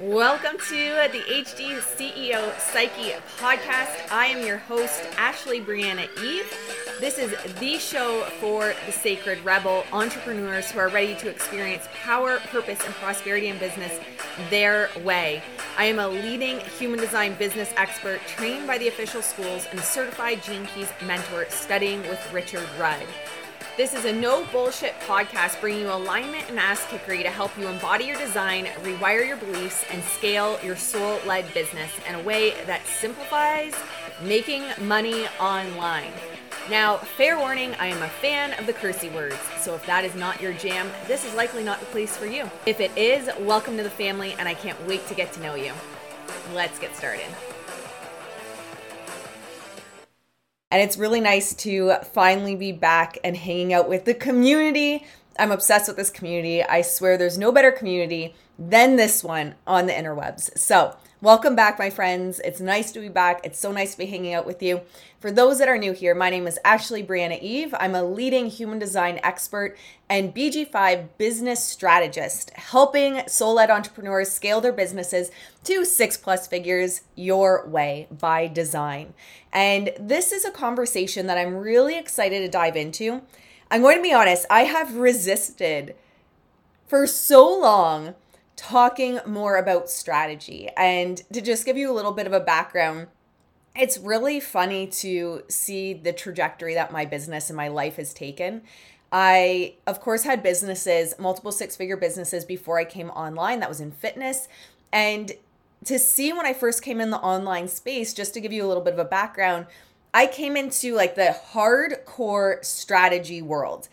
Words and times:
Welcome 0.00 0.58
to 0.58 1.08
the 1.12 1.20
HD 1.28 1.78
CEO 1.78 2.58
Psyche 2.58 3.12
podcast. 3.38 4.10
I 4.10 4.26
am 4.26 4.44
your 4.44 4.58
host, 4.58 5.00
Ashley 5.16 5.60
Briana 5.60 6.08
Eve. 6.20 6.52
This 6.98 7.16
is 7.16 7.32
the 7.60 7.78
show 7.78 8.22
for 8.40 8.74
the 8.86 8.92
sacred 8.92 9.44
rebel 9.44 9.84
entrepreneurs 9.92 10.68
who 10.72 10.80
are 10.80 10.88
ready 10.88 11.14
to 11.14 11.28
experience 11.28 11.86
power, 11.94 12.40
purpose, 12.50 12.84
and 12.84 12.92
prosperity 12.94 13.46
in 13.46 13.58
business 13.58 14.00
their 14.50 14.90
way. 15.04 15.40
I 15.78 15.84
am 15.84 16.00
a 16.00 16.08
leading 16.08 16.58
human 16.58 16.98
design 16.98 17.34
business 17.34 17.72
expert 17.76 18.20
trained 18.26 18.66
by 18.66 18.78
the 18.78 18.88
official 18.88 19.22
schools 19.22 19.68
and 19.70 19.78
certified 19.78 20.42
Gene 20.42 20.66
Keys 20.66 20.92
mentor 21.06 21.46
studying 21.50 22.00
with 22.08 22.32
Richard 22.32 22.66
Rudd. 22.80 23.06
This 23.76 23.92
is 23.92 24.04
a 24.04 24.12
no 24.12 24.44
bullshit 24.52 24.94
podcast 25.00 25.60
bringing 25.60 25.80
you 25.80 25.90
alignment 25.90 26.48
and 26.48 26.60
ass 26.60 26.86
kickery 26.86 27.24
to 27.24 27.28
help 27.28 27.58
you 27.58 27.66
embody 27.66 28.04
your 28.04 28.16
design, 28.16 28.66
rewire 28.84 29.26
your 29.26 29.36
beliefs, 29.36 29.84
and 29.90 30.00
scale 30.04 30.60
your 30.62 30.76
soul 30.76 31.18
led 31.26 31.52
business 31.52 31.90
in 32.08 32.14
a 32.14 32.22
way 32.22 32.52
that 32.66 32.86
simplifies 32.86 33.74
making 34.22 34.62
money 34.82 35.26
online. 35.40 36.12
Now, 36.70 36.98
fair 36.98 37.36
warning, 37.36 37.74
I 37.80 37.88
am 37.88 38.00
a 38.00 38.08
fan 38.08 38.56
of 38.60 38.66
the 38.66 38.74
cursey 38.74 39.12
words, 39.12 39.40
so 39.58 39.74
if 39.74 39.84
that 39.86 40.04
is 40.04 40.14
not 40.14 40.40
your 40.40 40.52
jam, 40.52 40.88
this 41.08 41.24
is 41.24 41.34
likely 41.34 41.64
not 41.64 41.80
the 41.80 41.86
place 41.86 42.16
for 42.16 42.26
you. 42.26 42.48
If 42.66 42.78
it 42.78 42.96
is, 42.96 43.28
welcome 43.40 43.76
to 43.76 43.82
the 43.82 43.90
family, 43.90 44.36
and 44.38 44.48
I 44.48 44.54
can't 44.54 44.80
wait 44.86 45.04
to 45.08 45.16
get 45.16 45.32
to 45.32 45.40
know 45.40 45.56
you. 45.56 45.72
Let's 46.54 46.78
get 46.78 46.94
started. 46.94 47.26
And 50.74 50.82
it's 50.82 50.96
really 50.96 51.20
nice 51.20 51.54
to 51.54 51.98
finally 52.02 52.56
be 52.56 52.72
back 52.72 53.16
and 53.22 53.36
hanging 53.36 53.72
out 53.72 53.88
with 53.88 54.06
the 54.06 54.12
community. 54.12 55.06
I'm 55.38 55.52
obsessed 55.52 55.86
with 55.86 55.96
this 55.96 56.10
community. 56.10 56.64
I 56.64 56.82
swear 56.82 57.16
there's 57.16 57.38
no 57.38 57.52
better 57.52 57.70
community 57.70 58.34
than 58.58 58.96
this 58.96 59.22
one 59.22 59.54
on 59.68 59.86
the 59.86 59.92
interwebs. 59.92 60.58
So, 60.58 60.96
welcome 61.24 61.56
back, 61.56 61.78
my 61.78 61.88
friends. 61.88 62.38
It's 62.44 62.60
nice 62.60 62.92
to 62.92 63.00
be 63.00 63.08
back. 63.08 63.40
It's 63.44 63.58
so 63.58 63.72
nice 63.72 63.92
to 63.92 63.98
be 63.98 64.04
hanging 64.04 64.34
out 64.34 64.44
with 64.44 64.62
you. 64.62 64.82
For 65.20 65.32
those 65.32 65.58
that 65.58 65.70
are 65.70 65.78
new 65.78 65.94
here, 65.94 66.14
my 66.14 66.28
name 66.28 66.46
is 66.46 66.58
Ashley 66.66 67.02
Briana 67.02 67.40
Eve. 67.40 67.74
I'm 67.80 67.94
a 67.94 68.04
leading 68.04 68.48
human 68.50 68.78
design 68.78 69.20
expert 69.22 69.74
and 70.06 70.34
BG5 70.34 71.08
business 71.16 71.64
strategist, 71.64 72.50
helping 72.50 73.26
soul 73.26 73.54
led 73.54 73.70
entrepreneurs 73.70 74.32
scale 74.32 74.60
their 74.60 74.70
businesses 74.70 75.30
to 75.64 75.86
six 75.86 76.18
plus 76.18 76.46
figures 76.46 77.00
your 77.14 77.66
way 77.66 78.06
by 78.10 78.46
design. 78.46 79.14
And 79.50 79.94
this 79.98 80.30
is 80.30 80.44
a 80.44 80.50
conversation 80.50 81.26
that 81.28 81.38
I'm 81.38 81.56
really 81.56 81.96
excited 81.96 82.40
to 82.40 82.48
dive 82.48 82.76
into. 82.76 83.22
I'm 83.70 83.80
going 83.80 83.96
to 83.96 84.02
be 84.02 84.12
honest, 84.12 84.44
I 84.50 84.64
have 84.64 84.94
resisted 84.96 85.94
for 86.86 87.06
so 87.06 87.48
long 87.58 88.14
talking 88.56 89.20
more 89.26 89.56
about 89.56 89.90
strategy. 89.90 90.68
And 90.76 91.22
to 91.32 91.40
just 91.40 91.64
give 91.64 91.76
you 91.76 91.90
a 91.90 91.94
little 91.94 92.12
bit 92.12 92.26
of 92.26 92.32
a 92.32 92.40
background, 92.40 93.08
it's 93.76 93.98
really 93.98 94.38
funny 94.38 94.86
to 94.86 95.42
see 95.48 95.94
the 95.94 96.12
trajectory 96.12 96.74
that 96.74 96.92
my 96.92 97.04
business 97.04 97.50
and 97.50 97.56
my 97.56 97.68
life 97.68 97.96
has 97.96 98.14
taken. 98.14 98.62
I, 99.10 99.74
of 99.86 100.00
course, 100.00 100.24
had 100.24 100.42
businesses, 100.42 101.14
multiple 101.18 101.52
six 101.52 101.76
figure 101.76 101.96
businesses 101.96 102.44
before 102.44 102.78
I 102.78 102.84
came 102.84 103.10
online. 103.10 103.60
That 103.60 103.68
was 103.68 103.80
in 103.80 103.92
fitness. 103.92 104.48
And 104.92 105.32
to 105.84 105.98
see 105.98 106.32
when 106.32 106.46
I 106.46 106.52
first 106.52 106.82
came 106.82 107.00
in 107.00 107.10
the 107.10 107.18
online 107.18 107.68
space, 107.68 108.14
just 108.14 108.34
to 108.34 108.40
give 108.40 108.52
you 108.52 108.64
a 108.64 108.68
little 108.68 108.82
bit 108.82 108.94
of 108.94 108.98
a 108.98 109.04
background, 109.04 109.66
I 110.12 110.26
came 110.26 110.56
into 110.56 110.94
like 110.94 111.16
the 111.16 111.36
hardcore 111.52 112.64
strategy 112.64 113.42
world, 113.42 113.88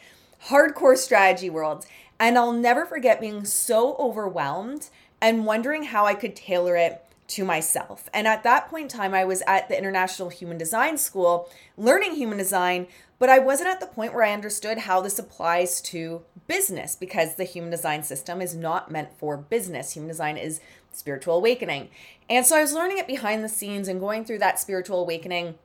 hardcore 0.48 0.98
strategy 0.98 1.50
world. 1.50 1.86
And 2.22 2.38
I'll 2.38 2.54
never 2.54 2.86
forget 2.86 3.20
being 3.20 3.46
so 3.46 3.96
overwhelmed 3.98 4.90
and 5.20 5.44
wondering 5.44 5.86
how 5.86 6.06
I 6.06 6.14
could 6.14 6.36
tailor 6.36 6.76
it 6.76 7.04
to 7.30 7.44
myself. 7.44 8.10
And 8.14 8.28
at 8.28 8.44
that 8.44 8.70
point 8.70 8.84
in 8.84 8.98
time, 9.00 9.16
I 9.16 9.26
was 9.26 9.42
at 9.48 9.70
the 9.70 9.78
International 9.78 10.30
Human 10.30 10.60
Design 10.60 11.00
School 11.00 11.50
learning 11.78 12.14
human 12.14 12.38
design, 12.38 12.86
but 13.18 13.30
I 13.30 13.40
wasn't 13.40 13.70
at 13.70 13.80
the 13.80 13.88
point 13.88 14.14
where 14.14 14.24
I 14.24 14.34
understood 14.34 14.80
how 14.80 15.02
this 15.02 15.18
applies 15.18 15.82
to 15.82 16.22
business 16.46 16.96
because 16.96 17.36
the 17.36 17.44
human 17.44 17.72
design 17.72 18.04
system 18.04 18.40
is 18.40 18.56
not 18.56 18.92
meant 18.92 19.18
for 19.18 19.36
business. 19.36 19.94
Human 19.94 20.10
design 20.10 20.38
is 20.38 20.62
spiritual 20.92 21.38
awakening. 21.38 21.90
And 22.30 22.46
so 22.46 22.56
I 22.56 22.62
was 22.62 22.74
learning 22.74 23.00
it 23.00 23.08
behind 23.08 23.44
the 23.44 23.50
scenes 23.50 23.88
and 23.88 24.00
going 24.00 24.26
through 24.26 24.40
that 24.40 24.60
spiritual 24.60 25.02
awakening. 25.02 25.56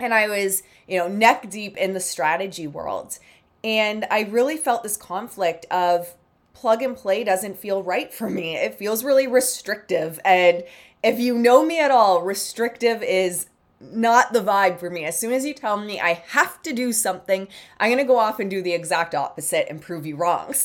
And 0.00 0.12
I 0.12 0.26
was, 0.26 0.64
you 0.88 0.98
know, 0.98 1.06
neck 1.06 1.48
deep 1.48 1.76
in 1.76 1.92
the 1.92 2.00
strategy 2.00 2.66
world. 2.66 3.18
And 3.64 4.06
I 4.10 4.22
really 4.22 4.56
felt 4.56 4.82
this 4.82 4.96
conflict 4.96 5.66
of 5.70 6.14
plug 6.54 6.82
and 6.82 6.96
play 6.96 7.24
doesn't 7.24 7.58
feel 7.58 7.82
right 7.82 8.12
for 8.12 8.28
me. 8.28 8.56
It 8.56 8.74
feels 8.74 9.04
really 9.04 9.26
restrictive. 9.26 10.18
And 10.24 10.64
if 11.02 11.18
you 11.18 11.36
know 11.36 11.64
me 11.64 11.80
at 11.80 11.90
all, 11.90 12.22
restrictive 12.22 13.02
is 13.02 13.46
not 13.80 14.32
the 14.32 14.40
vibe 14.40 14.78
for 14.78 14.90
me. 14.90 15.04
As 15.04 15.18
soon 15.18 15.32
as 15.32 15.44
you 15.44 15.54
tell 15.54 15.76
me 15.76 16.00
I 16.00 16.22
have 16.28 16.62
to 16.62 16.72
do 16.72 16.92
something, 16.92 17.48
I'm 17.78 17.88
going 17.88 17.98
to 17.98 18.04
go 18.04 18.18
off 18.18 18.38
and 18.38 18.50
do 18.50 18.62
the 18.62 18.72
exact 18.72 19.14
opposite 19.14 19.66
and 19.68 19.80
prove 19.80 20.06
you 20.06 20.16
wrong. 20.16 20.54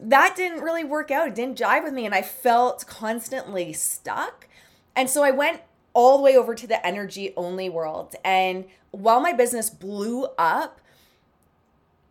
So 0.00 0.06
that 0.08 0.34
didn't 0.34 0.62
really 0.62 0.82
work 0.82 1.10
out. 1.10 1.28
It 1.28 1.34
didn't 1.34 1.58
jive 1.58 1.84
with 1.84 1.92
me. 1.92 2.06
And 2.06 2.14
I 2.14 2.22
felt 2.22 2.86
constantly 2.86 3.74
stuck. 3.74 4.48
And 4.96 5.10
so 5.10 5.22
I 5.22 5.30
went 5.30 5.60
all 5.92 6.16
the 6.16 6.22
way 6.22 6.36
over 6.36 6.54
to 6.54 6.66
the 6.66 6.84
energy 6.86 7.34
only 7.36 7.68
world. 7.68 8.14
And 8.24 8.64
while 8.92 9.20
my 9.20 9.34
business 9.34 9.68
blew 9.68 10.26
up, 10.38 10.79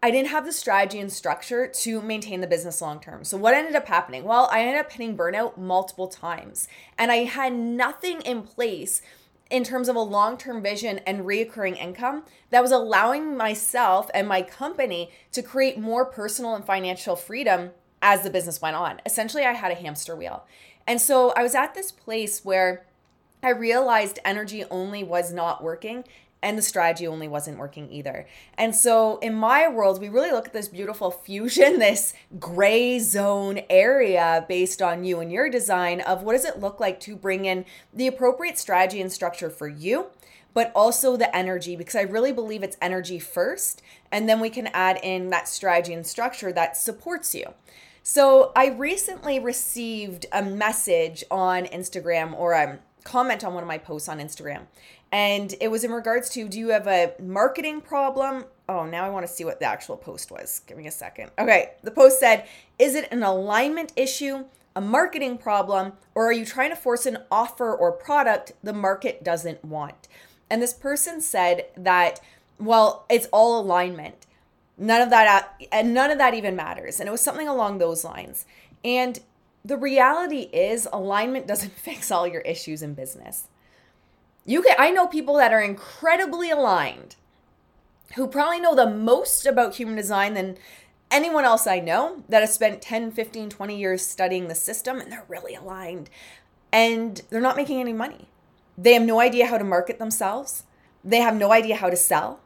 I 0.01 0.11
didn't 0.11 0.29
have 0.29 0.45
the 0.45 0.53
strategy 0.53 0.99
and 0.99 1.11
structure 1.11 1.67
to 1.67 2.01
maintain 2.01 2.39
the 2.39 2.47
business 2.47 2.81
long 2.81 2.99
term. 2.99 3.25
So, 3.25 3.37
what 3.37 3.53
ended 3.53 3.75
up 3.75 3.87
happening? 3.87 4.23
Well, 4.23 4.47
I 4.51 4.61
ended 4.61 4.79
up 4.79 4.91
hitting 4.91 5.17
burnout 5.17 5.57
multiple 5.57 6.07
times, 6.07 6.67
and 6.97 7.11
I 7.11 7.25
had 7.25 7.53
nothing 7.53 8.21
in 8.21 8.43
place 8.43 9.01
in 9.49 9.63
terms 9.63 9.89
of 9.89 9.95
a 9.95 10.01
long 10.01 10.37
term 10.37 10.61
vision 10.61 10.99
and 10.99 11.25
reoccurring 11.25 11.77
income 11.77 12.23
that 12.49 12.61
was 12.61 12.71
allowing 12.71 13.35
myself 13.35 14.09
and 14.13 14.27
my 14.27 14.41
company 14.41 15.11
to 15.31 15.41
create 15.41 15.77
more 15.77 16.05
personal 16.05 16.55
and 16.55 16.63
financial 16.63 17.15
freedom 17.15 17.71
as 18.01 18.21
the 18.21 18.29
business 18.29 18.61
went 18.61 18.75
on. 18.75 19.01
Essentially, 19.05 19.43
I 19.43 19.53
had 19.53 19.71
a 19.71 19.75
hamster 19.75 20.15
wheel. 20.15 20.45
And 20.87 21.01
so 21.01 21.31
I 21.31 21.43
was 21.43 21.55
at 21.55 21.73
this 21.73 21.91
place 21.91 22.45
where 22.45 22.85
I 23.43 23.49
realized 23.49 24.19
energy 24.23 24.63
only 24.71 25.03
was 25.03 25.33
not 25.33 25.63
working 25.63 26.03
and 26.41 26.57
the 26.57 26.61
strategy 26.61 27.05
only 27.05 27.27
wasn't 27.27 27.57
working 27.57 27.91
either. 27.91 28.27
And 28.57 28.75
so 28.75 29.17
in 29.19 29.33
my 29.33 29.67
world, 29.67 29.99
we 29.99 30.09
really 30.09 30.31
look 30.31 30.47
at 30.47 30.53
this 30.53 30.67
beautiful 30.67 31.11
fusion, 31.11 31.79
this 31.79 32.13
gray 32.39 32.99
zone 32.99 33.61
area 33.69 34.45
based 34.47 34.81
on 34.81 35.03
you 35.03 35.19
and 35.19 35.31
your 35.31 35.49
design 35.49 36.01
of 36.01 36.23
what 36.23 36.33
does 36.33 36.45
it 36.45 36.59
look 36.59 36.79
like 36.79 36.99
to 37.01 37.15
bring 37.15 37.45
in 37.45 37.65
the 37.93 38.07
appropriate 38.07 38.57
strategy 38.57 39.01
and 39.01 39.11
structure 39.11 39.49
for 39.49 39.67
you, 39.67 40.07
but 40.53 40.71
also 40.73 41.17
the 41.17 41.35
energy, 41.35 41.75
because 41.75 41.95
I 41.95 42.01
really 42.01 42.31
believe 42.31 42.63
it's 42.63 42.77
energy 42.81 43.19
first, 43.19 43.81
and 44.11 44.27
then 44.27 44.39
we 44.39 44.49
can 44.49 44.67
add 44.67 44.99
in 45.03 45.29
that 45.29 45.47
strategy 45.47 45.93
and 45.93 46.07
structure 46.07 46.51
that 46.53 46.77
supports 46.77 47.35
you. 47.35 47.53
So 48.01 48.51
I 48.55 48.69
recently 48.69 49.39
received 49.39 50.25
a 50.31 50.41
message 50.41 51.23
on 51.29 51.65
Instagram 51.65 52.33
or 52.33 52.53
a 52.53 52.79
comment 53.03 53.43
on 53.43 53.53
one 53.53 53.63
of 53.63 53.67
my 53.67 53.77
posts 53.77 54.09
on 54.09 54.19
Instagram 54.19 54.67
and 55.11 55.53
it 55.59 55.69
was 55.69 55.83
in 55.83 55.91
regards 55.91 56.29
to 56.31 56.47
do 56.47 56.59
you 56.59 56.69
have 56.69 56.87
a 56.87 57.13
marketing 57.19 57.81
problem? 57.81 58.45
Oh, 58.67 58.85
now 58.85 59.05
I 59.05 59.09
want 59.09 59.25
to 59.25 59.31
see 59.31 59.43
what 59.43 59.59
the 59.59 59.65
actual 59.65 59.97
post 59.97 60.29
was. 60.29 60.61
Give 60.67 60.77
me 60.77 60.87
a 60.87 60.91
second. 60.91 61.31
Okay, 61.39 61.71
the 61.83 61.91
post 61.91 62.19
said, 62.19 62.47
Is 62.77 62.95
it 62.95 63.07
an 63.11 63.23
alignment 63.23 63.93
issue, 63.95 64.45
a 64.75 64.81
marketing 64.81 65.37
problem, 65.37 65.93
or 66.13 66.27
are 66.27 66.33
you 66.33 66.45
trying 66.45 66.69
to 66.69 66.75
force 66.75 67.05
an 67.05 67.19
offer 67.31 67.73
or 67.73 67.91
product 67.91 68.53
the 68.63 68.73
market 68.73 69.23
doesn't 69.23 69.65
want? 69.65 70.07
And 70.49 70.61
this 70.61 70.73
person 70.73 71.21
said 71.21 71.65
that, 71.77 72.19
well, 72.59 73.05
it's 73.09 73.27
all 73.31 73.59
alignment. 73.59 74.25
None 74.77 75.01
of 75.01 75.09
that, 75.09 75.43
uh, 75.61 75.65
and 75.71 75.93
none 75.93 76.11
of 76.11 76.17
that 76.17 76.33
even 76.33 76.55
matters. 76.55 76.99
And 76.99 77.07
it 77.07 77.11
was 77.11 77.21
something 77.21 77.47
along 77.47 77.77
those 77.77 78.03
lines. 78.03 78.45
And 78.83 79.19
the 79.63 79.77
reality 79.77 80.49
is, 80.53 80.87
alignment 80.91 81.47
doesn't 81.47 81.73
fix 81.75 82.11
all 82.11 82.27
your 82.27 82.41
issues 82.41 82.81
in 82.81 82.93
business. 82.93 83.47
You 84.45 84.61
can 84.61 84.75
I 84.79 84.91
know 84.91 85.07
people 85.07 85.35
that 85.35 85.53
are 85.53 85.61
incredibly 85.61 86.49
aligned 86.49 87.15
who 88.15 88.27
probably 88.27 88.59
know 88.59 88.75
the 88.75 88.89
most 88.89 89.45
about 89.45 89.75
human 89.75 89.95
design 89.95 90.33
than 90.33 90.57
anyone 91.11 91.45
else 91.45 91.67
I 91.67 91.79
know 91.79 92.23
that 92.29 92.41
has 92.41 92.53
spent 92.53 92.81
10, 92.81 93.11
15, 93.11 93.49
20 93.49 93.77
years 93.77 94.05
studying 94.05 94.47
the 94.47 94.55
system 94.55 94.99
and 94.99 95.11
they're 95.11 95.25
really 95.27 95.55
aligned 95.55 96.09
and 96.71 97.21
they're 97.29 97.41
not 97.41 97.55
making 97.55 97.79
any 97.79 97.93
money. 97.93 98.27
They 98.77 98.93
have 98.93 99.03
no 99.03 99.19
idea 99.19 99.47
how 99.47 99.57
to 99.57 99.63
market 99.63 99.99
themselves. 99.99 100.63
They 101.03 101.19
have 101.19 101.35
no 101.35 101.51
idea 101.51 101.75
how 101.75 101.89
to 101.89 101.95
sell. 101.95 102.39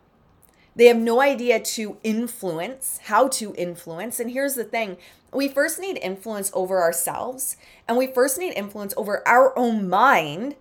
They 0.76 0.86
have 0.86 0.98
no 0.98 1.22
idea 1.22 1.60
to 1.60 1.98
influence, 2.04 3.00
how 3.04 3.28
to 3.30 3.54
influence. 3.56 4.20
And 4.20 4.32
here's 4.32 4.56
the 4.56 4.64
thing 4.64 4.98
we 5.32 5.48
first 5.48 5.80
need 5.80 5.98
influence 5.98 6.52
over 6.54 6.82
ourselves, 6.82 7.58
and 7.88 7.98
we 7.98 8.08
first 8.08 8.38
need 8.38 8.54
influence 8.54 8.94
over 8.98 9.28
our 9.28 9.58
own 9.58 9.90
mind 9.90 10.56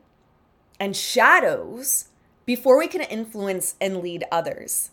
and 0.82 0.96
shadows 0.96 2.08
before 2.44 2.76
we 2.76 2.88
can 2.88 3.02
influence 3.02 3.76
and 3.80 3.98
lead 3.98 4.24
others. 4.32 4.90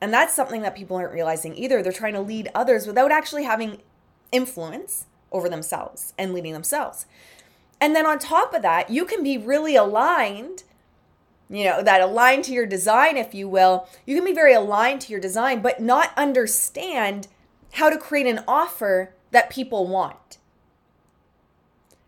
And 0.00 0.12
that's 0.12 0.34
something 0.34 0.62
that 0.62 0.74
people 0.74 0.96
aren't 0.96 1.12
realizing 1.12 1.54
either. 1.54 1.82
They're 1.84 1.92
trying 1.92 2.14
to 2.14 2.20
lead 2.20 2.50
others 2.52 2.84
without 2.84 3.12
actually 3.12 3.44
having 3.44 3.80
influence 4.32 5.06
over 5.30 5.48
themselves 5.48 6.14
and 6.18 6.34
leading 6.34 6.52
themselves. 6.52 7.06
And 7.80 7.94
then 7.94 8.06
on 8.06 8.18
top 8.18 8.54
of 8.54 8.62
that, 8.62 8.90
you 8.90 9.04
can 9.04 9.22
be 9.22 9.38
really 9.38 9.76
aligned, 9.76 10.64
you 11.48 11.64
know, 11.64 11.80
that 11.80 12.00
aligned 12.00 12.42
to 12.46 12.52
your 12.52 12.66
design, 12.66 13.16
if 13.16 13.32
you 13.32 13.48
will. 13.48 13.88
You 14.04 14.16
can 14.16 14.24
be 14.24 14.34
very 14.34 14.52
aligned 14.52 15.00
to 15.02 15.12
your 15.12 15.20
design, 15.20 15.62
but 15.62 15.78
not 15.78 16.10
understand 16.16 17.28
how 17.74 17.88
to 17.88 17.98
create 17.98 18.26
an 18.26 18.42
offer 18.48 19.14
that 19.30 19.48
people 19.48 19.86
want. 19.86 20.38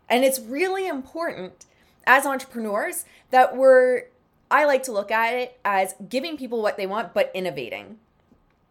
And 0.09 0.25
it's 0.25 0.41
really 0.41 0.89
important 0.89 1.67
as 2.05 2.25
entrepreneurs 2.25 3.05
that 3.31 3.55
we're, 3.55 4.03
I 4.51 4.65
like 4.65 4.83
to 4.83 4.91
look 4.91 5.11
at 5.11 5.33
it 5.33 5.59
as 5.63 5.95
giving 6.09 6.37
people 6.37 6.61
what 6.61 6.77
they 6.77 6.87
want, 6.87 7.13
but 7.13 7.31
innovating. 7.33 7.97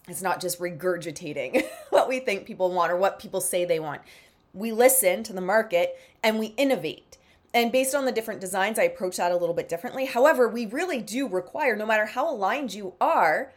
It's 0.08 0.22
not 0.22 0.40
just 0.40 0.58
regurgitating 0.58 1.64
what 1.90 2.08
we 2.08 2.20
think 2.20 2.46
people 2.46 2.70
want 2.70 2.92
or 2.92 2.96
what 2.96 3.18
people 3.18 3.40
say 3.40 3.64
they 3.64 3.80
want 3.80 4.02
we 4.54 4.72
listen 4.72 5.22
to 5.24 5.32
the 5.32 5.40
market 5.40 5.98
and 6.22 6.38
we 6.38 6.46
innovate. 6.56 7.18
And 7.54 7.70
based 7.70 7.94
on 7.94 8.04
the 8.04 8.12
different 8.12 8.40
designs, 8.40 8.78
I 8.78 8.84
approach 8.84 9.18
that 9.18 9.32
a 9.32 9.36
little 9.36 9.54
bit 9.54 9.68
differently. 9.68 10.06
However, 10.06 10.48
we 10.48 10.66
really 10.66 11.00
do 11.00 11.28
require, 11.28 11.76
no 11.76 11.86
matter 11.86 12.06
how 12.06 12.30
aligned 12.30 12.72
you 12.72 12.94
are, 13.00 13.52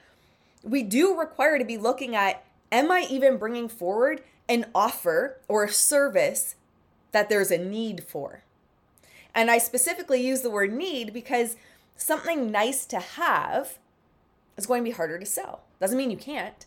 we 0.63 0.83
do 0.83 1.18
require 1.18 1.57
to 1.57 1.66
be 1.66 1.77
looking 1.77 2.16
at 2.16 2.44
am 2.72 2.92
I 2.92 3.07
even 3.10 3.38
bringing 3.38 3.69
forward 3.69 4.22
an 4.50 4.66
offer 4.74 5.39
or 5.48 5.63
a 5.63 5.72
service 5.72 6.56
that 7.12 7.30
there's 7.30 7.51
a 7.51 7.57
need 7.57 8.04
for? 8.04 8.44
And 9.36 9.52
I 9.52 9.58
specifically 9.58 10.26
use 10.26 10.42
the 10.42 10.50
word 10.50 10.74
need 10.74 11.14
because 11.14 11.58
something 11.98 12.50
nice 12.50 12.86
to 12.88 13.00
have 13.00 13.78
is 14.58 14.66
going 14.66 14.82
to 14.82 14.90
be 14.90 14.96
harder 14.96 15.20
to 15.20 15.26
sell. 15.26 15.64
Doesn't 15.80 15.98
mean 15.98 16.10
you 16.10 16.18
can't, 16.18 16.66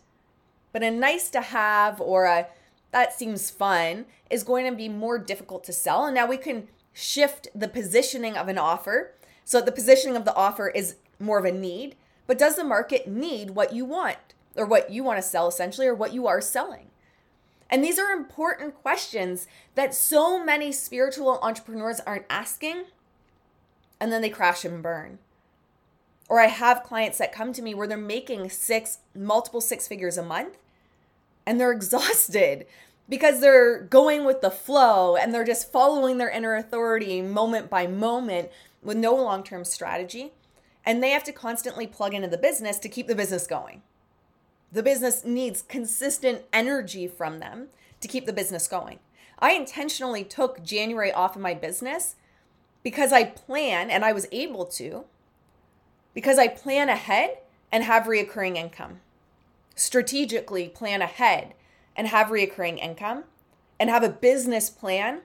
but 0.71 0.83
a 0.83 0.91
nice 0.91 1.29
to 1.31 1.41
have 1.41 1.99
or 1.99 2.25
a 2.25 2.47
that 2.91 3.13
seems 3.13 3.49
fun 3.49 4.05
is 4.29 4.43
going 4.43 4.65
to 4.65 4.75
be 4.75 4.89
more 4.89 5.19
difficult 5.19 5.63
to 5.65 5.73
sell. 5.73 6.05
And 6.05 6.15
now 6.15 6.25
we 6.25 6.37
can 6.37 6.67
shift 6.93 7.47
the 7.53 7.67
positioning 7.67 8.35
of 8.35 8.47
an 8.47 8.57
offer. 8.57 9.13
So 9.45 9.61
the 9.61 9.71
positioning 9.71 10.15
of 10.15 10.25
the 10.25 10.35
offer 10.35 10.69
is 10.69 10.95
more 11.19 11.37
of 11.37 11.45
a 11.45 11.51
need, 11.51 11.95
but 12.27 12.37
does 12.37 12.55
the 12.55 12.63
market 12.63 13.07
need 13.07 13.51
what 13.51 13.73
you 13.73 13.85
want 13.85 14.17
or 14.55 14.65
what 14.65 14.89
you 14.89 15.03
want 15.03 15.17
to 15.17 15.27
sell 15.27 15.47
essentially 15.47 15.87
or 15.87 15.93
what 15.93 16.13
you 16.13 16.27
are 16.27 16.41
selling? 16.41 16.88
And 17.69 17.83
these 17.83 17.99
are 17.99 18.11
important 18.11 18.75
questions 18.81 19.47
that 19.75 19.93
so 19.93 20.43
many 20.43 20.71
spiritual 20.71 21.39
entrepreneurs 21.41 21.99
aren't 22.01 22.25
asking 22.29 22.85
and 23.99 24.11
then 24.11 24.21
they 24.21 24.29
crash 24.29 24.65
and 24.65 24.81
burn. 24.81 25.19
Or 26.27 26.39
I 26.39 26.47
have 26.47 26.83
clients 26.83 27.17
that 27.17 27.31
come 27.31 27.53
to 27.53 27.61
me 27.61 27.73
where 27.73 27.87
they're 27.87 27.97
making 27.97 28.49
six 28.49 28.99
multiple 29.15 29.61
six 29.61 29.87
figures 29.87 30.17
a 30.17 30.23
month 30.23 30.57
and 31.45 31.59
they're 31.59 31.71
exhausted 31.79 32.65
because 33.07 33.41
they're 33.41 33.81
going 33.81 34.23
with 34.23 34.41
the 34.41 34.51
flow 34.51 35.15
and 35.15 35.33
they're 35.33 35.43
just 35.43 35.71
following 35.71 36.17
their 36.17 36.29
inner 36.29 36.55
authority 36.55 37.21
moment 37.21 37.69
by 37.69 37.87
moment 37.87 38.49
with 38.81 38.97
no 38.97 39.15
long 39.15 39.43
term 39.43 39.65
strategy. 39.65 40.31
And 40.85 41.03
they 41.03 41.09
have 41.09 41.23
to 41.25 41.31
constantly 41.31 41.85
plug 41.85 42.13
into 42.13 42.27
the 42.27 42.37
business 42.37 42.79
to 42.79 42.89
keep 42.89 43.07
the 43.07 43.15
business 43.15 43.45
going. 43.45 43.81
The 44.71 44.83
business 44.83 45.25
needs 45.25 45.61
consistent 45.61 46.43
energy 46.53 47.07
from 47.07 47.39
them 47.39 47.67
to 48.01 48.07
keep 48.07 48.25
the 48.25 48.33
business 48.33 48.67
going. 48.67 48.99
I 49.39 49.53
intentionally 49.53 50.23
took 50.23 50.63
January 50.63 51.11
off 51.11 51.35
of 51.35 51.41
my 51.41 51.53
business 51.53 52.15
because 52.83 53.11
I 53.11 53.23
plan 53.23 53.89
and 53.89 54.05
I 54.05 54.11
was 54.11 54.27
able 54.31 54.65
to, 54.65 55.05
because 56.13 56.37
I 56.37 56.47
plan 56.47 56.89
ahead 56.89 57.37
and 57.71 57.83
have 57.83 58.03
reoccurring 58.03 58.55
income 58.55 58.99
strategically 59.79 60.67
plan 60.67 61.01
ahead 61.01 61.53
and 61.95 62.07
have 62.07 62.27
reoccurring 62.27 62.77
income 62.79 63.23
and 63.79 63.89
have 63.89 64.03
a 64.03 64.09
business 64.09 64.69
plan 64.69 65.21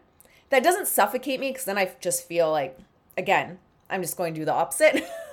that 0.51 0.63
doesn't 0.63 0.87
suffocate 0.87 1.41
me 1.41 1.51
because 1.51 1.65
then 1.65 1.79
I 1.79 1.93
just 2.01 2.27
feel 2.27 2.51
like, 2.51 2.79
again, 3.19 3.59
I'm 3.91 4.03
just 4.03 4.17
going 4.17 4.35
to 4.35 4.41
do 4.41 4.45
the 4.45 4.53
opposite. 4.53 5.03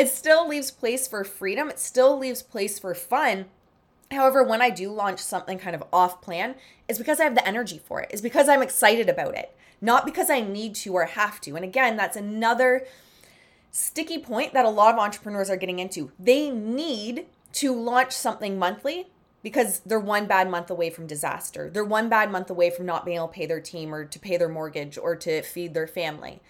it 0.00 0.08
still 0.08 0.48
leaves 0.48 0.70
place 0.70 1.06
for 1.06 1.24
freedom, 1.24 1.68
it 1.68 1.78
still 1.78 2.18
leaves 2.18 2.42
place 2.42 2.78
for 2.78 2.94
fun. 2.94 3.44
However, 4.10 4.42
when 4.42 4.62
I 4.62 4.70
do 4.70 4.90
launch 4.90 5.20
something 5.20 5.58
kind 5.58 5.76
of 5.76 5.84
off 5.92 6.22
plan, 6.22 6.54
it's 6.88 6.98
because 6.98 7.20
I 7.20 7.24
have 7.24 7.34
the 7.34 7.46
energy 7.46 7.78
for 7.84 8.00
it. 8.00 8.08
It's 8.10 8.22
because 8.22 8.48
I'm 8.48 8.62
excited 8.62 9.10
about 9.10 9.36
it, 9.36 9.54
not 9.82 10.06
because 10.06 10.30
I 10.30 10.40
need 10.40 10.74
to 10.76 10.94
or 10.94 11.04
have 11.04 11.38
to. 11.42 11.54
And 11.54 11.66
again, 11.66 11.98
that's 11.98 12.16
another 12.16 12.86
sticky 13.70 14.18
point 14.18 14.54
that 14.54 14.64
a 14.64 14.70
lot 14.70 14.94
of 14.94 14.98
entrepreneurs 14.98 15.50
are 15.50 15.58
getting 15.58 15.78
into. 15.78 16.10
They 16.18 16.48
need 16.48 17.26
to 17.52 17.74
launch 17.74 18.12
something 18.12 18.58
monthly 18.58 19.08
because 19.42 19.80
they're 19.80 20.00
one 20.00 20.26
bad 20.26 20.50
month 20.50 20.70
away 20.70 20.88
from 20.88 21.06
disaster. 21.06 21.68
They're 21.68 21.84
one 21.84 22.08
bad 22.08 22.32
month 22.32 22.48
away 22.48 22.70
from 22.70 22.86
not 22.86 23.04
being 23.04 23.18
able 23.18 23.28
to 23.28 23.34
pay 23.34 23.44
their 23.44 23.60
team 23.60 23.94
or 23.94 24.06
to 24.06 24.18
pay 24.18 24.38
their 24.38 24.48
mortgage 24.48 24.96
or 24.96 25.14
to 25.16 25.42
feed 25.42 25.74
their 25.74 25.86
family. 25.86 26.40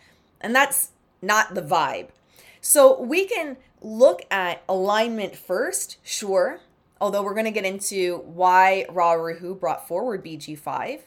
And 0.41 0.55
that's 0.55 0.91
not 1.21 1.55
the 1.57 1.63
vibe. 1.63 2.11
So 2.61 3.01
we 3.01 3.27
can 3.27 3.57
look 3.81 4.23
at 4.31 4.63
alignment 4.69 5.35
first, 5.37 5.97
sure, 6.03 6.61
although 7.01 7.23
we're 7.23 7.35
going 7.35 7.47
to 7.47 7.51
get 7.51 7.65
into 7.65 8.19
why 8.27 8.87
Ra 8.91 9.13
Uru 9.13 9.39
Hu 9.39 9.55
brought 9.55 9.89
forward 9.89 10.25
BG5 10.25 11.01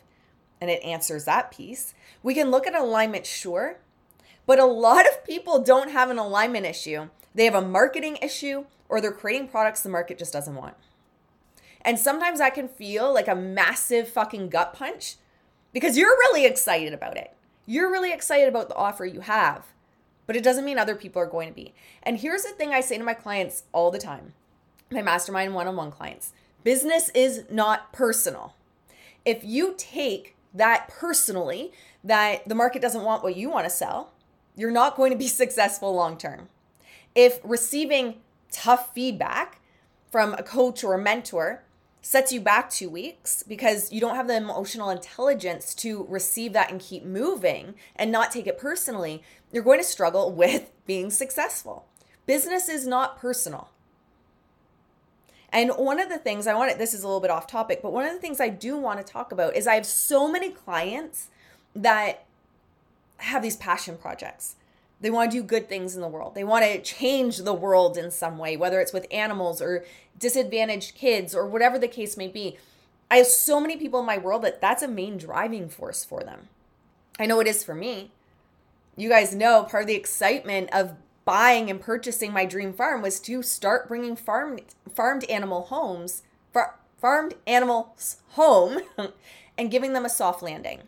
and 0.59 0.71
it 0.71 0.83
answers 0.83 1.25
that 1.25 1.51
piece. 1.51 1.93
We 2.23 2.33
can 2.33 2.49
look 2.49 2.65
at 2.65 2.75
alignment, 2.75 3.25
sure, 3.25 3.79
but 4.45 4.59
a 4.59 4.65
lot 4.65 5.05
of 5.07 5.23
people 5.25 5.61
don't 5.61 5.91
have 5.91 6.09
an 6.09 6.17
alignment 6.17 6.65
issue. 6.65 7.09
They 7.35 7.45
have 7.45 7.55
a 7.55 7.61
marketing 7.61 8.17
issue 8.21 8.65
or 8.89 9.01
they're 9.01 9.11
creating 9.11 9.49
products 9.49 9.81
the 9.81 9.89
market 9.89 10.17
just 10.17 10.33
doesn't 10.33 10.55
want. 10.55 10.75
And 11.81 11.99
sometimes 11.99 12.39
I 12.39 12.49
can 12.49 12.67
feel 12.67 13.13
like 13.13 13.27
a 13.27 13.35
massive 13.35 14.07
fucking 14.07 14.49
gut 14.49 14.73
punch 14.73 15.17
because 15.73 15.97
you're 15.97 16.09
really 16.09 16.45
excited 16.45 16.93
about 16.93 17.17
it. 17.17 17.35
You're 17.65 17.91
really 17.91 18.13
excited 18.13 18.47
about 18.47 18.69
the 18.69 18.75
offer 18.75 19.05
you 19.05 19.21
have, 19.21 19.65
but 20.25 20.35
it 20.35 20.43
doesn't 20.43 20.65
mean 20.65 20.77
other 20.77 20.95
people 20.95 21.21
are 21.21 21.27
going 21.27 21.47
to 21.47 21.53
be. 21.53 21.73
And 22.01 22.19
here's 22.19 22.43
the 22.43 22.51
thing 22.51 22.71
I 22.71 22.81
say 22.81 22.97
to 22.97 23.03
my 23.03 23.13
clients 23.13 23.63
all 23.71 23.91
the 23.91 23.99
time 23.99 24.33
my 24.91 25.01
mastermind 25.01 25.55
one 25.55 25.67
on 25.67 25.75
one 25.75 25.91
clients 25.91 26.33
business 26.63 27.09
is 27.13 27.43
not 27.49 27.91
personal. 27.91 28.55
If 29.25 29.43
you 29.43 29.73
take 29.77 30.35
that 30.53 30.87
personally, 30.87 31.71
that 32.03 32.47
the 32.47 32.55
market 32.55 32.81
doesn't 32.81 33.03
want 33.03 33.23
what 33.23 33.35
you 33.35 33.49
want 33.49 33.65
to 33.65 33.69
sell, 33.69 34.11
you're 34.55 34.71
not 34.71 34.95
going 34.95 35.11
to 35.11 35.17
be 35.17 35.27
successful 35.43 35.93
long 35.93 36.17
term. 36.17 36.49
If 37.15 37.39
receiving 37.43 38.15
tough 38.51 38.93
feedback 38.93 39.59
from 40.11 40.33
a 40.35 40.43
coach 40.43 40.83
or 40.83 40.93
a 40.93 41.01
mentor 41.01 41.63
sets 42.01 42.33
you 42.33 42.41
back 42.41 42.69
two 42.69 42.89
weeks 42.89 43.43
because 43.43 43.91
you 43.91 44.01
don't 44.01 44.15
have 44.15 44.27
the 44.27 44.35
emotional 44.35 44.89
intelligence 44.89 45.73
to 45.73 46.05
receive 46.09 46.51
that 46.53 46.69
and 46.69 46.81
keep 46.81 47.03
moving 47.05 47.73
and 47.95 48.11
not 48.11 48.29
take 48.29 48.45
it 48.45 48.57
personally, 48.57 49.23
you're 49.53 49.63
going 49.63 49.79
to 49.79 49.85
struggle 49.85 50.31
with 50.33 50.69
being 50.85 51.09
successful. 51.09 51.85
Business 52.25 52.67
is 52.67 52.85
not 52.85 53.17
personal. 53.17 53.69
And 55.53 55.69
one 55.77 55.99
of 55.99 56.09
the 56.09 56.17
things 56.17 56.47
I 56.47 56.55
want 56.55 56.77
this 56.79 56.95
is 56.95 57.03
a 57.03 57.07
little 57.07 57.21
bit 57.21 57.29
off 57.29 57.45
topic, 57.45 57.81
but 57.83 57.93
one 57.93 58.05
of 58.05 58.11
the 58.11 58.19
things 58.19 58.41
I 58.41 58.49
do 58.49 58.75
want 58.75 59.05
to 59.05 59.13
talk 59.13 59.31
about 59.31 59.55
is 59.55 59.67
I 59.67 59.75
have 59.75 59.85
so 59.85 60.29
many 60.29 60.49
clients 60.49 61.27
that 61.75 62.25
have 63.17 63.43
these 63.43 63.55
passion 63.55 63.97
projects. 63.97 64.55
They 64.99 65.11
want 65.11 65.31
to 65.31 65.37
do 65.37 65.43
good 65.43 65.69
things 65.69 65.95
in 65.95 66.01
the 66.01 66.07
world. 66.07 66.33
They 66.33 66.43
want 66.43 66.65
to 66.65 66.81
change 66.81 67.37
the 67.37 67.53
world 67.53 67.97
in 67.97 68.09
some 68.09 68.39
way, 68.39 68.57
whether 68.57 68.79
it's 68.79 68.93
with 68.93 69.05
animals 69.11 69.61
or 69.61 69.85
disadvantaged 70.17 70.95
kids 70.95 71.35
or 71.35 71.45
whatever 71.45 71.77
the 71.77 71.87
case 71.87 72.17
may 72.17 72.27
be. 72.27 72.57
I 73.11 73.17
have 73.17 73.27
so 73.27 73.59
many 73.59 73.77
people 73.77 73.99
in 73.99 74.05
my 74.07 74.17
world 74.17 74.41
that 74.43 74.59
that's 74.59 74.81
a 74.81 74.87
main 74.87 75.17
driving 75.17 75.69
force 75.69 76.03
for 76.03 76.23
them. 76.23 76.47
I 77.19 77.27
know 77.27 77.39
it 77.41 77.47
is 77.47 77.63
for 77.63 77.75
me. 77.75 78.11
You 78.95 79.09
guys 79.09 79.33
know 79.33 79.63
part 79.63 79.83
of 79.83 79.87
the 79.87 79.95
excitement 79.95 80.69
of 80.71 80.93
buying 81.25 81.69
and 81.69 81.81
purchasing 81.81 82.31
my 82.31 82.45
dream 82.45 82.73
farm 82.73 83.01
was 83.01 83.19
to 83.21 83.41
start 83.41 83.87
bringing 83.87 84.15
farm 84.15 84.59
farmed 84.93 85.23
animal 85.25 85.63
homes, 85.63 86.23
far, 86.51 86.79
farmed 86.99 87.35
animals 87.47 88.17
home 88.29 88.81
and 89.57 89.71
giving 89.71 89.93
them 89.93 90.05
a 90.05 90.09
soft 90.09 90.43
landing. 90.43 90.83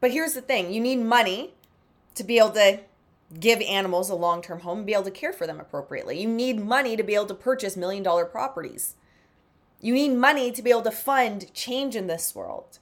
But 0.00 0.12
here's 0.12 0.34
the 0.34 0.40
thing, 0.40 0.72
you 0.72 0.80
need 0.80 0.98
money 0.98 1.54
to 2.14 2.22
be 2.22 2.38
able 2.38 2.50
to 2.50 2.80
give 3.38 3.60
animals 3.60 4.08
a 4.08 4.14
long 4.14 4.40
term 4.40 4.60
home 4.60 4.78
and 4.78 4.86
be 4.86 4.92
able 4.92 5.04
to 5.04 5.10
care 5.10 5.32
for 5.32 5.46
them 5.46 5.60
appropriately. 5.60 6.20
You 6.20 6.28
need 6.28 6.60
money 6.60 6.96
to 6.96 7.02
be 7.02 7.14
able 7.14 7.26
to 7.26 7.34
purchase 7.34 7.76
million 7.76 8.02
dollar 8.02 8.24
properties. 8.24 8.94
You 9.80 9.94
need 9.94 10.14
money 10.14 10.50
to 10.52 10.62
be 10.62 10.70
able 10.70 10.82
to 10.82 10.90
fund 10.90 11.52
change 11.54 11.94
in 11.94 12.06
this 12.06 12.34
world. 12.34 12.78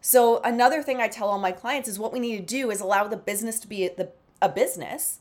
So, 0.00 0.40
another 0.42 0.82
thing 0.82 1.00
I 1.00 1.08
tell 1.08 1.28
all 1.28 1.38
my 1.38 1.52
clients 1.52 1.88
is 1.88 1.98
what 1.98 2.12
we 2.12 2.20
need 2.20 2.36
to 2.36 2.42
do 2.42 2.70
is 2.70 2.80
allow 2.80 3.08
the 3.08 3.16
business 3.16 3.58
to 3.60 3.68
be 3.68 3.88
the, 3.88 4.10
a 4.40 4.48
business, 4.48 5.18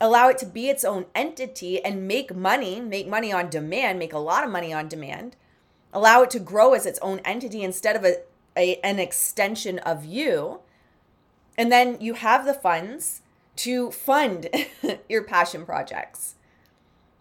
allow 0.00 0.28
it 0.28 0.38
to 0.38 0.46
be 0.46 0.68
its 0.68 0.84
own 0.84 1.06
entity 1.14 1.84
and 1.84 2.08
make 2.08 2.34
money, 2.34 2.80
make 2.80 3.06
money 3.06 3.32
on 3.32 3.50
demand, 3.50 3.98
make 3.98 4.12
a 4.12 4.18
lot 4.18 4.44
of 4.44 4.50
money 4.50 4.72
on 4.72 4.88
demand, 4.88 5.36
allow 5.92 6.22
it 6.22 6.30
to 6.30 6.38
grow 6.38 6.72
as 6.72 6.86
its 6.86 6.98
own 7.00 7.20
entity 7.24 7.62
instead 7.62 7.96
of 7.96 8.04
a, 8.04 8.16
a 8.56 8.76
an 8.80 8.98
extension 8.98 9.78
of 9.80 10.04
you 10.04 10.60
and 11.58 11.72
then 11.72 12.00
you 12.00 12.14
have 12.14 12.46
the 12.46 12.54
funds 12.54 13.20
to 13.56 13.90
fund 13.90 14.48
your 15.08 15.24
passion 15.24 15.66
projects. 15.66 16.36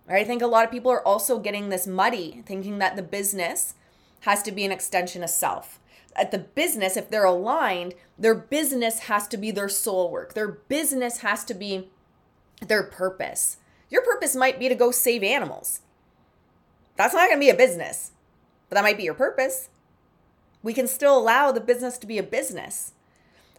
Right? 0.08 0.22
I 0.22 0.24
think 0.24 0.44
a 0.44 0.48
lot 0.48 0.64
of 0.64 0.72
people 0.72 0.92
are 0.92 1.06
also 1.06 1.40
getting 1.40 1.68
this 1.68 1.88
muddy, 1.88 2.44
thinking 2.46 2.78
that 2.78 2.96
the 2.96 3.02
business 3.02 3.74
has 4.22 4.44
to 4.44 4.52
be 4.52 4.64
an 4.64 4.72
extension 4.72 5.24
of 5.24 5.32
self. 5.32 5.80
At 6.18 6.32
the 6.32 6.40
business, 6.40 6.98
if 6.98 7.10
they're 7.10 7.26
aligned, 7.26 7.94
their 8.18 8.36
business 8.36 9.00
has 9.02 9.28
to 9.30 9.38
be 9.38 9.52
their 9.52 9.70
soul 9.70 10.10
work. 10.10 10.34
Their 10.34 10.48
business 10.48 11.20
has 11.20 11.44
to 11.46 11.54
be 11.54 11.90
their 12.62 12.84
purpose. 12.84 13.58
Your 13.90 14.02
purpose 14.02 14.36
might 14.36 14.60
be 14.60 14.68
to 14.68 14.76
go 14.76 14.92
save 14.92 15.24
animals. 15.24 15.82
That's 16.96 17.14
not 17.14 17.30
going 17.30 17.40
to 17.40 17.46
be 17.46 17.52
a 17.52 17.56
business, 17.56 18.12
but 18.68 18.76
that 18.76 18.84
might 18.84 18.98
be 18.98 19.04
your 19.04 19.14
purpose. 19.14 19.70
We 20.64 20.74
can 20.74 20.88
still 20.88 21.18
allow 21.18 21.52
the 21.52 21.62
business 21.62 21.98
to 22.00 22.08
be 22.08 22.18
a 22.18 22.24
business. 22.24 22.94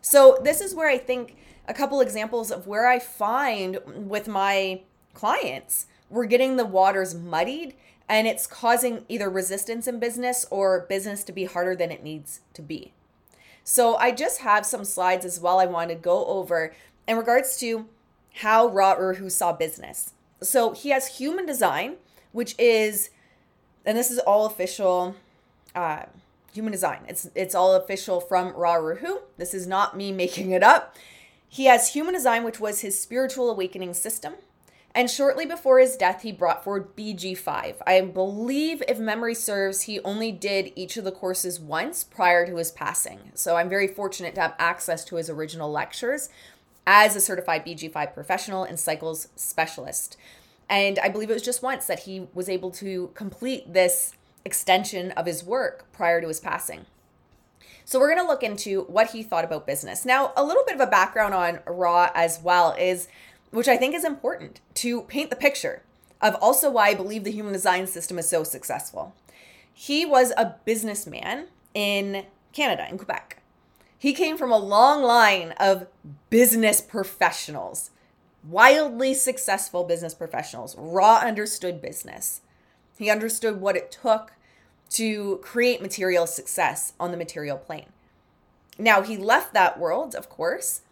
So, 0.00 0.38
this 0.43 0.61
is 0.61 0.75
where 0.75 0.88
I 0.88 0.99
think 0.99 1.37
a 1.67 1.75
couple 1.75 2.00
examples 2.00 2.50
of 2.50 2.67
where 2.67 2.88
I 2.88 2.99
find 2.99 3.79
with 3.87 4.27
my 4.27 4.83
clients, 5.15 5.87
we're 6.11 6.27
getting 6.27 6.57
the 6.57 6.65
waters 6.65 7.15
muddied 7.15 7.75
and 8.09 8.27
it's 8.27 8.47
causing 8.47 9.05
either 9.09 9.29
resistance 9.29 9.87
in 9.87 9.99
business 9.99 10.47
or 10.50 10.87
business 10.88 11.23
to 11.25 11.33
be 11.33 11.45
harder 11.45 11.77
than 11.77 11.91
it 11.91 12.03
needs 12.03 12.41
to 12.55 12.62
be. 12.62 12.93
So 13.65 13.97
I 13.97 14.12
just 14.12 14.41
have 14.41 14.65
some 14.65 14.85
slides 14.85 15.27
as 15.27 15.41
well 15.41 15.59
I 15.59 15.67
want 15.67 15.91
to 15.91 15.95
go 15.95 16.25
over 16.27 16.75
in 17.07 17.17
regards 17.19 17.59
to 17.59 17.87
how 18.37 18.69
Ra 18.69 18.97
Uru 18.99 19.29
saw 19.29 19.53
business. 19.53 20.15
So 20.41 20.73
he 20.73 20.91
has 20.91 21.19
human 21.19 21.45
design, 21.45 21.97
which 22.33 22.55
is, 22.59 23.11
and 23.85 23.99
this 23.99 24.11
is 24.11 24.19
all 24.21 24.47
official, 24.47 25.17
uh, 25.75 26.05
human 26.53 26.73
design. 26.73 27.00
It's 27.09 27.29
it's 27.35 27.55
all 27.55 27.75
official 27.75 28.21
from 28.21 28.55
Ra 28.55 28.77
Uru. 28.77 29.19
This 29.37 29.53
is 29.53 29.67
not 29.67 29.97
me 29.97 30.12
making 30.23 30.53
it 30.53 30.62
up. 30.62 30.97
He 31.49 31.65
has 31.65 31.93
human 31.93 32.15
design, 32.15 32.45
which 32.45 32.61
was 32.61 32.81
his 32.81 32.99
spiritual 33.00 33.50
awakening 33.50 33.95
system. 33.95 34.35
And 34.95 35.11
shortly 35.11 35.47
before 35.47 35.78
his 35.78 35.97
death, 35.97 36.23
he 36.23 36.33
brought 36.33 36.64
forward 36.64 36.97
BG5. 36.97 37.76
I 37.87 38.00
believe, 38.00 38.83
if 38.88 38.99
memory 38.99 39.35
serves, 39.35 39.83
he 39.83 40.00
only 40.00 40.33
did 40.33 40.73
each 40.75 40.97
of 40.97 41.04
the 41.04 41.12
courses 41.12 41.61
once 41.61 42.02
prior 42.02 42.47
to 42.47 42.57
his 42.57 42.73
passing. 42.73 43.30
So 43.35 43.57
I'm 43.57 43.68
very 43.68 43.87
fortunate 43.87 44.35
to 44.35 44.40
have 44.40 44.54
access 44.59 45.04
to 45.07 45.16
his 45.16 45.30
original 45.30 45.71
lectures 45.71 46.30
as 46.87 47.14
a 47.14 47.21
certified 47.21 47.66
BG5 47.66 48.14
professional 48.14 48.64
and 48.64 48.80
cycles 48.80 49.28
specialist. 49.37 50.16
And 50.71 50.99
I 50.99 51.09
believe 51.09 51.30
it 51.30 51.35
was 51.35 51.42
just 51.42 51.62
once 51.62 51.87
that 51.87 52.00
he 52.00 52.26
was 52.35 52.49
able 52.49 52.71
to 52.73 53.11
complete 53.14 53.73
this 53.73 54.14
extension 54.45 55.12
of 55.12 55.26
his 55.26 55.45
work 55.45 55.90
prior 55.92 56.21
to 56.21 56.28
his 56.28 56.40
passing. 56.40 56.87
So 57.85 57.99
we're 57.99 58.14
going 58.14 58.23
to 58.23 58.30
look 58.30 58.42
into 58.42 58.83
what 58.83 59.12
he 59.12 59.23
thought 59.23 59.45
about 59.45 59.66
business. 59.66 60.04
Now, 60.04 60.33
a 60.37 60.45
little 60.45 60.62
bit 60.66 60.75
of 60.75 60.80
a 60.80 60.87
background 60.87 61.33
on 61.33 61.61
Ra 61.66 62.11
as 62.14 62.38
well 62.42 62.75
is 62.78 63.09
which 63.50 63.69
I 63.69 63.76
think 63.76 63.95
is 63.95 64.05
important 64.05 64.61
to 64.75 65.02
paint 65.02 65.31
the 65.31 65.37
picture 65.37 65.83
of 66.21 66.35
also 66.37 66.71
why 66.71 66.88
I 66.88 66.95
believe 66.95 67.25
the 67.25 67.31
human 67.31 67.52
design 67.52 67.87
system 67.87 68.19
is 68.19 68.28
so 68.28 68.45
successful. 68.45 69.14
He 69.73 70.05
was 70.05 70.33
a 70.37 70.57
businessman 70.64 71.47
in 71.75 72.26
Canada, 72.52 72.87
in 72.90 72.99
Quebec. 72.99 73.43
He 73.97 74.12
came 74.12 74.37
from 74.37 74.52
a 74.52 74.59
long 74.59 75.02
line 75.02 75.52
of 75.59 75.87
business 76.31 76.81
professionals, 76.81 77.90
wildly 78.49 79.14
successful 79.14 79.85
business 79.85 80.14
professionals. 80.14 80.76
Ra 80.78 81.19
understood 81.19 81.83
business. 81.83 82.40
He 82.97 83.11
understood 83.11 83.61
what 83.61 83.76
it 83.76 83.90
took 83.90 84.33
to 84.90 85.38
create 85.43 85.83
material 85.83 86.26
success 86.26 86.93
on 86.99 87.11
the 87.11 87.17
material 87.17 87.59
plane. 87.59 87.87
Now, 88.78 89.02
he 89.02 89.17
left 89.17 89.52
that 89.55 89.78
world, 89.78 90.14
of 90.14 90.28
course, 90.28 90.83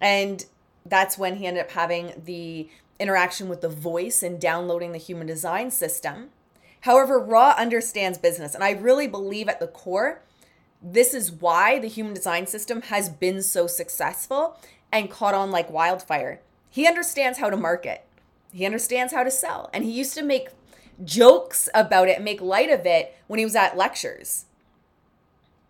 and 0.00 0.44
that's 0.88 1.18
when 1.18 1.36
he 1.36 1.46
ended 1.46 1.64
up 1.64 1.70
having 1.72 2.12
the 2.24 2.68
interaction 2.98 3.48
with 3.48 3.60
the 3.60 3.68
voice 3.68 4.22
and 4.22 4.40
downloading 4.40 4.92
the 4.92 4.98
human 4.98 5.26
design 5.26 5.70
system. 5.70 6.30
However, 6.80 7.18
Ra 7.18 7.54
understands 7.58 8.18
business, 8.18 8.54
and 8.54 8.62
I 8.62 8.70
really 8.70 9.06
believe 9.06 9.48
at 9.48 9.60
the 9.60 9.66
core, 9.66 10.22
this 10.82 11.14
is 11.14 11.32
why 11.32 11.78
the 11.78 11.88
human 11.88 12.14
design 12.14 12.46
system 12.46 12.82
has 12.82 13.08
been 13.08 13.42
so 13.42 13.66
successful 13.66 14.58
and 14.92 15.10
caught 15.10 15.34
on 15.34 15.50
like 15.50 15.70
wildfire. 15.70 16.40
He 16.70 16.86
understands 16.86 17.38
how 17.38 17.50
to 17.50 17.56
market, 17.56 18.04
he 18.52 18.64
understands 18.64 19.12
how 19.12 19.24
to 19.24 19.30
sell, 19.30 19.70
and 19.72 19.84
he 19.84 19.90
used 19.90 20.14
to 20.14 20.22
make 20.22 20.48
jokes 21.04 21.68
about 21.74 22.08
it, 22.08 22.22
make 22.22 22.40
light 22.40 22.70
of 22.70 22.86
it 22.86 23.16
when 23.26 23.38
he 23.38 23.44
was 23.44 23.56
at 23.56 23.76
lectures. 23.76 24.46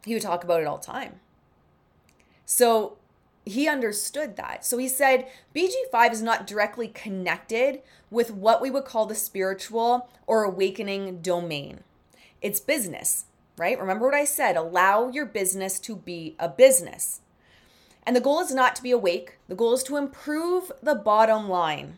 He 0.04 0.14
would 0.14 0.22
talk 0.22 0.44
about 0.44 0.60
it 0.60 0.66
all 0.66 0.78
the 0.78 0.86
time. 0.86 1.20
So 2.44 2.98
he 3.46 3.68
understood 3.68 4.36
that. 4.36 4.66
So 4.66 4.76
he 4.76 4.88
said 4.88 5.28
BG5 5.54 6.12
is 6.12 6.20
not 6.20 6.46
directly 6.46 6.88
connected 6.88 7.80
with 8.10 8.32
what 8.32 8.60
we 8.60 8.70
would 8.70 8.84
call 8.84 9.06
the 9.06 9.14
spiritual 9.14 10.10
or 10.26 10.42
awakening 10.42 11.22
domain. 11.22 11.80
It's 12.42 12.60
business, 12.60 13.26
right? 13.56 13.78
Remember 13.78 14.04
what 14.04 14.14
I 14.14 14.24
said 14.24 14.56
allow 14.56 15.08
your 15.08 15.26
business 15.26 15.78
to 15.80 15.94
be 15.96 16.34
a 16.40 16.48
business. 16.48 17.20
And 18.02 18.14
the 18.14 18.20
goal 18.20 18.40
is 18.40 18.52
not 18.52 18.76
to 18.76 18.82
be 18.82 18.90
awake, 18.90 19.38
the 19.48 19.54
goal 19.54 19.74
is 19.74 19.82
to 19.84 19.96
improve 19.96 20.70
the 20.82 20.94
bottom 20.94 21.48
line. 21.48 21.96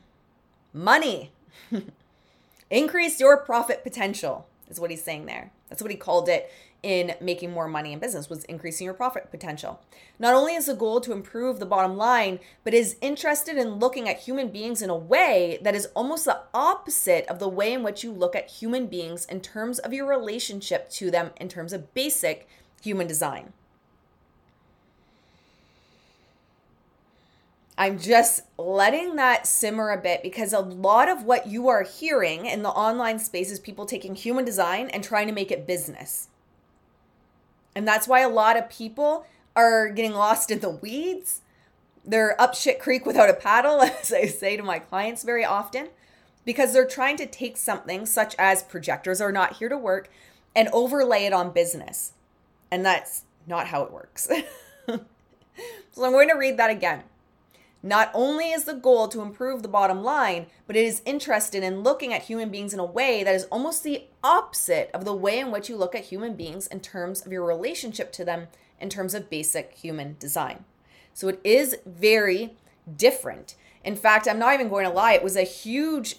Money. 0.72 1.32
Increase 2.70 3.18
your 3.18 3.38
profit 3.38 3.82
potential, 3.82 4.46
is 4.68 4.78
what 4.78 4.90
he's 4.90 5.02
saying 5.02 5.24
there. 5.24 5.50
That's 5.70 5.80
what 5.80 5.90
he 5.90 5.96
called 5.96 6.28
it 6.28 6.50
in 6.82 7.14
making 7.20 7.50
more 7.50 7.66
money 7.66 7.92
in 7.92 7.98
business 7.98 8.30
was 8.30 8.44
increasing 8.44 8.84
your 8.84 8.94
profit 8.94 9.30
potential. 9.30 9.80
Not 10.18 10.34
only 10.34 10.54
is 10.54 10.66
the 10.66 10.74
goal 10.74 11.00
to 11.00 11.12
improve 11.12 11.58
the 11.58 11.66
bottom 11.66 11.96
line, 11.96 12.38
but 12.62 12.74
is 12.74 12.96
interested 13.00 13.56
in 13.56 13.74
looking 13.74 14.08
at 14.08 14.20
human 14.20 14.50
beings 14.50 14.80
in 14.80 14.90
a 14.90 14.96
way 14.96 15.58
that 15.62 15.74
is 15.74 15.86
almost 15.94 16.24
the 16.24 16.40
opposite 16.54 17.26
of 17.26 17.40
the 17.40 17.48
way 17.48 17.72
in 17.72 17.82
which 17.82 18.04
you 18.04 18.12
look 18.12 18.36
at 18.36 18.48
human 18.48 18.86
beings 18.86 19.24
in 19.26 19.40
terms 19.40 19.78
of 19.78 19.92
your 19.92 20.06
relationship 20.06 20.88
to 20.90 21.10
them 21.10 21.30
in 21.36 21.48
terms 21.48 21.72
of 21.72 21.92
basic 21.94 22.48
human 22.80 23.06
design. 23.06 23.52
I'm 27.76 27.98
just 28.00 28.42
letting 28.56 29.14
that 29.16 29.46
simmer 29.46 29.90
a 29.90 30.02
bit 30.02 30.20
because 30.20 30.52
a 30.52 30.58
lot 30.58 31.08
of 31.08 31.22
what 31.22 31.46
you 31.46 31.68
are 31.68 31.84
hearing 31.84 32.46
in 32.46 32.64
the 32.64 32.70
online 32.70 33.20
space 33.20 33.52
is 33.52 33.60
people 33.60 33.86
taking 33.86 34.16
human 34.16 34.44
design 34.44 34.88
and 34.88 35.04
trying 35.04 35.28
to 35.28 35.32
make 35.32 35.52
it 35.52 35.64
business. 35.64 36.28
And 37.78 37.86
that's 37.86 38.08
why 38.08 38.22
a 38.22 38.28
lot 38.28 38.56
of 38.56 38.68
people 38.68 39.24
are 39.54 39.88
getting 39.88 40.12
lost 40.12 40.50
in 40.50 40.58
the 40.58 40.68
weeds. 40.68 41.42
They're 42.04 42.38
up 42.40 42.56
shit 42.56 42.80
creek 42.80 43.06
without 43.06 43.30
a 43.30 43.34
paddle, 43.34 43.80
as 44.02 44.12
I 44.12 44.26
say 44.26 44.56
to 44.56 44.64
my 44.64 44.80
clients 44.80 45.22
very 45.22 45.44
often, 45.44 45.90
because 46.44 46.72
they're 46.72 46.88
trying 46.88 47.16
to 47.18 47.26
take 47.26 47.56
something 47.56 48.04
such 48.04 48.34
as 48.36 48.64
projectors 48.64 49.20
are 49.20 49.30
not 49.30 49.58
here 49.58 49.68
to 49.68 49.78
work 49.78 50.10
and 50.56 50.66
overlay 50.72 51.24
it 51.24 51.32
on 51.32 51.52
business. 51.52 52.14
And 52.68 52.84
that's 52.84 53.22
not 53.46 53.68
how 53.68 53.84
it 53.84 53.92
works. 53.92 54.26
so 54.88 54.98
I'm 56.04 56.10
going 56.10 56.30
to 56.30 56.34
read 56.34 56.56
that 56.56 56.70
again. 56.70 57.04
Not 57.82 58.10
only 58.12 58.50
is 58.50 58.64
the 58.64 58.74
goal 58.74 59.06
to 59.08 59.20
improve 59.20 59.62
the 59.62 59.68
bottom 59.68 60.02
line, 60.02 60.46
but 60.66 60.76
it 60.76 60.84
is 60.84 61.02
interested 61.04 61.62
in 61.62 61.82
looking 61.82 62.12
at 62.12 62.22
human 62.22 62.50
beings 62.50 62.74
in 62.74 62.80
a 62.80 62.84
way 62.84 63.22
that 63.22 63.34
is 63.34 63.44
almost 63.44 63.84
the 63.84 64.04
opposite 64.24 64.90
of 64.92 65.04
the 65.04 65.14
way 65.14 65.38
in 65.38 65.52
which 65.52 65.68
you 65.68 65.76
look 65.76 65.94
at 65.94 66.04
human 66.04 66.34
beings 66.34 66.66
in 66.66 66.80
terms 66.80 67.24
of 67.24 67.32
your 67.32 67.44
relationship 67.44 68.12
to 68.12 68.24
them 68.24 68.48
in 68.80 68.88
terms 68.88 69.14
of 69.14 69.30
basic 69.30 69.74
human 69.74 70.16
design. 70.18 70.64
So 71.14 71.28
it 71.28 71.40
is 71.44 71.76
very 71.86 72.54
different. 72.96 73.54
In 73.84 73.96
fact, 73.96 74.26
I'm 74.26 74.38
not 74.38 74.54
even 74.54 74.68
going 74.68 74.84
to 74.84 74.92
lie, 74.92 75.12
it 75.12 75.22
was 75.22 75.36
a 75.36 75.42
huge 75.42 76.16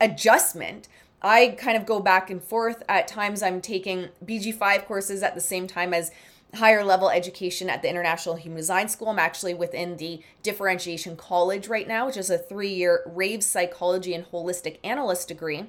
adjustment. 0.00 0.88
I 1.22 1.54
kind 1.58 1.76
of 1.76 1.86
go 1.86 2.00
back 2.00 2.30
and 2.30 2.42
forth. 2.42 2.82
At 2.88 3.06
times, 3.06 3.42
I'm 3.42 3.60
taking 3.60 4.08
BG5 4.24 4.84
courses 4.86 5.22
at 5.22 5.34
the 5.34 5.40
same 5.40 5.66
time 5.66 5.94
as 5.94 6.10
higher 6.54 6.84
level 6.84 7.08
education 7.08 7.70
at 7.70 7.82
the 7.82 7.88
International 7.88 8.36
Human 8.36 8.58
Design 8.58 8.88
School. 8.88 9.08
I'm 9.08 9.18
actually 9.18 9.54
within 9.54 9.96
the 9.96 10.20
Differentiation 10.42 11.16
College 11.16 11.68
right 11.68 11.88
now, 11.88 12.06
which 12.06 12.16
is 12.16 12.30
a 12.30 12.38
three 12.38 12.72
year 12.72 13.02
rave 13.06 13.42
psychology 13.42 14.14
and 14.14 14.26
holistic 14.26 14.78
analyst 14.84 15.28
degree. 15.28 15.66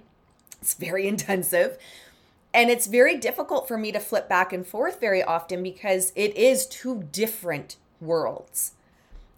It's 0.62 0.74
very 0.74 1.08
intensive. 1.08 1.78
And 2.54 2.70
it's 2.70 2.86
very 2.86 3.18
difficult 3.18 3.68
for 3.68 3.78
me 3.78 3.92
to 3.92 4.00
flip 4.00 4.30
back 4.30 4.54
and 4.54 4.66
forth 4.66 5.00
very 5.00 5.24
often 5.24 5.64
because 5.64 6.14
it 6.16 6.36
is 6.36 6.68
two 6.68 7.04
different 7.12 7.78
worlds. 8.00 8.74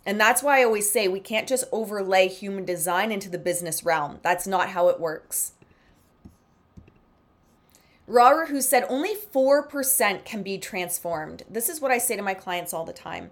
And 0.05 0.19
that's 0.19 0.43
why 0.43 0.59
I 0.59 0.63
always 0.63 0.91
say 0.91 1.07
we 1.07 1.19
can't 1.19 1.47
just 1.47 1.63
overlay 1.71 2.27
human 2.27 2.65
design 2.65 3.11
into 3.11 3.29
the 3.29 3.37
business 3.37 3.83
realm. 3.83 4.19
That's 4.21 4.45
not 4.45 4.69
how 4.69 4.89
it 4.89 4.99
works. 4.99 5.53
Ra 8.07 8.45
who 8.45 8.61
said 8.61 8.85
only 8.87 9.15
4% 9.15 10.25
can 10.25 10.43
be 10.43 10.57
transformed. 10.57 11.43
This 11.49 11.69
is 11.69 11.81
what 11.81 11.91
I 11.91 11.97
say 11.97 12.15
to 12.15 12.21
my 12.21 12.33
clients 12.33 12.73
all 12.73 12.85
the 12.85 12.93
time 12.93 13.31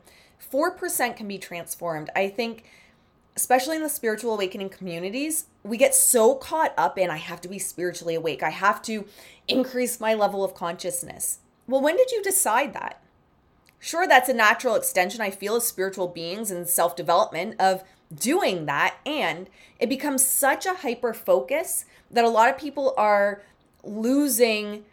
4% 0.51 1.15
can 1.15 1.27
be 1.27 1.37
transformed. 1.37 2.09
I 2.15 2.29
think, 2.29 2.65
especially 3.35 3.75
in 3.75 3.83
the 3.83 3.89
spiritual 3.89 4.33
awakening 4.33 4.69
communities, 4.69 5.45
we 5.63 5.77
get 5.77 5.95
so 5.95 6.35
caught 6.35 6.73
up 6.77 6.97
in 6.97 7.09
I 7.09 7.17
have 7.17 7.41
to 7.41 7.47
be 7.47 7.59
spiritually 7.59 8.15
awake, 8.15 8.43
I 8.43 8.49
have 8.49 8.81
to 8.83 9.05
increase 9.47 9.99
my 9.99 10.13
level 10.13 10.43
of 10.43 10.53
consciousness. 10.53 11.39
Well, 11.67 11.81
when 11.81 11.95
did 11.95 12.11
you 12.11 12.21
decide 12.21 12.73
that? 12.73 13.01
Sure, 13.79 14.07
that's 14.07 14.29
a 14.29 14.33
natural 14.33 14.75
extension, 14.75 15.21
I 15.21 15.29
feel, 15.29 15.55
as 15.55 15.67
spiritual 15.67 16.07
beings 16.07 16.51
and 16.51 16.67
self 16.67 16.95
development 16.95 17.55
of 17.59 17.83
doing 18.13 18.65
that. 18.65 18.95
And 19.05 19.49
it 19.79 19.89
becomes 19.89 20.25
such 20.25 20.65
a 20.65 20.75
hyper 20.75 21.13
focus 21.13 21.85
that 22.09 22.23
a 22.23 22.29
lot 22.29 22.49
of 22.49 22.57
people 22.57 22.93
are 22.97 23.41
losing 23.83 24.85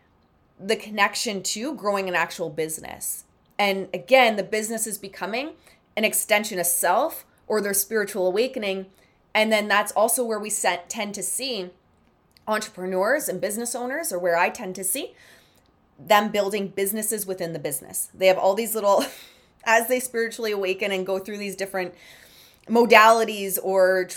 the 0.58 0.76
connection 0.76 1.42
to 1.42 1.74
growing 1.74 2.08
an 2.08 2.14
actual 2.14 2.50
business. 2.50 3.24
And 3.58 3.88
again, 3.94 4.36
the 4.36 4.42
business 4.42 4.86
is 4.86 4.98
becoming 4.98 5.50
an 5.96 6.04
extension 6.04 6.58
of 6.58 6.66
self 6.66 7.24
or 7.46 7.60
their 7.60 7.74
spiritual 7.74 8.26
awakening. 8.26 8.86
And 9.34 9.52
then 9.52 9.68
that's 9.68 9.92
also 9.92 10.24
where 10.24 10.38
we 10.38 10.50
set, 10.50 10.88
tend 10.88 11.14
to 11.14 11.22
see 11.22 11.70
entrepreneurs 12.46 13.28
and 13.28 13.40
business 13.40 13.74
owners, 13.74 14.12
or 14.12 14.18
where 14.18 14.36
I 14.36 14.50
tend 14.50 14.74
to 14.76 14.84
see 14.84 15.14
them 15.98 16.30
building 16.30 16.68
businesses 16.68 17.26
within 17.26 17.52
the 17.52 17.58
business. 17.58 18.08
They 18.14 18.26
have 18.26 18.38
all 18.38 18.54
these 18.54 18.74
little, 18.74 19.04
as 19.64 19.88
they 19.88 20.00
spiritually 20.00 20.52
awaken 20.52 20.90
and 20.92 21.06
go 21.06 21.18
through 21.18 21.38
these 21.38 21.56
different 21.56 21.94
modalities 22.68 23.58
or 23.62 24.08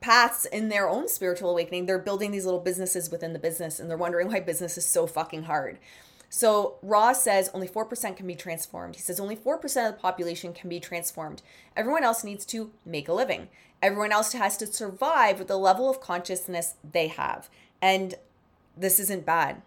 paths 0.00 0.44
in 0.46 0.68
their 0.68 0.88
own 0.88 1.08
spiritual 1.08 1.50
awakening, 1.50 1.86
they're 1.86 1.98
building 1.98 2.30
these 2.30 2.44
little 2.44 2.60
businesses 2.60 3.10
within 3.10 3.32
the 3.32 3.38
business 3.38 3.78
and 3.78 3.90
they're 3.90 3.96
wondering 3.98 4.28
why 4.28 4.40
business 4.40 4.78
is 4.78 4.86
so 4.86 5.06
fucking 5.06 5.44
hard. 5.44 5.78
So 6.28 6.76
Ra 6.80 7.12
says 7.12 7.50
only 7.52 7.68
4% 7.68 8.16
can 8.16 8.26
be 8.26 8.36
transformed. 8.36 8.94
He 8.94 9.02
says 9.02 9.18
only 9.18 9.36
4% 9.36 9.64
of 9.88 9.94
the 9.94 10.00
population 10.00 10.52
can 10.52 10.70
be 10.70 10.78
transformed. 10.78 11.42
Everyone 11.76 12.04
else 12.04 12.22
needs 12.22 12.46
to 12.46 12.70
make 12.86 13.08
a 13.08 13.12
living. 13.12 13.48
Everyone 13.82 14.12
else 14.12 14.32
has 14.32 14.56
to 14.58 14.66
survive 14.66 15.38
with 15.38 15.48
the 15.48 15.56
level 15.56 15.90
of 15.90 16.00
consciousness 16.00 16.74
they 16.88 17.08
have. 17.08 17.50
And 17.82 18.14
this 18.76 19.00
isn't 19.00 19.26
bad. 19.26 19.62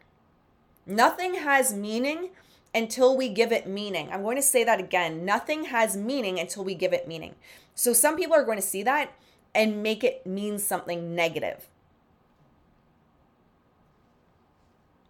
Nothing 0.85 1.35
has 1.35 1.73
meaning 1.73 2.29
until 2.73 3.15
we 3.15 3.29
give 3.29 3.51
it 3.51 3.67
meaning. 3.67 4.09
I'm 4.11 4.23
going 4.23 4.35
to 4.35 4.41
say 4.41 4.63
that 4.63 4.79
again. 4.79 5.25
Nothing 5.25 5.65
has 5.65 5.95
meaning 5.95 6.39
until 6.39 6.63
we 6.63 6.73
give 6.75 6.93
it 6.93 7.07
meaning. 7.07 7.35
So 7.75 7.93
some 7.93 8.15
people 8.15 8.35
are 8.35 8.45
going 8.45 8.57
to 8.57 8.63
see 8.63 8.83
that 8.83 9.13
and 9.53 9.83
make 9.83 10.03
it 10.03 10.25
mean 10.25 10.57
something 10.57 11.15
negative. 11.15 11.67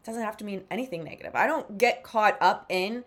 It 0.02 0.06
doesn't 0.06 0.24
have 0.24 0.38
to 0.38 0.46
mean 0.46 0.64
anything 0.70 1.04
negative. 1.04 1.36
I 1.36 1.48
don't 1.48 1.78
get 1.78 2.04
caught 2.04 2.38
up 2.42 2.66
in 2.68 3.06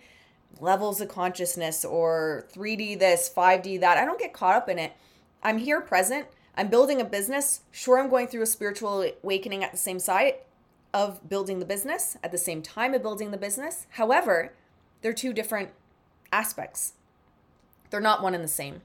levels 0.58 1.02
of 1.02 1.08
consciousness 1.08 1.84
or 1.84 2.46
3D 2.54 2.98
this, 2.98 3.30
5D 3.34 3.80
that. 3.80 3.98
I 3.98 4.06
don't 4.06 4.18
get 4.18 4.32
caught 4.32 4.56
up 4.56 4.70
in 4.70 4.78
it. 4.78 4.94
I'm 5.42 5.58
here 5.58 5.82
present. 5.82 6.26
I'm 6.56 6.68
building 6.68 7.02
a 7.02 7.04
business. 7.04 7.60
Sure, 7.70 7.98
I'm 7.98 8.08
going 8.08 8.28
through 8.28 8.42
a 8.42 8.46
spiritual 8.46 9.06
awakening 9.22 9.62
at 9.62 9.72
the 9.72 9.76
same 9.76 9.98
side 9.98 10.36
of 10.96 11.28
building 11.28 11.58
the 11.58 11.66
business, 11.66 12.16
at 12.24 12.32
the 12.32 12.38
same 12.38 12.62
time 12.62 12.94
of 12.94 13.02
building 13.02 13.30
the 13.30 13.36
business. 13.36 13.86
However, 13.90 14.54
they're 15.02 15.12
two 15.12 15.34
different 15.34 15.68
aspects. 16.32 16.94
They're 17.90 18.00
not 18.00 18.22
one 18.22 18.34
and 18.34 18.42
the 18.42 18.48
same. 18.48 18.80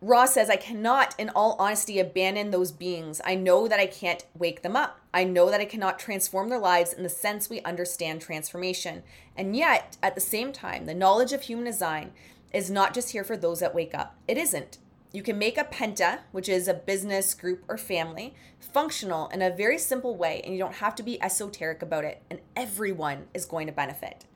Ra 0.00 0.24
says, 0.24 0.48
I 0.48 0.56
cannot, 0.56 1.14
in 1.18 1.28
all 1.28 1.54
honesty, 1.58 1.98
abandon 1.98 2.50
those 2.50 2.72
beings. 2.72 3.20
I 3.26 3.34
know 3.34 3.68
that 3.68 3.78
I 3.78 3.86
can't 3.86 4.24
wake 4.38 4.62
them 4.62 4.74
up. 4.74 5.00
I 5.12 5.24
know 5.24 5.50
that 5.50 5.60
I 5.60 5.66
cannot 5.66 5.98
transform 5.98 6.48
their 6.48 6.58
lives 6.58 6.94
in 6.94 7.02
the 7.02 7.10
sense 7.10 7.50
we 7.50 7.60
understand 7.60 8.22
transformation. 8.22 9.02
And 9.36 9.54
yet, 9.54 9.98
at 10.02 10.14
the 10.14 10.20
same 10.22 10.52
time, 10.52 10.86
the 10.86 10.94
knowledge 10.94 11.34
of 11.34 11.42
human 11.42 11.66
design 11.66 12.12
is 12.54 12.70
not 12.70 12.94
just 12.94 13.10
here 13.10 13.24
for 13.24 13.36
those 13.36 13.60
that 13.60 13.74
wake 13.74 13.94
up. 13.94 14.16
It 14.26 14.38
isn't. 14.38 14.78
You 15.12 15.22
can 15.22 15.38
make 15.38 15.56
a 15.56 15.64
penta, 15.64 16.20
which 16.32 16.48
is 16.48 16.68
a 16.68 16.74
business, 16.74 17.32
group, 17.34 17.64
or 17.68 17.78
family, 17.78 18.34
functional 18.60 19.28
in 19.28 19.40
a 19.40 19.50
very 19.50 19.78
simple 19.78 20.16
way, 20.16 20.42
and 20.44 20.52
you 20.52 20.58
don't 20.58 20.76
have 20.76 20.94
to 20.96 21.02
be 21.02 21.22
esoteric 21.22 21.82
about 21.82 22.04
it, 22.04 22.22
and 22.30 22.40
everyone 22.54 23.26
is 23.32 23.46
going 23.46 23.66
to 23.66 23.72
benefit. 23.72 24.26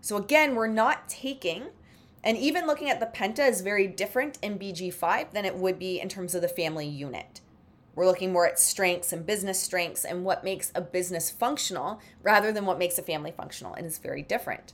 So, 0.00 0.16
again, 0.16 0.54
we're 0.54 0.68
not 0.68 1.08
taking 1.08 1.68
and 2.24 2.36
even 2.36 2.66
looking 2.66 2.90
at 2.90 3.00
the 3.00 3.06
penta 3.06 3.48
is 3.48 3.60
very 3.60 3.86
different 3.86 4.38
in 4.42 4.58
BG5 4.58 5.32
than 5.32 5.44
it 5.44 5.56
would 5.56 5.78
be 5.78 6.00
in 6.00 6.08
terms 6.08 6.34
of 6.34 6.42
the 6.42 6.48
family 6.48 6.86
unit. 6.86 7.40
We're 7.94 8.06
looking 8.06 8.32
more 8.32 8.46
at 8.46 8.58
strengths 8.58 9.12
and 9.12 9.26
business 9.26 9.60
strengths 9.60 10.04
and 10.04 10.24
what 10.24 10.44
makes 10.44 10.70
a 10.74 10.80
business 10.80 11.30
functional 11.30 12.00
rather 12.22 12.52
than 12.52 12.66
what 12.66 12.78
makes 12.78 12.98
a 12.98 13.02
family 13.02 13.32
functional, 13.32 13.74
and 13.74 13.86
it's 13.86 13.98
very 13.98 14.22
different. 14.22 14.72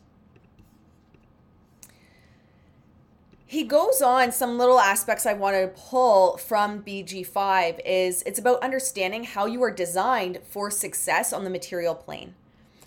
He 3.55 3.63
goes 3.63 4.03
on 4.03 4.33
some 4.33 4.59
little 4.59 4.81
aspects 4.81 5.27
I 5.27 5.33
wanted 5.33 5.61
to 5.61 5.81
pull 5.81 6.37
from 6.39 6.83
BG5 6.83 7.79
is 7.87 8.25
it's 8.27 8.41
about 8.41 8.65
understanding 8.65 9.23
how 9.23 9.47
you 9.47 9.63
are 9.63 9.71
designed 9.71 10.41
for 10.51 10.73
success 10.73 11.33
on 11.33 11.45
the 11.45 11.51
material 11.51 11.95
plane. 11.95 12.35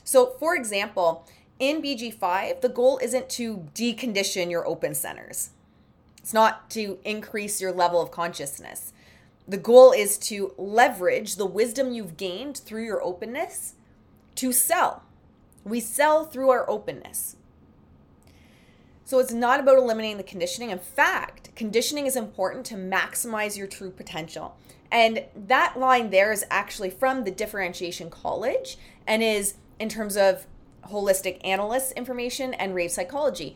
So, 0.04 0.36
for 0.38 0.58
example, 0.58 1.26
in 1.58 1.82
BG5, 1.82 2.60
the 2.60 2.68
goal 2.68 3.00
isn't 3.02 3.30
to 3.30 3.70
decondition 3.74 4.52
your 4.52 4.68
open 4.68 4.94
centers. 4.94 5.52
It's 6.18 6.34
not 6.34 6.70
to 6.72 7.00
increase 7.06 7.62
your 7.62 7.72
level 7.72 8.02
of 8.02 8.12
consciousness. 8.12 8.92
The 9.48 9.56
goal 9.56 9.94
is 9.94 10.18
to 10.18 10.54
leverage 10.58 11.38
the 11.38 11.46
wisdom 11.46 11.94
you've 11.94 12.18
gained 12.18 12.58
through 12.58 12.84
your 12.84 13.02
openness 13.02 13.76
to 14.36 14.52
sell. 14.52 15.04
We 15.64 15.80
sell 15.80 16.26
through 16.26 16.50
our 16.50 16.70
openness. 16.70 17.37
So 19.08 19.20
it's 19.20 19.32
not 19.32 19.62
about 19.62 19.78
eliminating 19.78 20.18
the 20.18 20.24
conditioning. 20.24 20.70
In 20.70 20.80
fact, 20.80 21.56
conditioning 21.56 22.08
is 22.08 22.18
important 22.18 22.66
to 22.66 22.76
maximize 22.76 23.58
your 23.58 23.66
true 23.66 23.90
potential. 23.90 24.58
And 24.92 25.24
that 25.34 25.80
line 25.80 26.10
there 26.10 26.34
is 26.34 26.46
actually 26.50 26.90
from 26.90 27.24
the 27.24 27.32
Differentiation 27.32 28.10
College 28.10 28.78
and 29.08 29.24
is 29.24 29.56
in 29.80 29.88
terms 29.88 30.18
of 30.18 30.46
holistic 30.90 31.40
analyst 31.46 31.94
information 31.94 32.54
and 32.56 32.76
rave 32.76 32.92
psychology. 32.92 33.56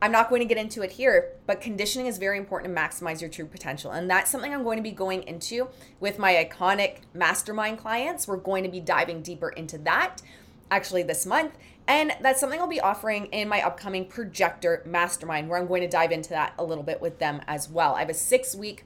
I'm 0.00 0.12
not 0.12 0.28
going 0.28 0.40
to 0.40 0.46
get 0.46 0.56
into 0.56 0.82
it 0.82 0.92
here, 0.92 1.32
but 1.46 1.60
conditioning 1.60 2.06
is 2.06 2.18
very 2.18 2.38
important 2.38 2.72
to 2.72 2.80
maximize 2.80 3.20
your 3.20 3.28
true 3.28 3.46
potential. 3.46 3.90
And 3.90 4.08
that's 4.08 4.30
something 4.30 4.54
I'm 4.54 4.62
going 4.62 4.76
to 4.76 4.84
be 4.84 4.92
going 4.92 5.24
into 5.24 5.66
with 5.98 6.20
my 6.20 6.34
iconic 6.34 6.98
mastermind 7.12 7.78
clients. 7.78 8.28
We're 8.28 8.36
going 8.36 8.62
to 8.62 8.70
be 8.70 8.78
diving 8.78 9.22
deeper 9.22 9.48
into 9.48 9.78
that 9.78 10.22
actually 10.70 11.02
this 11.02 11.26
month. 11.26 11.56
And 11.88 12.12
that's 12.20 12.40
something 12.40 12.60
I'll 12.60 12.66
be 12.66 12.80
offering 12.80 13.26
in 13.26 13.48
my 13.48 13.62
upcoming 13.62 14.06
projector 14.06 14.82
mastermind, 14.84 15.48
where 15.48 15.58
I'm 15.58 15.68
going 15.68 15.82
to 15.82 15.88
dive 15.88 16.10
into 16.10 16.30
that 16.30 16.54
a 16.58 16.64
little 16.64 16.84
bit 16.84 17.00
with 17.00 17.18
them 17.18 17.40
as 17.46 17.68
well. 17.68 17.94
I 17.94 18.00
have 18.00 18.10
a 18.10 18.14
six 18.14 18.56
week 18.56 18.84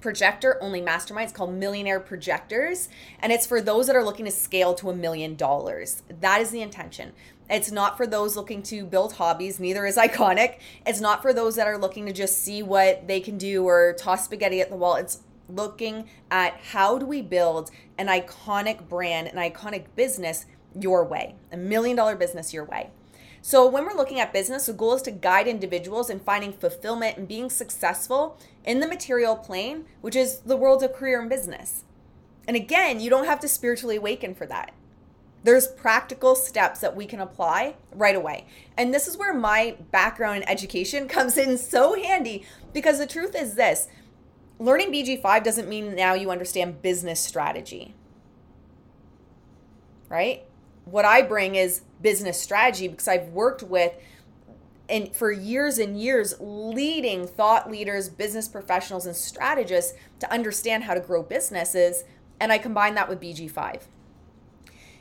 projector 0.00 0.62
only 0.62 0.80
mastermind. 0.80 1.28
It's 1.28 1.36
called 1.36 1.52
Millionaire 1.54 2.00
Projectors, 2.00 2.88
and 3.18 3.32
it's 3.32 3.46
for 3.46 3.60
those 3.60 3.88
that 3.88 3.96
are 3.96 4.04
looking 4.04 4.24
to 4.26 4.30
scale 4.30 4.74
to 4.74 4.90
a 4.90 4.94
million 4.94 5.34
dollars. 5.34 6.02
That 6.20 6.40
is 6.40 6.50
the 6.50 6.62
intention. 6.62 7.12
It's 7.50 7.72
not 7.72 7.96
for 7.96 8.06
those 8.06 8.36
looking 8.36 8.62
to 8.64 8.84
build 8.84 9.14
hobbies, 9.14 9.58
neither 9.58 9.86
is 9.86 9.96
Iconic. 9.96 10.58
It's 10.86 11.00
not 11.00 11.22
for 11.22 11.32
those 11.32 11.56
that 11.56 11.66
are 11.66 11.78
looking 11.78 12.06
to 12.06 12.12
just 12.12 12.42
see 12.42 12.62
what 12.62 13.08
they 13.08 13.20
can 13.20 13.38
do 13.38 13.64
or 13.64 13.94
toss 13.98 14.26
spaghetti 14.26 14.60
at 14.60 14.70
the 14.70 14.76
wall. 14.76 14.96
It's 14.96 15.22
looking 15.48 16.08
at 16.30 16.54
how 16.72 16.98
do 16.98 17.06
we 17.06 17.22
build 17.22 17.70
an 17.96 18.06
iconic 18.06 18.86
brand, 18.88 19.28
an 19.28 19.36
iconic 19.36 19.86
business 19.96 20.44
your 20.78 21.04
way, 21.04 21.34
a 21.52 21.56
million 21.56 21.96
dollar 21.96 22.16
business 22.16 22.52
your 22.52 22.64
way. 22.64 22.90
So, 23.40 23.66
when 23.68 23.84
we're 23.84 23.96
looking 23.96 24.18
at 24.20 24.32
business, 24.32 24.66
the 24.66 24.72
goal 24.72 24.94
is 24.94 25.02
to 25.02 25.10
guide 25.10 25.46
individuals 25.46 26.10
in 26.10 26.20
finding 26.20 26.52
fulfillment 26.52 27.16
and 27.16 27.28
being 27.28 27.50
successful 27.50 28.38
in 28.64 28.80
the 28.80 28.88
material 28.88 29.36
plane, 29.36 29.84
which 30.00 30.16
is 30.16 30.40
the 30.40 30.56
world 30.56 30.82
of 30.82 30.92
career 30.92 31.20
and 31.20 31.30
business. 31.30 31.84
And 32.46 32.56
again, 32.56 32.98
you 32.98 33.10
don't 33.10 33.26
have 33.26 33.40
to 33.40 33.48
spiritually 33.48 33.96
awaken 33.96 34.34
for 34.34 34.46
that. 34.46 34.72
There's 35.44 35.68
practical 35.68 36.34
steps 36.34 36.80
that 36.80 36.96
we 36.96 37.06
can 37.06 37.20
apply 37.20 37.76
right 37.92 38.16
away. 38.16 38.46
And 38.76 38.92
this 38.92 39.06
is 39.06 39.16
where 39.16 39.32
my 39.32 39.76
background 39.92 40.38
in 40.38 40.48
education 40.48 41.08
comes 41.08 41.38
in 41.38 41.58
so 41.58 41.94
handy 41.94 42.44
because 42.72 42.98
the 42.98 43.06
truth 43.06 43.36
is 43.36 43.54
this 43.54 43.88
learning 44.58 44.92
BG5 44.92 45.44
doesn't 45.44 45.68
mean 45.68 45.94
now 45.94 46.14
you 46.14 46.30
understand 46.30 46.82
business 46.82 47.20
strategy, 47.20 47.94
right? 50.08 50.44
What 50.90 51.04
I 51.04 51.22
bring 51.22 51.54
is 51.54 51.82
business 52.00 52.40
strategy 52.40 52.88
because 52.88 53.08
I've 53.08 53.28
worked 53.28 53.62
with 53.62 53.92
and 54.88 55.14
for 55.14 55.30
years 55.30 55.78
and 55.78 56.00
years 56.00 56.34
leading 56.40 57.26
thought 57.26 57.70
leaders, 57.70 58.08
business 58.08 58.48
professionals 58.48 59.04
and 59.04 59.14
strategists 59.14 59.92
to 60.20 60.32
understand 60.32 60.84
how 60.84 60.94
to 60.94 61.00
grow 61.00 61.22
businesses 61.22 62.04
and 62.40 62.52
I 62.52 62.58
combine 62.58 62.94
that 62.94 63.08
with 63.08 63.20
BG5. 63.20 63.82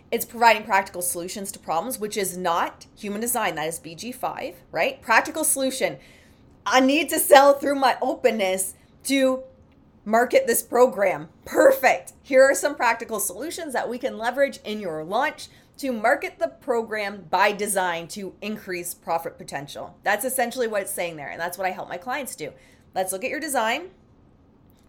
It's 0.09 0.25
providing 0.25 0.63
practical 0.63 1.01
solutions 1.01 1.51
to 1.51 1.59
problems, 1.59 1.99
which 1.99 2.17
is 2.17 2.37
not 2.37 2.85
human 2.97 3.21
design. 3.21 3.55
That 3.55 3.67
is 3.67 3.79
BG5, 3.79 4.55
right? 4.71 5.01
Practical 5.01 5.43
solution. 5.43 5.97
I 6.65 6.79
need 6.79 7.09
to 7.09 7.19
sell 7.19 7.53
through 7.53 7.75
my 7.75 7.97
openness 8.01 8.73
to 9.03 9.43
market 10.05 10.47
this 10.47 10.63
program. 10.63 11.27
Perfect. 11.45 12.13
Here 12.23 12.41
are 12.41 12.55
some 12.55 12.75
practical 12.75 13.19
solutions 13.19 13.73
that 13.73 13.89
we 13.89 13.97
can 13.97 14.17
leverage 14.17 14.59
in 14.63 14.79
your 14.79 15.03
launch 15.03 15.49
to 15.77 15.91
market 15.91 16.39
the 16.39 16.47
program 16.47 17.27
by 17.29 17.51
design 17.51 18.07
to 18.09 18.33
increase 18.41 18.93
profit 18.93 19.37
potential. 19.37 19.95
That's 20.03 20.25
essentially 20.25 20.67
what 20.67 20.81
it's 20.81 20.91
saying 20.91 21.17
there. 21.17 21.29
And 21.29 21.39
that's 21.39 21.57
what 21.57 21.67
I 21.67 21.71
help 21.71 21.87
my 21.87 21.97
clients 21.97 22.35
do. 22.35 22.51
Let's 22.95 23.11
look 23.11 23.23
at 23.23 23.29
your 23.29 23.39
design. 23.39 23.91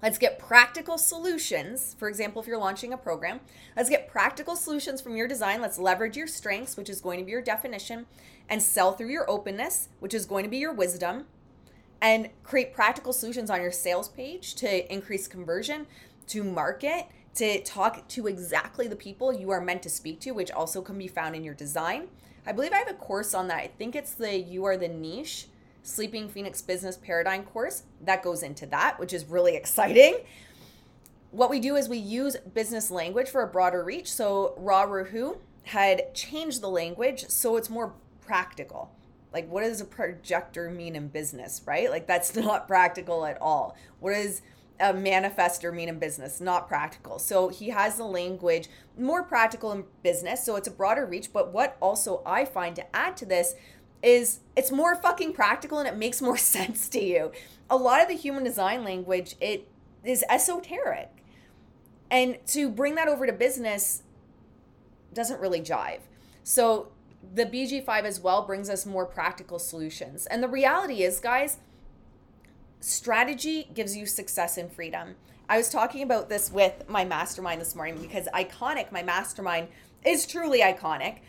Let's 0.03 0.19
get 0.19 0.39
practical 0.39 0.97
solutions. 0.97 1.97
For 1.99 2.09
example, 2.09 2.41
if 2.41 2.47
you're 2.47 2.59
launching 2.59 2.93
a 2.93 2.97
program, 2.97 3.41
let's 3.77 3.91
get 3.91 4.09
practical 4.09 4.55
solutions 4.55 5.01
from 5.01 5.17
your 5.17 5.27
design. 5.27 5.61
Let's 5.61 5.79
leverage 5.79 6.17
your 6.17 6.29
strengths, 6.29 6.77
which 6.77 6.89
is 6.89 7.01
going 7.01 7.19
to 7.19 7.25
be 7.25 7.33
your 7.33 7.43
definition, 7.43 8.07
and 8.49 8.63
sell 8.63 8.93
through 8.93 9.11
your 9.11 9.29
openness, 9.29 9.89
which 9.99 10.15
is 10.15 10.25
going 10.25 10.45
to 10.45 10.51
be 10.51 10.59
your 10.59 10.73
wisdom, 10.73 11.27
and 12.01 12.31
create 12.45 12.73
practical 12.73 13.13
solutions 13.13 13.51
on 13.51 13.61
your 13.61 13.73
sales 13.73 14.09
page 14.09 14.55
to 14.55 14.93
increase 14.93 15.27
conversion, 15.27 15.87
to 16.29 16.45
market, 16.45 17.07
to 17.39 17.63
talk 17.63 18.07
to 18.09 18.27
exactly 18.27 18.89
the 18.89 18.97
people 18.97 19.33
you 19.33 19.51
are 19.51 19.61
meant 19.61 19.83
to 19.85 19.89
speak 19.89 20.19
to, 20.21 20.33
which 20.33 20.51
also 20.51 20.83
can 20.83 20.99
be 20.99 21.07
found 21.07 21.37
in 21.37 21.45
your 21.45 21.55
design. 21.55 22.09
I 22.45 22.51
believe 22.53 22.73
I 22.73 22.79
have 22.79 22.91
a 22.91 22.95
course 22.95 23.33
on 23.33 23.47
that. 23.49 23.59
I 23.59 23.71
think 23.79 23.95
it's 23.95 24.15
the 24.15 24.37
You 24.37 24.65
Are 24.65 24.77
the 24.77 24.89
Niche 24.89 25.47
Sleeping 25.85 26.29
Phoenix 26.29 26.61
Business 26.61 26.97
Paradigm 26.97 27.45
course 27.45 27.85
that 28.01 28.25
goes 28.25 28.43
into 28.43 28.67
that, 28.67 28.99
which 28.99 29.13
is 29.13 29.25
really 29.25 29.55
exciting. 29.63 30.17
What 31.31 31.49
we 31.49 31.61
do 31.61 31.77
is 31.77 31.89
we 31.89 31.99
use 31.99 32.37
business 32.55 32.91
language 32.91 33.29
for 33.29 33.43
a 33.43 33.47
broader 33.47 33.85
reach. 33.85 34.11
So 34.11 34.55
Ra 34.57 34.83
Uru 34.83 35.05
Hu 35.05 35.39
had 35.63 36.15
changed 36.15 36.61
the 36.61 36.69
language 36.69 37.29
so 37.29 37.57
it's 37.57 37.71
more 37.71 37.93
practical. 38.21 38.91
Like, 39.33 39.49
what 39.49 39.63
does 39.63 39.81
a 39.81 39.85
projector 39.85 40.71
mean 40.71 40.97
in 40.97 41.07
business, 41.09 41.63
right? 41.67 41.89
Like, 41.89 42.09
that's 42.09 42.35
not 42.37 42.67
practical 42.67 43.25
at 43.25 43.41
all. 43.41 43.77
What 44.01 44.15
does 44.15 44.43
a 44.81 44.93
manifester 44.93 45.75
mean 45.75 45.89
in 45.89 45.99
business? 45.99 46.41
Not 46.41 46.69
practical. 46.69 47.19
So, 47.19 47.49
he 47.49 47.71
has 47.71 47.97
the 47.97 48.05
language 48.05 48.69
more 48.99 49.23
practical 49.23 49.73
in 49.73 49.85
business. 50.03 50.45
So, 50.45 50.57
it's 50.57 50.69
a 50.69 50.73
broader 50.73 51.07
reach. 51.07 51.33
But 51.33 51.53
what 51.53 51.77
also 51.81 52.23
I 52.25 52.45
find 52.45 52.77
to 52.77 52.97
add 52.97 53.17
to 53.19 53.27
this 53.27 53.55
is 54.03 54.41
it's 54.57 54.71
more 54.71 54.95
fucking 54.95 55.33
practical 55.33 55.79
and 55.79 55.89
it 55.89 55.97
makes 55.97 56.23
more 56.23 56.37
sense 56.57 56.89
to 56.91 57.03
you. 57.03 57.33
A 57.71 57.77
lot 57.77 58.01
of 58.01 58.09
the 58.09 58.15
human 58.15 58.45
design 58.45 58.85
language, 58.85 59.37
it 59.41 59.69
is 60.05 60.25
esoteric. 60.29 61.11
And 62.11 62.39
to 62.49 62.71
bring 62.71 62.95
that 62.95 63.09
over 63.09 63.27
to 63.27 63.33
business 63.33 64.03
doesn't 65.13 65.41
really 65.41 65.61
jive. 65.61 66.01
So 66.43 66.89
the 67.35 67.45
BG5 67.45 68.05
as 68.05 68.21
well 68.21 68.43
brings 68.43 68.71
us 68.71 68.87
more 68.87 69.05
practical 69.05 69.59
solutions. 69.59 70.27
And 70.27 70.43
the 70.43 70.49
reality 70.49 71.03
is, 71.03 71.21
guys, 71.21 71.59
strategy 72.81 73.69
gives 73.75 73.97
you 73.97 74.07
success 74.07 74.57
and 74.57 74.73
freedom. 74.73 75.17
I 75.49 75.57
was 75.57 75.71
talking 75.71 76.03
about 76.03 76.29
this 76.29 76.51
with 76.53 76.89
my 76.89 77.05
mastermind 77.05 77.61
this 77.61 77.75
morning 77.75 78.01
because 78.01 78.29
Iconic, 78.35 78.93
my 78.93 79.03
mastermind, 79.03 79.69
is 80.05 80.27
truly 80.27 80.61
iconic. 80.61 81.21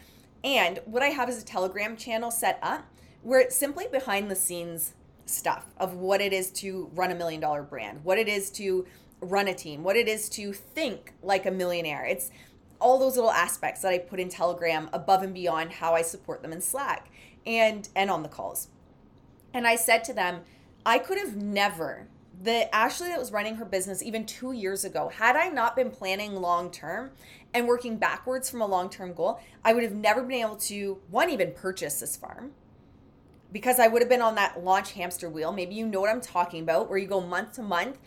And 0.44 0.80
what 0.86 1.04
I 1.04 1.08
have 1.08 1.30
is 1.30 1.42
a 1.42 1.46
Telegram 1.46 1.96
channel 1.96 2.32
set 2.32 2.60
up 2.62 2.86
where 3.22 3.40
it's 3.40 3.56
simply 3.56 3.88
behind 3.92 4.30
the 4.30 4.36
scenes 4.36 4.94
stuff 5.26 5.68
of 5.78 5.94
what 5.94 6.22
it 6.22 6.34
is 6.34 6.52
to 6.52 6.90
run 6.94 7.12
a 7.12 7.16
million 7.16 7.40
dollar 7.40 7.64
brand, 7.64 8.04
what 8.04 8.18
it 8.18 8.28
is 8.28 8.50
to 8.52 8.86
run 9.22 9.48
a 9.48 9.54
team, 9.54 9.84
what 9.84 9.96
it 9.96 10.08
is 10.08 10.30
to 10.30 10.54
think 10.54 11.14
like 11.22 11.46
a 11.46 11.52
millionaire. 11.52 12.06
It's 12.06 12.32
all 12.80 12.98
those 12.98 13.16
little 13.16 13.32
aspects 13.32 13.82
that 13.82 13.92
I 13.92 14.00
put 14.00 14.20
in 14.20 14.30
Telegram 14.30 14.90
above 14.94 15.22
and 15.24 15.34
beyond 15.34 15.74
how 15.74 15.94
I 15.94 16.02
support 16.02 16.42
them 16.42 16.54
in 16.54 16.62
Slack 16.62 17.12
and 17.46 17.88
and 17.96 18.10
on 18.10 18.24
the 18.24 18.30
calls. 18.30 18.70
And 19.54 19.68
I 19.68 19.76
said 19.76 20.04
to 20.06 20.14
them, 20.14 20.42
I 20.86 21.00
could 21.00 21.18
have 21.18 21.36
never 21.36 22.08
the 22.42 22.74
Ashley 22.74 23.10
that 23.10 23.20
was 23.20 23.32
running 23.32 23.56
her 23.56 23.66
business 23.66 24.02
even 24.02 24.26
2 24.26 24.54
years 24.54 24.86
ago, 24.86 25.10
had 25.10 25.36
I 25.36 25.50
not 25.50 25.76
been 25.76 25.92
planning 25.92 26.36
long 26.36 26.72
term 26.72 27.12
and 27.54 27.68
working 27.68 27.98
backwards 27.98 28.50
from 28.50 28.62
a 28.62 28.66
long-term 28.66 29.14
goal, 29.14 29.40
I 29.64 29.74
would 29.74 29.84
have 29.84 29.94
never 29.94 30.22
been 30.22 30.42
able 30.42 30.56
to 30.56 31.00
one 31.10 31.30
even 31.30 31.52
purchase 31.52 32.00
this 32.00 32.16
farm 32.16 32.52
because 33.52 33.80
I 33.80 33.88
would 33.88 34.02
have 34.02 34.10
been 34.10 34.22
on 34.22 34.36
that 34.36 34.64
launch 34.64 34.94
hamster 34.94 35.30
wheel. 35.30 35.52
Maybe 35.52 35.76
you 35.76 35.86
know 35.86 36.00
what 36.00 36.10
I'm 36.10 36.22
talking 36.22 36.62
about, 36.62 36.90
where 36.90 36.98
you 36.98 37.08
go 37.08 37.20
month 37.20 37.54
to 37.54 37.64
month. 37.64 37.98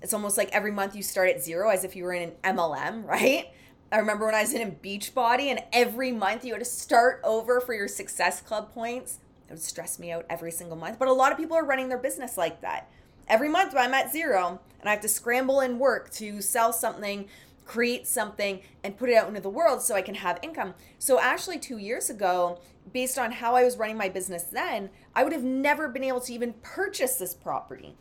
It's 0.00 0.14
almost 0.14 0.38
like 0.38 0.48
every 0.52 0.72
month 0.72 0.96
you 0.96 1.02
start 1.02 1.28
at 1.28 1.42
zero 1.42 1.68
as 1.68 1.84
if 1.84 1.94
you 1.94 2.04
were 2.04 2.12
in 2.12 2.32
an 2.42 2.56
MLM, 2.56 3.04
right? 3.06 3.48
I 3.90 3.98
remember 3.98 4.24
when 4.24 4.34
I 4.34 4.40
was 4.40 4.54
in 4.54 4.66
a 4.66 4.70
Beachbody 4.70 5.46
and 5.46 5.60
every 5.72 6.12
month 6.12 6.44
you 6.46 6.54
had 6.54 6.60
to 6.60 6.64
start 6.64 7.20
over 7.24 7.60
for 7.60 7.74
your 7.74 7.88
success 7.88 8.40
club 8.40 8.72
points. 8.72 9.18
It 9.52 9.56
would 9.56 9.62
stress 9.62 9.98
me 9.98 10.10
out 10.10 10.24
every 10.30 10.50
single 10.50 10.78
month. 10.78 10.98
But 10.98 11.08
a 11.08 11.12
lot 11.12 11.30
of 11.30 11.36
people 11.36 11.58
are 11.58 11.64
running 11.64 11.90
their 11.90 11.98
business 11.98 12.38
like 12.38 12.62
that. 12.62 12.90
Every 13.28 13.50
month 13.50 13.74
I'm 13.76 13.92
at 13.92 14.10
zero 14.10 14.60
and 14.80 14.88
I 14.88 14.92
have 14.92 15.02
to 15.02 15.08
scramble 15.08 15.60
and 15.60 15.78
work 15.78 16.10
to 16.12 16.40
sell 16.40 16.72
something, 16.72 17.28
create 17.66 18.06
something, 18.06 18.62
and 18.82 18.96
put 18.96 19.10
it 19.10 19.14
out 19.14 19.28
into 19.28 19.42
the 19.42 19.50
world 19.50 19.82
so 19.82 19.94
I 19.94 20.00
can 20.00 20.14
have 20.14 20.38
income. 20.42 20.72
So, 20.98 21.20
actually, 21.20 21.58
two 21.58 21.76
years 21.76 22.08
ago, 22.08 22.60
based 22.94 23.18
on 23.18 23.30
how 23.30 23.54
I 23.54 23.62
was 23.62 23.76
running 23.76 23.98
my 23.98 24.08
business 24.08 24.44
then, 24.44 24.88
I 25.14 25.22
would 25.22 25.34
have 25.34 25.44
never 25.44 25.86
been 25.86 26.02
able 26.02 26.22
to 26.22 26.32
even 26.32 26.54
purchase 26.62 27.16
this 27.16 27.34
property 27.34 27.94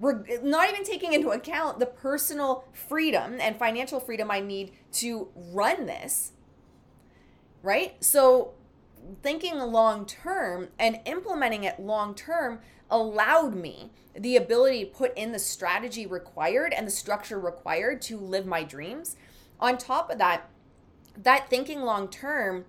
we're 0.00 0.24
not 0.44 0.68
even 0.68 0.84
taking 0.84 1.12
into 1.12 1.30
account 1.30 1.80
the 1.80 1.86
personal 1.86 2.64
freedom 2.72 3.38
and 3.40 3.58
financial 3.58 3.98
freedom 3.98 4.30
I 4.30 4.38
need 4.38 4.70
to 4.92 5.26
run 5.34 5.86
this. 5.86 6.30
Right? 7.64 7.96
So, 8.04 8.52
thinking 9.22 9.58
long 9.58 10.06
term 10.06 10.68
and 10.78 11.00
implementing 11.04 11.64
it 11.64 11.80
long 11.80 12.14
term 12.14 12.60
allowed 12.90 13.54
me 13.54 13.90
the 14.14 14.36
ability 14.36 14.84
to 14.84 14.90
put 14.90 15.16
in 15.16 15.32
the 15.32 15.38
strategy 15.38 16.06
required 16.06 16.72
and 16.72 16.86
the 16.86 16.90
structure 16.90 17.38
required 17.38 18.00
to 18.02 18.18
live 18.18 18.46
my 18.46 18.64
dreams. 18.64 19.16
On 19.60 19.76
top 19.76 20.10
of 20.10 20.18
that, 20.18 20.48
that 21.16 21.48
thinking 21.50 21.82
long 21.82 22.08
term 22.08 22.64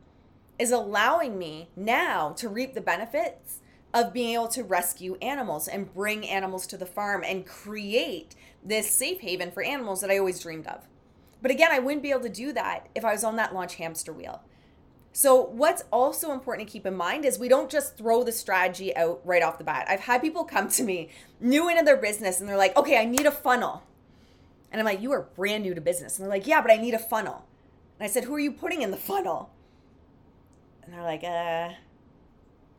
is 0.57 0.71
allowing 0.71 1.37
me 1.37 1.69
now 1.75 2.31
to 2.33 2.49
reap 2.49 2.73
the 2.73 2.81
benefits 2.81 3.59
of 3.93 4.13
being 4.13 4.35
able 4.35 4.47
to 4.49 4.63
rescue 4.63 5.17
animals 5.21 5.67
and 5.67 5.93
bring 5.93 6.27
animals 6.27 6.67
to 6.67 6.77
the 6.77 6.85
farm 6.85 7.23
and 7.25 7.45
create 7.45 8.35
this 8.63 8.91
safe 8.91 9.21
haven 9.21 9.51
for 9.51 9.63
animals 9.63 10.01
that 10.01 10.11
I 10.11 10.17
always 10.17 10.39
dreamed 10.39 10.67
of. 10.67 10.87
But 11.41 11.51
again, 11.51 11.71
I 11.71 11.79
wouldn't 11.79 12.03
be 12.03 12.11
able 12.11 12.21
to 12.21 12.29
do 12.29 12.51
that 12.53 12.89
if 12.93 13.05
I 13.05 13.13
was 13.13 13.23
on 13.23 13.37
that 13.37 13.53
launch 13.53 13.75
hamster 13.75 14.13
wheel. 14.13 14.43
So, 15.19 15.43
what's 15.43 15.83
also 15.91 16.31
important 16.31 16.65
to 16.65 16.71
keep 16.71 16.85
in 16.85 16.95
mind 16.95 17.25
is 17.25 17.37
we 17.37 17.49
don't 17.49 17.69
just 17.69 17.97
throw 17.97 18.23
the 18.23 18.31
strategy 18.31 18.95
out 18.95 19.19
right 19.25 19.43
off 19.43 19.57
the 19.57 19.65
bat. 19.65 19.85
I've 19.89 19.99
had 19.99 20.21
people 20.21 20.45
come 20.45 20.69
to 20.69 20.81
me 20.81 21.09
new 21.41 21.67
into 21.67 21.83
their 21.83 21.97
business 21.97 22.39
and 22.39 22.47
they're 22.47 22.55
like, 22.55 22.77
okay, 22.77 22.97
I 22.97 23.03
need 23.03 23.25
a 23.25 23.31
funnel. 23.31 23.83
And 24.71 24.79
I'm 24.79 24.85
like, 24.85 25.01
you 25.01 25.11
are 25.11 25.23
brand 25.35 25.63
new 25.63 25.75
to 25.75 25.81
business. 25.81 26.17
And 26.17 26.23
they're 26.23 26.33
like, 26.33 26.47
yeah, 26.47 26.61
but 26.61 26.71
I 26.71 26.77
need 26.77 26.93
a 26.93 26.99
funnel. 26.99 27.45
And 27.99 28.05
I 28.05 28.09
said, 28.09 28.23
who 28.23 28.33
are 28.33 28.39
you 28.39 28.53
putting 28.53 28.81
in 28.81 28.91
the 28.91 28.97
funnel? 28.97 29.49
And 30.83 30.93
they're 30.93 31.03
like, 31.03 31.25
uh, 31.25 31.73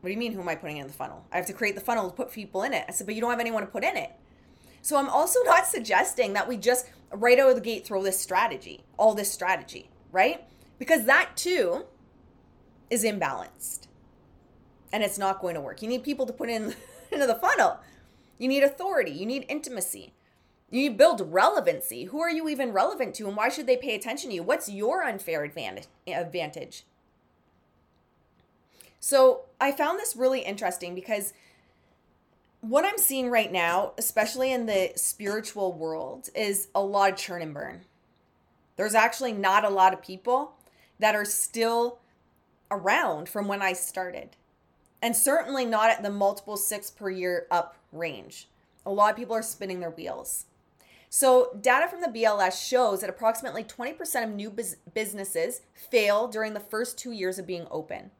what 0.00 0.08
do 0.08 0.10
you 0.10 0.18
mean, 0.18 0.32
who 0.32 0.40
am 0.40 0.48
I 0.48 0.54
putting 0.54 0.78
in 0.78 0.86
the 0.86 0.94
funnel? 0.94 1.26
I 1.30 1.36
have 1.36 1.44
to 1.44 1.52
create 1.52 1.74
the 1.74 1.82
funnel 1.82 2.08
to 2.08 2.16
put 2.16 2.32
people 2.32 2.62
in 2.62 2.72
it. 2.72 2.86
I 2.88 2.92
said, 2.92 3.06
but 3.06 3.14
you 3.14 3.20
don't 3.20 3.28
have 3.28 3.40
anyone 3.40 3.64
to 3.64 3.70
put 3.70 3.84
in 3.84 3.98
it. 3.98 4.12
So 4.80 4.96
I'm 4.96 5.10
also 5.10 5.40
not 5.44 5.66
suggesting 5.66 6.32
that 6.32 6.48
we 6.48 6.56
just 6.56 6.88
right 7.12 7.38
out 7.38 7.50
of 7.50 7.56
the 7.56 7.60
gate 7.60 7.86
throw 7.86 8.02
this 8.02 8.18
strategy, 8.18 8.82
all 8.96 9.12
this 9.12 9.30
strategy, 9.30 9.90
right? 10.10 10.42
Because 10.78 11.04
that 11.04 11.36
too 11.36 11.84
is 12.90 13.04
imbalanced 13.04 13.86
and 14.92 15.02
it's 15.02 15.18
not 15.18 15.40
going 15.40 15.54
to 15.54 15.60
work. 15.60 15.82
You 15.82 15.88
need 15.88 16.02
people 16.02 16.26
to 16.26 16.32
put 16.32 16.48
in 16.48 16.74
into 17.12 17.26
the 17.26 17.34
funnel. 17.34 17.78
You 18.38 18.48
need 18.48 18.62
authority, 18.62 19.10
you 19.10 19.26
need 19.26 19.46
intimacy. 19.48 20.12
You 20.70 20.82
need 20.82 20.96
build 20.96 21.32
relevancy. 21.32 22.04
Who 22.04 22.20
are 22.20 22.30
you 22.30 22.48
even 22.48 22.72
relevant 22.72 23.14
to 23.16 23.26
and 23.26 23.36
why 23.36 23.48
should 23.48 23.66
they 23.66 23.76
pay 23.76 23.94
attention 23.94 24.30
to 24.30 24.36
you? 24.36 24.42
What's 24.42 24.68
your 24.68 25.02
unfair 25.02 25.42
advantage? 25.42 26.84
So 29.00 29.42
I 29.60 29.72
found 29.72 29.98
this 29.98 30.14
really 30.14 30.40
interesting 30.40 30.94
because 30.94 31.32
what 32.60 32.84
I'm 32.84 32.98
seeing 32.98 33.30
right 33.30 33.50
now, 33.50 33.92
especially 33.98 34.52
in 34.52 34.66
the 34.66 34.92
spiritual 34.94 35.72
world, 35.72 36.28
is 36.34 36.68
a 36.74 36.82
lot 36.82 37.10
of 37.10 37.18
churn 37.18 37.42
and 37.42 37.54
burn. 37.54 37.80
There's 38.76 38.94
actually 38.94 39.32
not 39.32 39.64
a 39.64 39.70
lot 39.70 39.92
of 39.92 40.02
people 40.02 40.52
that 40.98 41.14
are 41.14 41.24
still 41.24 41.98
around 42.70 43.28
from 43.28 43.48
when 43.48 43.62
I 43.62 43.72
started. 43.72 44.36
And 45.02 45.16
certainly 45.16 45.64
not 45.64 45.90
at 45.90 46.02
the 46.02 46.10
multiple 46.10 46.56
six 46.56 46.90
per 46.90 47.10
year 47.10 47.46
up 47.50 47.76
range. 47.92 48.48
A 48.84 48.92
lot 48.92 49.10
of 49.10 49.16
people 49.16 49.34
are 49.34 49.42
spinning 49.42 49.80
their 49.80 49.90
wheels. 49.90 50.46
So, 51.12 51.58
data 51.60 51.88
from 51.88 52.02
the 52.02 52.06
BLS 52.06 52.64
shows 52.64 53.00
that 53.00 53.10
approximately 53.10 53.64
20% 53.64 54.22
of 54.22 54.30
new 54.30 54.54
businesses 54.94 55.62
fail 55.74 56.28
during 56.28 56.54
the 56.54 56.60
first 56.60 56.98
two 56.98 57.10
years 57.10 57.38
of 57.38 57.48
being 57.48 57.66
open. 57.68 58.12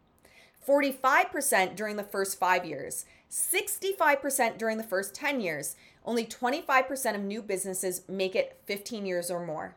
45% 0.67 1.77
during 1.77 1.97
the 1.97 2.03
first 2.03 2.39
five 2.39 2.65
years, 2.65 3.05
65% 3.31 4.59
during 4.59 4.77
the 4.77 4.85
first 4.85 5.15
10 5.15 5.41
years. 5.41 5.77
Only 6.05 6.27
25% 6.27 7.15
of 7.15 7.21
new 7.21 7.43
businesses 7.43 8.03
make 8.09 8.35
it 8.35 8.59
15 8.65 9.07
years 9.07 9.31
or 9.31 9.45
more. 9.45 9.77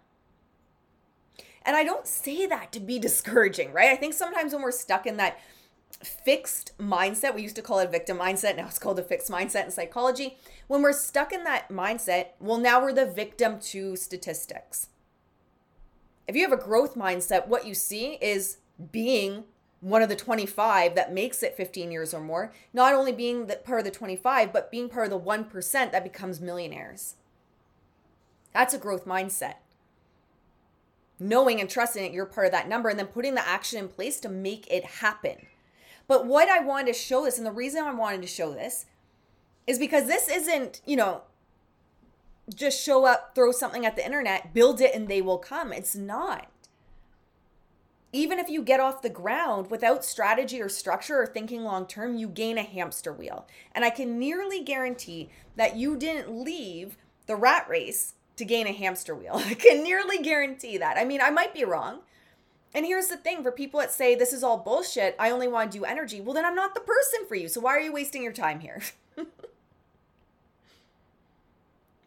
And 1.65 1.75
I 1.75 1.83
don't 1.83 2.07
say 2.07 2.45
that 2.45 2.71
to 2.73 2.79
be 2.79 2.99
discouraging, 2.99 3.71
right? 3.71 3.89
I 3.89 3.95
think 3.95 4.13
sometimes 4.13 4.53
when 4.53 4.61
we're 4.61 4.71
stuck 4.71 5.05
in 5.05 5.17
that 5.17 5.39
fixed 6.03 6.77
mindset, 6.77 7.35
we 7.35 7.41
used 7.41 7.55
to 7.55 7.61
call 7.61 7.79
it 7.79 7.91
victim 7.91 8.17
mindset, 8.17 8.57
now 8.57 8.67
it's 8.67 8.79
called 8.79 8.99
a 8.99 9.03
fixed 9.03 9.29
mindset 9.29 9.65
in 9.65 9.71
psychology. 9.71 10.37
When 10.67 10.81
we're 10.81 10.93
stuck 10.93 11.31
in 11.31 11.43
that 11.45 11.69
mindset, 11.69 12.29
well, 12.39 12.57
now 12.57 12.81
we're 12.81 12.93
the 12.93 13.05
victim 13.05 13.59
to 13.59 13.95
statistics. 13.95 14.89
If 16.27 16.35
you 16.35 16.41
have 16.47 16.57
a 16.57 16.61
growth 16.61 16.95
mindset, 16.95 17.47
what 17.47 17.67
you 17.67 17.73
see 17.73 18.13
is 18.21 18.57
being 18.91 19.43
one 19.81 20.01
of 20.01 20.09
the 20.09 20.15
25 20.15 20.95
that 20.95 21.13
makes 21.13 21.43
it 21.43 21.57
15 21.57 21.91
years 21.91 22.13
or 22.13 22.21
more, 22.21 22.53
not 22.73 22.93
only 22.93 23.11
being 23.11 23.47
the, 23.47 23.57
part 23.57 23.79
of 23.79 23.85
the 23.85 23.91
25, 23.91 24.53
but 24.53 24.71
being 24.71 24.87
part 24.87 25.11
of 25.11 25.11
the 25.11 25.19
1% 25.19 25.91
that 25.91 26.03
becomes 26.03 26.39
millionaires. 26.39 27.15
That's 28.53 28.73
a 28.73 28.77
growth 28.77 29.05
mindset. 29.05 29.55
Knowing 31.23 31.61
and 31.61 31.69
trusting 31.69 32.03
that 32.03 32.11
you're 32.11 32.25
part 32.25 32.47
of 32.47 32.51
that 32.51 32.67
number 32.67 32.89
and 32.89 32.99
then 32.99 33.07
putting 33.07 33.33
the 33.33 33.47
action 33.47 33.79
in 33.79 33.87
place 33.87 34.19
to 34.19 34.27
make 34.27 34.67
it 34.69 34.83
happen. 34.83 35.37
But 36.05 36.25
what 36.25 36.49
I 36.49 36.59
wanted 36.59 36.87
to 36.87 36.99
show 36.99 37.23
this, 37.23 37.37
and 37.37 37.47
the 37.47 37.51
reason 37.51 37.81
I 37.81 37.93
wanted 37.93 38.21
to 38.23 38.27
show 38.27 38.53
this 38.53 38.87
is 39.65 39.79
because 39.79 40.07
this 40.07 40.27
isn't, 40.27 40.81
you 40.85 40.97
know, 40.97 41.21
just 42.53 42.83
show 42.83 43.05
up, 43.05 43.33
throw 43.33 43.53
something 43.53 43.85
at 43.85 43.95
the 43.95 44.05
internet, 44.05 44.53
build 44.53 44.81
it, 44.81 44.93
and 44.93 45.07
they 45.07 45.21
will 45.21 45.37
come. 45.37 45.71
It's 45.71 45.95
not. 45.95 46.47
Even 48.11 48.37
if 48.37 48.49
you 48.49 48.61
get 48.61 48.81
off 48.81 49.01
the 49.01 49.09
ground 49.09 49.71
without 49.71 50.03
strategy 50.03 50.61
or 50.61 50.67
structure 50.67 51.21
or 51.21 51.25
thinking 51.25 51.63
long 51.63 51.87
term, 51.87 52.17
you 52.17 52.27
gain 52.27 52.57
a 52.57 52.63
hamster 52.63 53.13
wheel. 53.13 53.47
And 53.73 53.85
I 53.85 53.91
can 53.91 54.19
nearly 54.19 54.61
guarantee 54.61 55.29
that 55.55 55.77
you 55.77 55.95
didn't 55.95 56.43
leave 56.43 56.97
the 57.27 57.37
rat 57.37 57.65
race 57.69 58.15
to 58.35 58.45
gain 58.45 58.67
a 58.67 58.71
hamster 58.71 59.15
wheel. 59.15 59.33
I 59.45 59.53
can 59.53 59.83
nearly 59.83 60.19
guarantee 60.19 60.77
that. 60.77 60.97
I 60.97 61.05
mean, 61.05 61.21
I 61.21 61.29
might 61.29 61.53
be 61.53 61.63
wrong. 61.63 61.99
And 62.73 62.85
here's 62.85 63.07
the 63.07 63.17
thing 63.17 63.43
for 63.43 63.51
people 63.51 63.79
that 63.79 63.91
say 63.91 64.15
this 64.15 64.33
is 64.33 64.43
all 64.43 64.57
bullshit, 64.57 65.15
I 65.19 65.29
only 65.29 65.47
want 65.47 65.71
to 65.71 65.77
do 65.77 65.85
energy. 65.85 66.21
Well, 66.21 66.33
then 66.33 66.45
I'm 66.45 66.55
not 66.55 66.73
the 66.73 66.81
person 66.81 67.27
for 67.27 67.35
you. 67.35 67.47
So 67.47 67.61
why 67.61 67.75
are 67.75 67.79
you 67.79 67.93
wasting 67.93 68.23
your 68.23 68.33
time 68.33 68.61
here? 68.61 68.81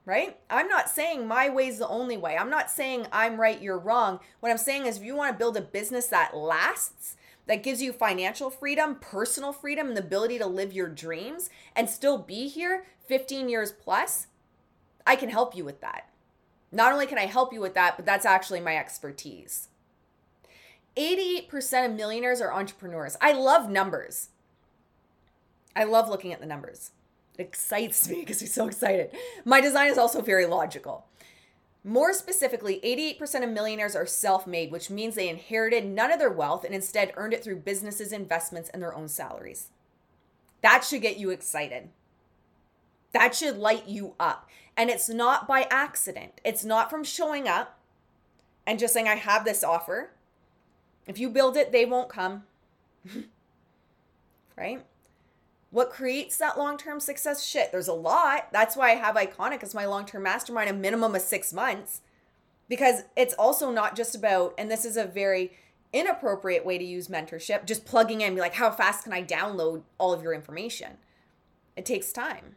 right? 0.05 0.37
I'm 0.51 0.69
not 0.69 0.91
saying 0.91 1.29
my 1.29 1.49
way 1.49 1.69
is 1.69 1.79
the 1.79 1.89
only 1.89 2.17
way. 2.17 2.37
I'm 2.37 2.51
not 2.51 2.71
saying 2.71 3.07
I'm 3.13 3.41
right, 3.41 3.63
you're 3.63 3.79
wrong. 3.79 4.19
What 4.41 4.51
I'm 4.51 4.59
saying 4.59 4.87
is 4.87 4.97
if 4.97 5.05
you 5.05 5.15
want 5.15 5.33
to 5.33 5.39
build 5.39 5.57
a 5.57 5.61
business 5.61 6.07
that 6.09 6.37
lasts, 6.37 7.17
that 7.47 7.63
gives 7.63 7.81
you 7.81 7.93
financial 7.93 8.51
freedom, 8.51 8.97
personal 9.01 9.53
freedom, 9.53 9.89
and 9.89 9.97
the 9.97 10.01
ability 10.01 10.39
to 10.39 10.47
live 10.47 10.73
your 10.73 10.89
dreams 10.89 11.49
and 11.75 11.89
still 11.89 12.19
be 12.19 12.49
here 12.49 12.87
15 13.07 13.49
years 13.49 13.73
plus, 13.73 14.27
I 15.07 15.17
can 15.17 15.29
help 15.29 15.57
you 15.57 15.65
with 15.65 15.81
that. 15.81 16.06
Not 16.77 16.93
only 16.93 17.07
can 17.07 17.17
I 17.17 17.25
help 17.25 17.55
you 17.55 17.61
with 17.63 17.73
that, 17.73 17.97
but 17.97 18.05
that's 18.05 18.27
actually 18.27 18.61
my 18.61 18.77
expertise. 18.77 19.69
88% 20.95 21.87
of 21.87 21.93
millionaires 21.93 22.43
are 22.43 22.53
entrepreneurs. 22.53 23.17
I 23.19 23.33
love 23.33 23.71
numbers. 23.71 24.29
I 25.75 25.85
love 25.85 26.11
looking 26.11 26.35
at 26.35 26.41
the 26.41 26.47
numbers. 26.47 26.91
It 27.39 27.43
excites 27.43 28.07
me 28.11 28.17
because 28.21 28.43
I'm 28.43 28.49
so 28.49 28.67
excited. 28.67 29.11
My 29.47 29.63
design 29.63 29.91
is 29.91 29.97
also 29.97 30.21
very 30.21 30.45
logical. 30.45 31.07
More 31.83 32.13
specifically, 32.13 32.79
88% 32.85 33.43
of 33.43 33.51
millionaires 33.51 33.97
are 33.97 34.05
self 34.05 34.47
made, 34.47 34.71
which 34.71 34.91
means 34.91 35.15
they 35.15 35.31
inherited 35.31 35.87
none 35.87 36.13
of 36.13 36.19
their 36.19 36.31
wealth 36.31 36.63
and 36.63 36.75
instead 36.75 37.15
earned 37.17 37.33
it 37.33 37.43
through 37.43 37.57
businesses, 37.57 38.13
investments, 38.13 38.69
and 38.69 38.83
their 38.83 38.95
own 38.95 39.09
salaries. 39.09 39.69
That 40.61 40.85
should 40.85 41.01
get 41.01 41.17
you 41.17 41.31
excited. 41.31 41.89
That 43.13 43.35
should 43.35 43.57
light 43.57 43.89
you 43.89 44.15
up. 44.21 44.51
And 44.77 44.91
it's 44.91 45.09
not 45.09 45.49
by 45.49 45.67
accident, 45.71 46.41
it's 46.45 46.65
not 46.65 46.91
from 46.91 47.03
showing 47.03 47.49
up 47.49 47.79
and 48.67 48.79
just 48.79 48.93
saying, 48.93 49.09
I 49.09 49.15
have 49.15 49.45
this 49.45 49.65
offer. 49.65 50.11
If 51.07 51.19
you 51.19 51.31
build 51.31 51.57
it, 51.57 51.73
they 51.73 51.85
won't 51.85 52.09
come. 52.09 52.45
right? 54.57 54.85
What 55.71 55.91
creates 55.91 56.37
that 56.39 56.59
long 56.59 56.77
term 56.77 57.01
success? 57.01 57.45
Shit, 57.45 57.71
there's 57.71 57.89
a 57.89 57.95
lot. 57.95 58.49
That's 58.53 58.77
why 58.77 58.91
I 58.91 58.95
have 58.95 59.15
Iconic 59.15 59.63
as 59.63 59.75
my 59.75 59.87
long 59.87 60.05
term 60.05 60.25
mastermind, 60.25 60.69
a 60.69 60.73
minimum 60.73 61.15
of 61.15 61.23
six 61.23 61.53
months. 61.53 62.03
Because 62.69 63.03
it's 63.17 63.35
also 63.35 63.71
not 63.71 63.95
just 63.95 64.15
about, 64.15 64.53
and 64.59 64.69
this 64.69 64.85
is 64.85 64.97
a 64.97 65.05
very 65.05 65.53
inappropriate 65.93 66.67
way 66.67 66.79
to 66.79 66.85
use 66.85 67.07
mentorship, 67.07 67.65
just 67.65 67.85
plugging 67.85 68.21
in, 68.21 68.35
be 68.35 68.41
like, 68.41 68.55
how 68.55 68.71
fast 68.73 69.05
can 69.05 69.13
I 69.13 69.23
download 69.23 69.83
all 69.99 70.13
of 70.13 70.23
your 70.23 70.35
information? 70.35 70.99
It 71.77 71.87
takes 71.87 72.13
time 72.13 72.57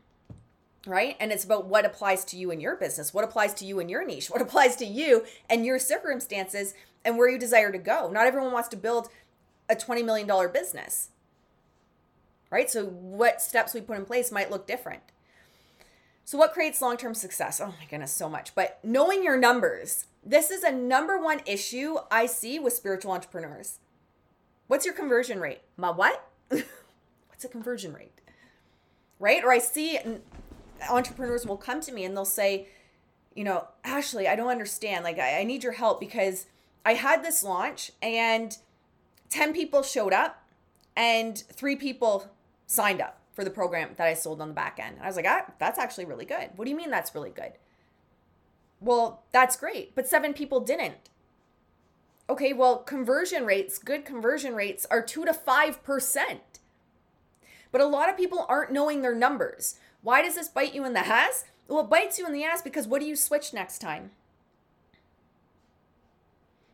right? 0.86 1.16
And 1.20 1.32
it's 1.32 1.44
about 1.44 1.66
what 1.66 1.86
applies 1.86 2.24
to 2.26 2.38
you 2.38 2.52
in 2.52 2.60
your 2.60 2.76
business, 2.76 3.14
what 3.14 3.24
applies 3.24 3.54
to 3.56 3.66
you 3.66 3.80
in 3.80 3.90
your 3.90 4.06
niche, 4.06 4.30
what 4.30 4.42
applies 4.48 4.76
to 4.78 4.86
you 4.86 5.26
and 5.50 5.66
your 5.66 5.80
circumstances 5.80 6.74
and 7.04 7.18
where 7.18 7.30
you 7.30 7.38
desire 7.38 7.72
to 7.72 7.78
go. 7.78 8.10
Not 8.12 8.28
everyone 8.28 8.52
wants 8.52 8.70
to 8.70 8.78
build 8.78 9.10
a 9.70 9.76
$20 9.76 10.04
million 10.04 10.28
business, 10.52 11.10
right? 12.50 12.70
So, 12.70 12.86
what 12.86 13.42
steps 13.42 13.74
we 13.74 13.82
put 13.82 13.98
in 13.98 14.06
place 14.06 14.32
might 14.32 14.52
look 14.52 14.66
different. 14.66 15.02
So, 16.26 16.38
what 16.38 16.54
creates 16.54 16.82
long 16.82 16.98
term 16.98 17.14
success? 17.14 17.62
Oh 17.62 17.68
my 17.68 17.86
goodness, 17.90 18.12
so 18.12 18.30
much. 18.30 18.56
But 18.56 18.80
knowing 18.84 19.24
your 19.24 19.38
numbers, 19.38 20.06
this 20.24 20.50
is 20.50 20.64
a 20.64 20.72
number 20.72 21.20
one 21.20 21.42
issue 21.46 21.98
I 22.12 22.26
see 22.26 22.60
with 22.60 22.74
spiritual 22.74 23.12
entrepreneurs. 23.12 23.80
What's 24.68 24.86
your 24.86 24.94
conversion 24.94 25.40
rate? 25.40 25.62
My 25.78 25.90
what? 25.92 26.30
What's 26.50 27.44
a 27.44 27.48
conversion 27.48 27.94
rate? 27.94 28.22
Right? 29.20 29.44
Or 29.44 29.52
I 29.52 29.60
see 29.60 30.00
entrepreneurs 30.90 31.46
will 31.46 31.58
come 31.58 31.82
to 31.82 31.92
me 31.92 32.06
and 32.06 32.16
they'll 32.16 32.26
say, 32.26 32.68
you 33.36 33.44
know, 33.44 33.68
Ashley, 33.84 34.28
I 34.28 34.36
don't 34.36 34.50
understand. 34.50 35.04
Like, 35.04 35.20
I, 35.20 35.40
I 35.40 35.44
need 35.44 35.64
your 35.64 35.74
help 35.74 36.00
because 36.00 36.46
I 36.86 36.94
had 36.94 37.24
this 37.24 37.44
launch 37.44 37.92
and 38.02 38.58
10 39.30 39.54
people 39.54 39.84
showed 39.84 40.14
up 40.14 40.44
and 40.96 41.38
three 41.38 41.76
people 41.76 42.30
signed 42.68 43.02
up 43.02 43.20
for 43.34 43.44
the 43.44 43.50
program 43.50 43.92
that 43.96 44.08
I 44.08 44.14
sold 44.14 44.42
on 44.42 44.50
the 44.50 44.54
back 44.54 44.80
end. 44.82 44.96
And 44.96 45.04
I 45.04 45.08
was 45.08 45.16
like, 45.16 45.26
ah, 45.28 45.46
that's 45.60 45.80
actually 45.80 46.06
really 46.06 46.26
good. 46.26 46.50
What 46.56 46.66
do 46.66 46.72
you 46.72 46.78
mean 46.78 46.90
that's 46.90 47.16
really 47.16 47.30
good? 47.30 47.54
Well, 48.82 49.24
that's 49.32 49.56
great, 49.56 49.96
but 49.96 50.08
seven 50.08 50.34
people 50.34 50.60
didn't. 50.60 51.10
Okay, 52.30 52.54
well, 52.54 52.78
conversion 52.78 53.46
rates, 53.46 53.80
good 53.80 54.06
conversion 54.06 54.56
rates 54.56 54.86
are 54.92 55.02
2 55.02 55.26
to 55.26 55.34
5%. 55.34 56.40
But 57.72 57.82
a 57.82 57.86
lot 57.86 58.10
of 58.10 58.18
people 58.18 58.46
aren't 58.48 58.72
knowing 58.72 59.02
their 59.02 59.16
numbers. 59.16 59.76
Why 60.02 60.22
does 60.22 60.36
this 60.36 60.48
bite 60.48 60.74
you 60.74 60.86
in 60.86 60.94
the 60.94 61.06
ass? 61.06 61.46
Well, 61.68 61.82
it 61.82 61.90
bites 61.90 62.18
you 62.18 62.26
in 62.26 62.34
the 62.34 62.44
ass 62.44 62.62
because 62.62 62.88
what 62.88 63.02
do 63.02 63.08
you 63.08 63.16
switch 63.16 63.54
next 63.54 63.80
time? 63.80 64.12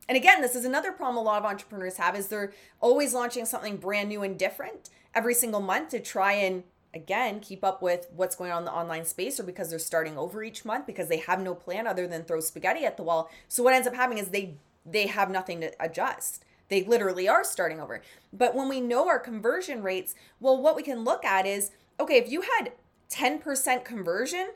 And 0.08 0.16
again, 0.16 0.42
this 0.42 0.56
is 0.56 0.66
another 0.66 0.92
problem 0.92 1.18
a 1.18 1.22
lot 1.22 1.40
of 1.40 1.46
entrepreneurs 1.46 1.98
have 1.98 2.16
is 2.16 2.28
they're 2.28 2.54
always 2.80 3.14
launching 3.14 3.46
something 3.46 3.78
brand 3.78 4.10
new 4.10 4.22
and 4.22 4.38
different 4.38 4.90
every 5.14 5.34
single 5.34 5.62
month 5.62 5.90
to 5.90 6.00
try 6.00 6.34
and 6.34 6.64
again 6.94 7.40
keep 7.40 7.64
up 7.64 7.82
with 7.82 8.08
what's 8.16 8.36
going 8.36 8.52
on 8.52 8.60
in 8.60 8.66
the 8.66 8.72
online 8.72 9.04
space 9.04 9.40
or 9.40 9.44
because 9.44 9.70
they're 9.70 9.80
starting 9.80 10.18
over 10.18 10.44
each 10.44 10.64
month 10.64 10.86
because 10.86 11.10
they 11.10 11.18
have 11.18 11.42
no 11.42 11.54
plan 11.54 11.88
other 11.88 12.08
than 12.08 12.24
throw 12.24 12.40
spaghetti 12.40 12.86
at 12.86 12.98
the 12.98 13.04
wall. 13.04 13.30
So 13.48 13.64
what 13.64 13.74
ends 13.74 13.88
up 13.88 13.96
happening 13.96 14.24
is 14.24 14.30
they 14.30 14.56
they 14.86 15.08
have 15.08 15.32
nothing 15.32 15.62
to 15.62 15.72
adjust. 15.80 16.46
They 16.70 16.84
literally 16.84 17.28
are 17.28 17.44
starting 17.44 17.80
over. 17.80 18.02
But 18.32 18.56
when 18.56 18.70
we 18.70 18.82
know 18.82 19.08
our 19.08 19.20
conversion 19.20 19.82
rates, 19.82 20.14
well 20.40 20.62
what 20.62 20.76
we 20.76 20.84
can 20.84 21.04
look 21.04 21.26
at 21.26 21.48
is 21.48 21.72
okay, 22.00 22.18
if 22.18 22.30
you 22.30 22.42
had 22.42 22.74
10% 23.10 23.86
conversion, 23.86 24.52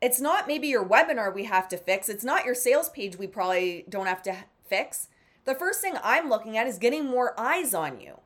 it's 0.00 0.20
not 0.20 0.46
maybe 0.46 0.68
your 0.68 0.84
webinar 0.84 1.34
we 1.34 1.44
have 1.44 1.68
to 1.68 1.76
fix. 1.76 2.08
It's 2.08 2.24
not 2.24 2.44
your 2.44 2.54
sales 2.54 2.88
page 2.90 3.16
we 3.16 3.26
probably 3.26 3.84
don't 3.88 4.06
have 4.06 4.22
to 4.24 4.36
fix. 4.66 5.08
The 5.44 5.54
first 5.54 5.80
thing 5.80 5.96
I'm 6.02 6.28
looking 6.28 6.56
at 6.56 6.66
is 6.66 6.78
getting 6.78 7.06
more 7.06 7.38
eyes 7.38 7.74
on 7.74 8.00
you. 8.00 8.20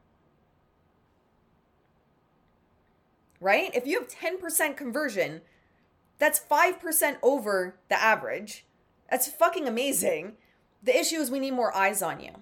Right? 3.40 3.74
If 3.74 3.86
you 3.86 4.00
have 4.00 4.08
10% 4.08 4.76
conversion, 4.76 5.42
that's 6.18 6.40
5% 6.40 7.16
over 7.22 7.76
the 7.88 8.02
average. 8.02 8.66
That's 9.10 9.28
fucking 9.28 9.68
amazing. 9.68 10.32
The 10.82 10.98
issue 10.98 11.16
is 11.16 11.30
we 11.30 11.38
need 11.38 11.52
more 11.52 11.74
eyes 11.76 12.02
on 12.02 12.20
you. 12.20 12.32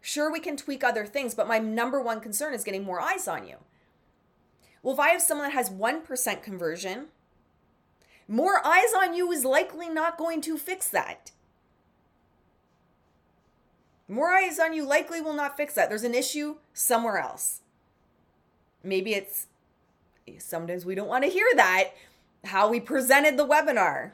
Sure, 0.00 0.30
we 0.30 0.40
can 0.40 0.56
tweak 0.56 0.84
other 0.84 1.06
things, 1.06 1.34
but 1.34 1.48
my 1.48 1.58
number 1.58 2.00
one 2.00 2.20
concern 2.20 2.54
is 2.54 2.62
getting 2.62 2.84
more 2.84 3.00
eyes 3.00 3.26
on 3.26 3.46
you. 3.46 3.56
Well, 4.84 4.92
if 4.92 5.00
I 5.00 5.08
have 5.08 5.22
someone 5.22 5.46
that 5.48 5.54
has 5.54 5.70
1% 5.70 6.42
conversion, 6.42 7.06
more 8.28 8.64
eyes 8.66 8.92
on 8.94 9.14
you 9.14 9.32
is 9.32 9.42
likely 9.42 9.88
not 9.88 10.18
going 10.18 10.42
to 10.42 10.58
fix 10.58 10.88
that. 10.90 11.30
More 14.06 14.32
eyes 14.34 14.58
on 14.60 14.74
you 14.74 14.86
likely 14.86 15.22
will 15.22 15.32
not 15.32 15.56
fix 15.56 15.72
that. 15.74 15.88
There's 15.88 16.04
an 16.04 16.14
issue 16.14 16.56
somewhere 16.74 17.16
else. 17.16 17.62
Maybe 18.82 19.14
it's 19.14 19.46
sometimes 20.38 20.84
we 20.84 20.94
don't 20.94 21.08
want 21.08 21.24
to 21.24 21.30
hear 21.30 21.46
that, 21.56 21.92
how 22.44 22.68
we 22.68 22.78
presented 22.78 23.38
the 23.38 23.46
webinar. 23.46 24.10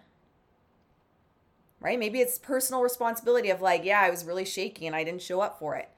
Right? 1.80 1.98
Maybe 1.98 2.20
it's 2.20 2.38
personal 2.38 2.82
responsibility 2.82 3.50
of 3.50 3.60
like, 3.60 3.84
yeah, 3.84 4.02
I 4.02 4.10
was 4.10 4.24
really 4.24 4.44
shaky 4.44 4.86
and 4.86 4.94
I 4.94 5.02
didn't 5.02 5.22
show 5.22 5.40
up 5.40 5.58
for 5.58 5.74
it. 5.74 5.88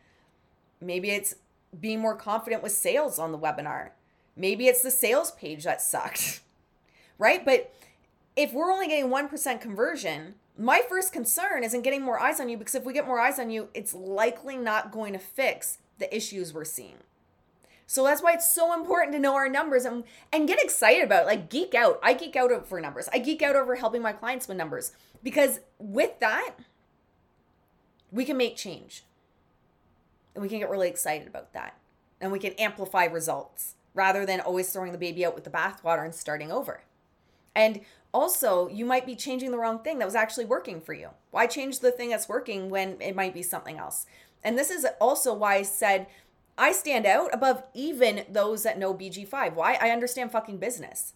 Maybe 0.81 1.11
it's 1.11 1.35
being 1.79 2.01
more 2.01 2.17
confident 2.17 2.63
with 2.63 2.73
sales 2.73 3.19
on 3.19 3.33
the 3.33 3.39
webinar. 3.39 3.91
Maybe 4.37 4.67
it's 4.67 4.83
the 4.83 4.91
sales 4.91 5.31
page 5.33 5.65
that 5.65 5.83
sucked, 5.83 6.41
right? 7.19 7.45
But 7.45 7.73
if 8.37 8.53
we're 8.53 8.73
only 8.73 8.89
getting 8.89 9.11
1% 9.11 9.61
conversion, 9.61 10.35
my 10.59 10.83
first 10.89 11.13
concern 11.13 11.65
isn't 11.65 11.83
getting 11.83 12.03
more 12.03 12.21
eyes 12.21 12.41
on 12.41 12.49
you 12.49 12.57
because 12.57 12.75
if 12.75 12.85
we 12.85 12.93
get 12.93 13.07
more 13.07 13.21
eyes 13.21 13.39
on 13.39 13.51
you, 13.51 13.69
it's 13.75 13.95
likely 13.95 14.57
not 14.57 14.93
going 14.93 15.13
to 15.13 15.19
fix 15.19 15.79
the 15.99 16.15
issues 16.15 16.53
we're 16.53 16.65
seeing. 16.65 16.99
So 17.87 18.05
that's 18.05 18.23
why 18.23 18.33
it's 18.33 18.51
so 18.51 18.73
important 18.73 19.13
to 19.13 19.19
know 19.19 19.35
our 19.35 19.51
numbers 19.51 19.85
and, 19.85 20.05
and 20.33 20.49
get 20.49 20.63
excited 20.63 21.05
about 21.05 21.25
it. 21.25 21.27
Like 21.27 21.51
geek 21.51 21.75
out. 21.75 21.99
I 22.03 22.15
geek 22.15 22.37
out 22.37 22.51
over 22.51 22.81
numbers. 22.81 23.09
I 23.13 23.19
geek 23.19 23.43
out 23.43 23.55
over 23.55 23.75
helping 23.75 24.01
my 24.01 24.13
clients 24.13 24.49
with 24.49 24.57
numbers 24.57 24.93
because 25.23 25.61
with 25.79 26.19
that, 26.21 26.55
we 28.11 28.25
can 28.25 28.37
make 28.37 28.57
change. 28.57 29.05
And 30.35 30.41
we 30.41 30.49
can 30.49 30.59
get 30.59 30.71
really 30.71 30.89
excited 30.89 31.29
about 31.29 31.53
that. 31.53 31.77
And 32.21 32.33
we 32.33 32.39
can 32.39 32.53
amplify 32.55 33.05
results 33.05 33.75
rather 33.95 34.25
than 34.25 34.41
always 34.41 34.71
throwing 34.71 34.93
the 34.93 34.99
baby 34.99 35.25
out 35.25 35.35
with 35.35 35.45
the 35.45 35.51
bathwater 35.51 36.05
and 36.05 36.15
starting 36.15 36.51
over. 36.51 36.83
And 37.55 37.81
also, 38.13 38.69
you 38.69 38.85
might 38.85 39.07
be 39.07 39.17
changing 39.17 39.51
the 39.51 39.59
wrong 39.59 39.79
thing 39.79 39.99
that 39.99 40.05
was 40.05 40.15
actually 40.15 40.45
working 40.45 40.81
for 40.81 40.93
you. 40.93 41.11
Why 41.31 41.47
change 41.47 41.81
the 41.81 41.91
thing 41.91 42.11
that's 42.11 42.29
working 42.29 42.71
when 42.71 43.01
it 43.01 43.17
might 43.17 43.35
be 43.35 43.43
something 43.43 43.79
else? 43.79 44.07
And 44.45 44.59
this 44.59 44.71
is 44.71 44.87
also 45.01 45.35
why 45.35 45.57
I 45.57 45.63
said 45.63 46.07
I 46.59 46.73
stand 46.73 47.07
out 47.07 47.33
above 47.33 47.63
even 47.75 48.25
those 48.29 48.63
that 48.63 48.79
know 48.79 48.95
BG5. 48.95 49.55
Why? 49.55 49.79
I 49.81 49.91
understand 49.91 50.33
fucking 50.33 50.59
business. 50.59 51.15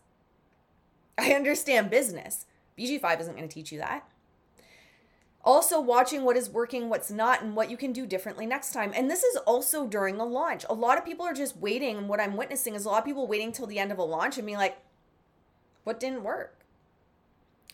I 1.19 1.33
understand 1.33 1.91
business. 1.91 2.47
BG5 2.79 3.21
isn't 3.21 3.37
going 3.37 3.49
to 3.49 3.55
teach 3.55 3.73
you 3.73 3.79
that. 3.79 4.09
Also, 5.47 5.81
watching 5.81 6.25
what 6.25 6.37
is 6.37 6.51
working, 6.51 6.89
what's 6.89 7.11
not, 7.11 7.41
and 7.41 7.55
what 7.55 7.71
you 7.71 7.77
can 7.77 7.93
do 7.93 8.05
differently 8.05 8.45
next 8.45 8.73
time. 8.73 8.93
And 8.95 9.09
this 9.09 9.23
is 9.23 9.37
also 9.47 9.87
during 9.87 10.19
a 10.19 10.25
launch. 10.25 10.67
A 10.69 10.75
lot 10.75 10.99
of 10.99 11.05
people 11.05 11.25
are 11.25 11.33
just 11.33 11.57
waiting. 11.57 11.97
And 11.97 12.09
what 12.09 12.21
I'm 12.21 12.37
witnessing 12.37 12.75
is 12.75 12.85
a 12.85 12.89
lot 12.89 12.99
of 12.99 13.05
people 13.05 13.29
waiting 13.29 13.53
till 13.53 13.69
the 13.69 13.79
end 13.79 13.93
of 13.93 13.99
a 13.99 14.03
launch 14.03 14.37
and 14.37 14.45
being 14.45 14.59
like, 14.59 14.77
what 15.85 16.01
didn't 16.01 16.25
work? 16.25 16.59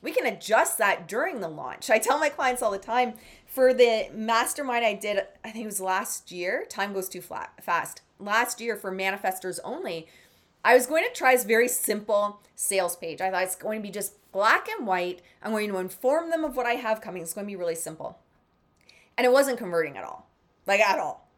We 0.02 0.12
can 0.12 0.26
adjust 0.26 0.76
that 0.78 1.08
during 1.08 1.40
the 1.40 1.48
launch. 1.48 1.88
I 1.88 1.98
tell 1.98 2.18
my 2.18 2.28
clients 2.28 2.60
all 2.60 2.72
the 2.72 2.78
time 2.78 3.14
for 3.46 3.72
the 3.72 4.08
mastermind 4.12 4.84
I 4.84 4.94
did, 4.94 5.26
I 5.44 5.50
think 5.50 5.64
it 5.64 5.66
was 5.66 5.80
last 5.80 6.30
year, 6.30 6.66
time 6.68 6.92
goes 6.92 7.08
too 7.08 7.20
flat, 7.20 7.52
fast. 7.62 8.02
Last 8.18 8.60
year 8.60 8.76
for 8.76 8.92
manifestors 8.92 9.60
only, 9.64 10.08
I 10.64 10.74
was 10.74 10.86
going 10.86 11.04
to 11.04 11.14
try 11.14 11.34
this 11.34 11.44
very 11.44 11.68
simple 11.68 12.40
sales 12.54 12.96
page. 12.96 13.20
I 13.20 13.30
thought 13.30 13.42
it's 13.42 13.56
going 13.56 13.80
to 13.80 13.82
be 13.82 13.90
just 13.90 14.14
black 14.30 14.68
and 14.68 14.86
white. 14.86 15.20
I'm 15.42 15.50
going 15.50 15.70
to 15.70 15.78
inform 15.78 16.30
them 16.30 16.44
of 16.44 16.56
what 16.56 16.66
I 16.66 16.74
have 16.74 17.00
coming. 17.00 17.22
It's 17.22 17.34
going 17.34 17.46
to 17.46 17.50
be 17.50 17.56
really 17.56 17.74
simple. 17.74 18.18
And 19.18 19.24
it 19.24 19.32
wasn't 19.32 19.58
converting 19.58 19.96
at 19.96 20.04
all, 20.04 20.28
like 20.66 20.80
at 20.80 20.98
all. 20.98 21.28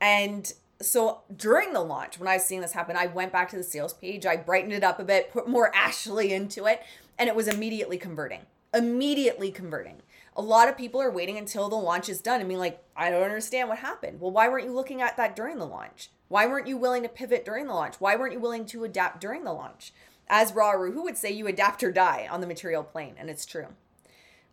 And 0.00 0.52
so 0.80 1.20
during 1.34 1.72
the 1.72 1.80
launch, 1.80 2.18
when 2.18 2.28
I 2.28 2.34
was 2.34 2.44
seeing 2.44 2.60
this 2.60 2.72
happen, 2.72 2.96
I 2.96 3.06
went 3.06 3.32
back 3.32 3.48
to 3.50 3.56
the 3.56 3.62
sales 3.62 3.92
page. 3.92 4.26
I 4.26 4.36
brightened 4.36 4.72
it 4.72 4.84
up 4.84 4.98
a 4.98 5.04
bit, 5.04 5.30
put 5.30 5.48
more 5.48 5.70
Ashley 5.74 6.32
into 6.32 6.66
it, 6.66 6.82
and 7.18 7.28
it 7.28 7.36
was 7.36 7.48
immediately 7.48 7.98
converting. 7.98 8.40
Immediately 8.72 9.52
converting. 9.52 10.02
A 10.36 10.42
lot 10.42 10.68
of 10.68 10.76
people 10.76 11.00
are 11.00 11.10
waiting 11.10 11.38
until 11.38 11.68
the 11.68 11.76
launch 11.76 12.08
is 12.08 12.20
done 12.20 12.40
and 12.40 12.48
being 12.48 12.58
like, 12.58 12.82
I 12.96 13.10
don't 13.10 13.22
understand 13.22 13.68
what 13.68 13.78
happened. 13.78 14.20
Well, 14.20 14.32
why 14.32 14.48
weren't 14.48 14.64
you 14.64 14.72
looking 14.72 15.00
at 15.00 15.16
that 15.16 15.36
during 15.36 15.58
the 15.58 15.66
launch? 15.66 16.10
Why 16.28 16.46
weren't 16.46 16.66
you 16.66 16.76
willing 16.76 17.02
to 17.02 17.08
pivot 17.08 17.44
during 17.44 17.66
the 17.66 17.74
launch? 17.74 17.96
Why 17.98 18.16
weren't 18.16 18.32
you 18.32 18.40
willing 18.40 18.66
to 18.66 18.84
adapt 18.84 19.20
during 19.20 19.44
the 19.44 19.52
launch? 19.52 19.92
As 20.28 20.54
Ra 20.54 20.72
Uru 20.72 20.92
Hu 20.92 21.02
would 21.02 21.18
say 21.18 21.30
you 21.30 21.46
adapt 21.46 21.82
or 21.82 21.92
die 21.92 22.26
on 22.30 22.40
the 22.40 22.46
material 22.46 22.82
plane, 22.82 23.14
and 23.18 23.28
it's 23.28 23.44
true. 23.44 23.68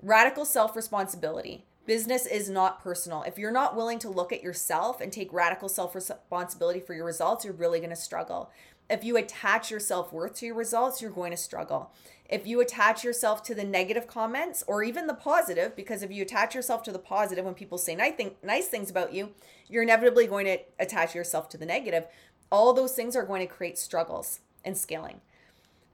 Radical 0.01 0.45
self 0.45 0.75
responsibility. 0.75 1.65
Business 1.85 2.25
is 2.25 2.49
not 2.49 2.83
personal. 2.83 3.23
If 3.23 3.37
you're 3.37 3.51
not 3.51 3.75
willing 3.75 3.99
to 3.99 4.09
look 4.09 4.31
at 4.31 4.43
yourself 4.43 5.01
and 5.01 5.11
take 5.11 5.33
radical 5.33 5.69
self 5.69 5.95
responsibility 5.95 6.79
for 6.79 6.93
your 6.93 7.05
results, 7.05 7.45
you're 7.45 7.53
really 7.53 7.79
going 7.79 7.89
to 7.89 7.95
struggle. 7.95 8.51
If 8.89 9.05
you 9.05 9.15
attach 9.15 9.71
your 9.71 9.79
self 9.79 10.11
worth 10.11 10.35
to 10.35 10.45
your 10.45 10.55
results, 10.55 11.01
you're 11.01 11.11
going 11.11 11.31
to 11.31 11.37
struggle. 11.37 11.91
If 12.29 12.45
you 12.47 12.61
attach 12.61 13.03
yourself 13.03 13.43
to 13.43 13.55
the 13.55 13.63
negative 13.63 14.07
comments 14.07 14.63
or 14.67 14.83
even 14.83 15.07
the 15.07 15.13
positive, 15.13 15.75
because 15.75 16.03
if 16.03 16.11
you 16.11 16.23
attach 16.23 16.55
yourself 16.55 16.83
to 16.83 16.91
the 16.91 16.99
positive 16.99 17.45
when 17.45 17.53
people 17.53 17.77
say 17.77 17.95
nice 17.95 18.67
things 18.67 18.89
about 18.89 19.13
you, 19.13 19.31
you're 19.71 19.83
inevitably 19.83 20.27
going 20.27 20.45
to 20.45 20.59
attach 20.79 21.15
yourself 21.15 21.49
to 21.49 21.57
the 21.57 21.65
negative. 21.65 22.05
All 22.51 22.73
those 22.73 22.93
things 22.93 23.15
are 23.15 23.25
going 23.25 23.41
to 23.41 23.51
create 23.51 23.77
struggles 23.77 24.41
in 24.65 24.75
scaling. 24.75 25.21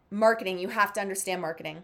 Marketing, 0.09 0.57
you 0.57 0.69
have 0.69 0.91
to 0.93 1.01
understand 1.01 1.41
marketing. 1.41 1.83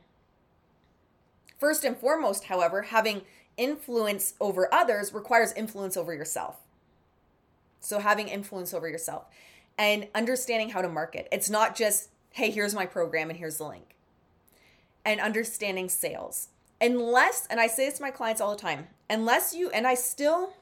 First 1.60 1.84
and 1.84 1.96
foremost, 1.96 2.46
however, 2.46 2.84
having 2.84 3.22
influence 3.56 4.34
over 4.42 4.74
others 4.74 5.14
requires 5.14 5.54
influence 5.54 5.96
over 5.96 6.14
yourself. 6.14 6.58
So, 7.80 8.00
having 8.00 8.28
influence 8.28 8.74
over 8.74 8.90
yourself 8.90 9.26
and 9.78 10.08
understanding 10.16 10.70
how 10.70 10.82
to 10.82 10.90
market. 10.90 11.28
It's 11.32 11.50
not 11.50 11.76
just, 11.76 12.10
hey, 12.32 12.50
here's 12.50 12.74
my 12.74 12.86
program 12.86 13.30
and 13.30 13.38
here's 13.38 13.58
the 13.58 13.66
link. 13.66 13.96
And 15.06 15.20
understanding 15.20 15.90
sales. 15.90 16.50
Unless, 16.80 17.48
and 17.48 17.60
I 17.60 17.68
say 17.68 17.86
this 17.86 17.98
to 17.98 18.02
my 18.02 18.12
clients 18.12 18.42
all 18.42 18.56
the 18.56 18.62
time, 18.62 18.88
unless 19.10 19.54
you, 19.54 19.70
and 19.70 19.86
I 19.88 19.96
still, 19.96 20.54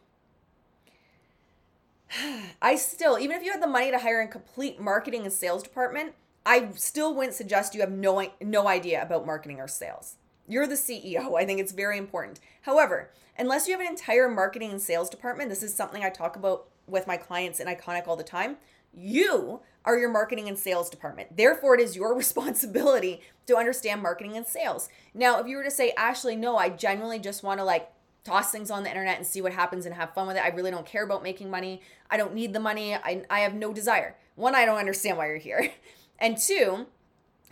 I 2.61 2.75
still, 2.75 3.17
even 3.19 3.37
if 3.37 3.43
you 3.43 3.51
had 3.51 3.61
the 3.61 3.67
money 3.67 3.91
to 3.91 3.99
hire 3.99 4.21
a 4.21 4.27
complete 4.27 4.79
marketing 4.79 5.23
and 5.23 5.33
sales 5.33 5.63
department, 5.63 6.13
I 6.45 6.69
still 6.75 7.13
wouldn't 7.13 7.35
suggest 7.35 7.75
you 7.75 7.81
have 7.81 7.91
no 7.91 8.27
no 8.41 8.67
idea 8.67 9.01
about 9.01 9.25
marketing 9.25 9.59
or 9.59 9.67
sales. 9.67 10.15
You're 10.47 10.67
the 10.67 10.75
CEO. 10.75 11.37
I 11.39 11.45
think 11.45 11.59
it's 11.59 11.71
very 11.71 11.97
important. 11.97 12.39
However, 12.63 13.11
unless 13.37 13.67
you 13.67 13.73
have 13.73 13.81
an 13.81 13.87
entire 13.87 14.27
marketing 14.27 14.71
and 14.71 14.81
sales 14.81 15.09
department, 15.09 15.49
this 15.49 15.63
is 15.63 15.73
something 15.73 16.03
I 16.03 16.09
talk 16.09 16.35
about 16.35 16.67
with 16.87 17.07
my 17.07 17.15
clients 17.17 17.59
in 17.59 17.67
Iconic 17.67 18.07
all 18.07 18.15
the 18.15 18.23
time. 18.23 18.57
You 18.93 19.61
are 19.85 19.97
your 19.97 20.11
marketing 20.11 20.47
and 20.47 20.57
sales 20.57 20.89
department. 20.89 21.37
Therefore, 21.37 21.75
it 21.75 21.81
is 21.81 21.95
your 21.95 22.15
responsibility 22.17 23.21
to 23.47 23.55
understand 23.55 24.01
marketing 24.01 24.35
and 24.35 24.45
sales. 24.45 24.89
Now, 25.13 25.39
if 25.39 25.47
you 25.47 25.57
were 25.57 25.63
to 25.63 25.71
say, 25.71 25.93
Ashley, 25.95 26.35
no, 26.35 26.57
I 26.57 26.69
genuinely 26.69 27.19
just 27.19 27.43
want 27.43 27.59
to 27.59 27.63
like 27.63 27.89
toss 28.23 28.51
things 28.51 28.69
on 28.69 28.83
the 28.83 28.89
internet 28.89 29.17
and 29.17 29.25
see 29.25 29.41
what 29.41 29.53
happens 29.53 29.85
and 29.85 29.95
have 29.95 30.13
fun 30.13 30.27
with 30.27 30.37
it. 30.37 30.43
I 30.43 30.49
really 30.49 30.71
don't 30.71 30.85
care 30.85 31.03
about 31.03 31.23
making 31.23 31.49
money. 31.49 31.81
I 32.09 32.17
don't 32.17 32.33
need 32.33 32.53
the 32.53 32.59
money. 32.59 32.95
I, 32.95 33.23
I 33.29 33.39
have 33.39 33.53
no 33.53 33.73
desire. 33.73 34.15
One, 34.35 34.55
I 34.55 34.65
don't 34.65 34.77
understand 34.77 35.17
why 35.17 35.27
you're 35.27 35.37
here. 35.37 35.71
And 36.21 36.37
two, 36.37 36.85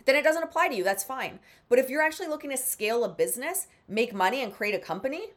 then 0.04 0.14
it 0.14 0.22
doesn't 0.22 0.44
apply 0.44 0.68
to 0.68 0.76
you. 0.76 0.84
That's 0.84 1.02
fine. 1.02 1.40
But 1.68 1.80
if 1.80 1.90
you're 1.90 2.02
actually 2.02 2.28
looking 2.28 2.50
to 2.50 2.56
scale 2.56 3.02
a 3.02 3.08
business, 3.08 3.66
make 3.88 4.14
money, 4.14 4.44
and 4.44 4.54
create 4.54 4.76
a 4.76 4.78
company 4.78 5.30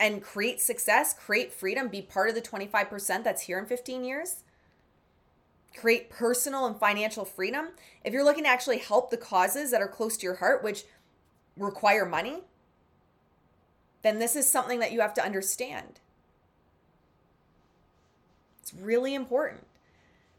and 0.00 0.20
create 0.20 0.60
success, 0.60 1.14
create 1.14 1.52
freedom, 1.52 1.86
be 1.86 2.02
part 2.02 2.30
of 2.30 2.34
the 2.34 2.42
25% 2.42 3.22
that's 3.22 3.42
here 3.42 3.60
in 3.60 3.66
15 3.66 4.02
years, 4.02 4.42
create 5.76 6.10
personal 6.10 6.66
and 6.66 6.76
financial 6.80 7.24
freedom, 7.24 7.68
if 8.04 8.12
you're 8.12 8.24
looking 8.24 8.44
to 8.44 8.50
actually 8.50 8.78
help 8.78 9.10
the 9.10 9.16
causes 9.16 9.70
that 9.70 9.80
are 9.80 9.88
close 9.88 10.16
to 10.16 10.24
your 10.24 10.36
heart, 10.36 10.64
which 10.64 10.82
require 11.56 12.04
money, 12.04 12.40
then 14.02 14.18
this 14.18 14.36
is 14.36 14.48
something 14.48 14.80
that 14.80 14.92
you 14.92 15.00
have 15.00 15.14
to 15.14 15.24
understand. 15.24 16.00
It's 18.62 18.74
really 18.74 19.14
important. 19.14 19.66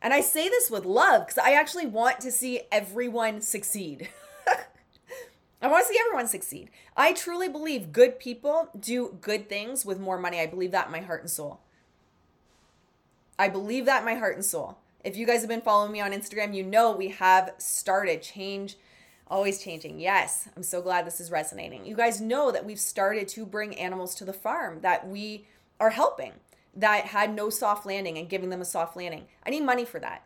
And 0.02 0.14
I 0.14 0.22
say 0.22 0.50
this 0.50 0.72
with 0.72 0.86
love 0.86 1.28
because 1.28 1.38
I 1.38 1.52
actually 1.52 1.86
want 1.86 2.20
to 2.22 2.32
see 2.32 2.62
everyone 2.72 3.42
succeed. 3.42 4.10
I 5.62 5.68
want 5.68 5.86
to 5.86 5.94
see 5.94 6.00
everyone 6.00 6.28
succeed. 6.28 6.72
I 6.98 7.14
truly 7.14 7.48
believe 7.48 7.92
good 7.92 8.20
people 8.20 8.70
do 8.80 9.18
good 9.22 9.48
things 9.48 9.86
with 9.86 10.00
more 10.00 10.18
money. 10.18 10.40
I 10.40 10.48
believe 10.48 10.72
that 10.72 10.88
in 10.88 10.92
my 10.92 11.02
heart 11.02 11.22
and 11.22 11.30
soul. 11.30 11.60
I 13.38 13.48
believe 13.48 13.86
that 13.86 14.00
in 14.00 14.06
my 14.06 14.16
heart 14.16 14.36
and 14.36 14.46
soul. 14.46 14.78
If 15.04 15.18
you 15.18 15.26
guys 15.26 15.42
have 15.42 15.50
been 15.50 15.62
following 15.62 15.92
me 15.92 16.02
on 16.02 16.12
Instagram, 16.12 16.56
you 16.56 16.64
know 16.64 16.92
we 16.92 17.10
have 17.10 17.54
started 17.58 18.22
change, 18.22 18.78
always 19.32 19.64
changing. 19.64 20.00
Yes, 20.00 20.48
I'm 20.56 20.64
so 20.64 20.82
glad 20.82 21.08
this 21.08 21.20
is 21.20 21.32
resonating. 21.32 21.86
You 21.86 21.96
guys 21.96 22.22
know 22.22 22.52
that 22.52 22.66
we've 22.66 22.80
started 22.80 23.28
to 23.30 23.46
bring 23.46 23.76
animals 23.78 24.14
to 24.16 24.26
the 24.26 24.34
farm, 24.34 24.82
that 24.82 25.08
we 25.08 25.48
are 25.80 25.92
helping 25.92 26.34
that 26.76 27.06
had 27.06 27.34
no 27.34 27.50
soft 27.50 27.86
landing 27.86 28.18
and 28.18 28.30
giving 28.30 28.50
them 28.50 28.62
a 28.62 28.66
soft 28.66 28.96
landing. 28.96 29.26
I 29.46 29.50
need 29.50 29.64
money 29.64 29.86
for 29.86 30.00
that. 30.00 30.24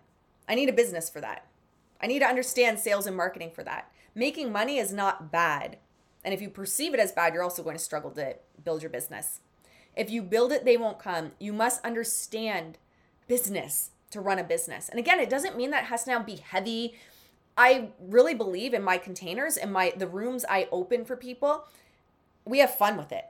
I 0.48 0.56
need 0.56 0.70
a 0.70 0.74
business 0.74 1.10
for 1.10 1.22
that. 1.22 1.48
I 2.02 2.08
need 2.08 2.20
to 2.20 2.28
understand 2.28 2.80
sales 2.80 3.08
and 3.08 3.16
marketing 3.16 3.52
for 3.54 3.64
that. 3.64 3.92
Making 4.14 4.52
money 4.52 4.78
is 4.78 4.94
not 4.94 5.32
bad. 5.32 5.78
And 6.24 6.34
if 6.34 6.42
you 6.42 6.50
perceive 6.50 6.94
it 6.94 7.00
as 7.00 7.12
bad, 7.12 7.34
you're 7.34 7.44
also 7.44 7.64
going 7.64 7.78
to 7.78 7.84
struggle 7.84 8.12
to 8.12 8.36
build 8.64 8.82
your 8.82 8.90
business. 8.90 9.40
If 9.96 10.10
you 10.10 10.22
build 10.22 10.52
it, 10.52 10.66
they 10.66 10.78
won't 10.78 11.00
come. 11.00 11.32
You 11.40 11.54
must 11.54 11.84
understand 11.86 12.78
business 13.28 13.92
to 14.12 14.22
run 14.22 14.40
a 14.40 14.44
business. 14.44 14.90
And 14.90 15.00
again, 15.00 15.20
it 15.20 15.30
doesn't 15.30 15.58
mean 15.58 15.72
that 15.72 15.86
has 15.86 16.04
to 16.04 16.12
now 16.12 16.22
be 16.22 16.36
heavy. 16.36 16.96
I 17.58 17.90
really 18.00 18.34
believe 18.34 18.74
in 18.74 18.84
my 18.84 18.98
containers 18.98 19.58
and 19.58 19.72
my 19.72 19.94
the 19.96 20.08
rooms 20.08 20.46
I 20.50 20.68
open 20.72 21.06
for 21.06 21.16
people. 21.16 21.66
We 22.44 22.60
have 22.60 22.76
fun 22.76 22.98
with 22.98 23.12
it. 23.12 23.26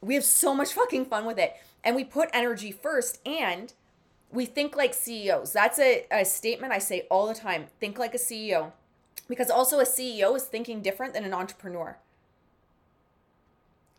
We 0.00 0.14
have 0.14 0.24
so 0.24 0.54
much 0.54 0.72
fucking 0.74 1.06
fun 1.06 1.24
with 1.24 1.38
it. 1.38 1.54
And 1.84 1.94
we 1.94 2.04
put 2.04 2.30
energy 2.32 2.72
first 2.72 3.20
and 3.26 3.72
we 4.30 4.46
think 4.46 4.76
like 4.76 4.94
CEOs. 4.94 5.52
That's 5.52 5.78
a, 5.78 6.06
a 6.10 6.24
statement 6.24 6.72
I 6.72 6.78
say 6.78 7.06
all 7.10 7.26
the 7.26 7.34
time. 7.34 7.66
Think 7.80 7.98
like 7.98 8.14
a 8.14 8.18
CEO. 8.18 8.72
Because 9.28 9.50
also 9.50 9.78
a 9.78 9.84
CEO 9.84 10.34
is 10.36 10.44
thinking 10.44 10.80
different 10.80 11.14
than 11.14 11.24
an 11.24 11.34
entrepreneur. 11.34 11.98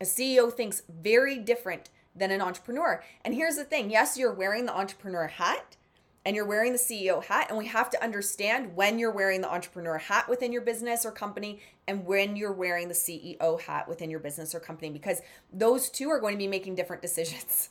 A 0.00 0.04
CEO 0.04 0.52
thinks 0.52 0.82
very 0.88 1.38
different 1.38 1.90
than 2.14 2.30
an 2.30 2.40
entrepreneur. 2.40 3.02
And 3.24 3.34
here's 3.34 3.56
the 3.56 3.64
thing 3.64 3.90
yes, 3.90 4.16
you're 4.16 4.32
wearing 4.32 4.66
the 4.66 4.76
entrepreneur 4.76 5.28
hat, 5.28 5.76
and 6.24 6.36
you're 6.36 6.46
wearing 6.46 6.72
the 6.72 6.78
CEO 6.78 7.24
hat. 7.24 7.46
And 7.48 7.56
we 7.56 7.66
have 7.66 7.90
to 7.90 8.02
understand 8.02 8.76
when 8.76 8.98
you're 8.98 9.10
wearing 9.10 9.40
the 9.40 9.50
entrepreneur 9.50 9.98
hat 9.98 10.28
within 10.28 10.52
your 10.52 10.62
business 10.62 11.04
or 11.04 11.10
company 11.10 11.60
and 11.88 12.04
when 12.04 12.36
you're 12.36 12.52
wearing 12.52 12.88
the 12.88 12.94
CEO 12.94 13.60
hat 13.60 13.88
within 13.88 14.10
your 14.10 14.20
business 14.20 14.54
or 14.54 14.60
company 14.60 14.90
because 14.90 15.22
those 15.52 15.88
two 15.88 16.10
are 16.10 16.20
going 16.20 16.34
to 16.34 16.38
be 16.38 16.48
making 16.48 16.74
different 16.74 17.02
decisions. 17.02 17.70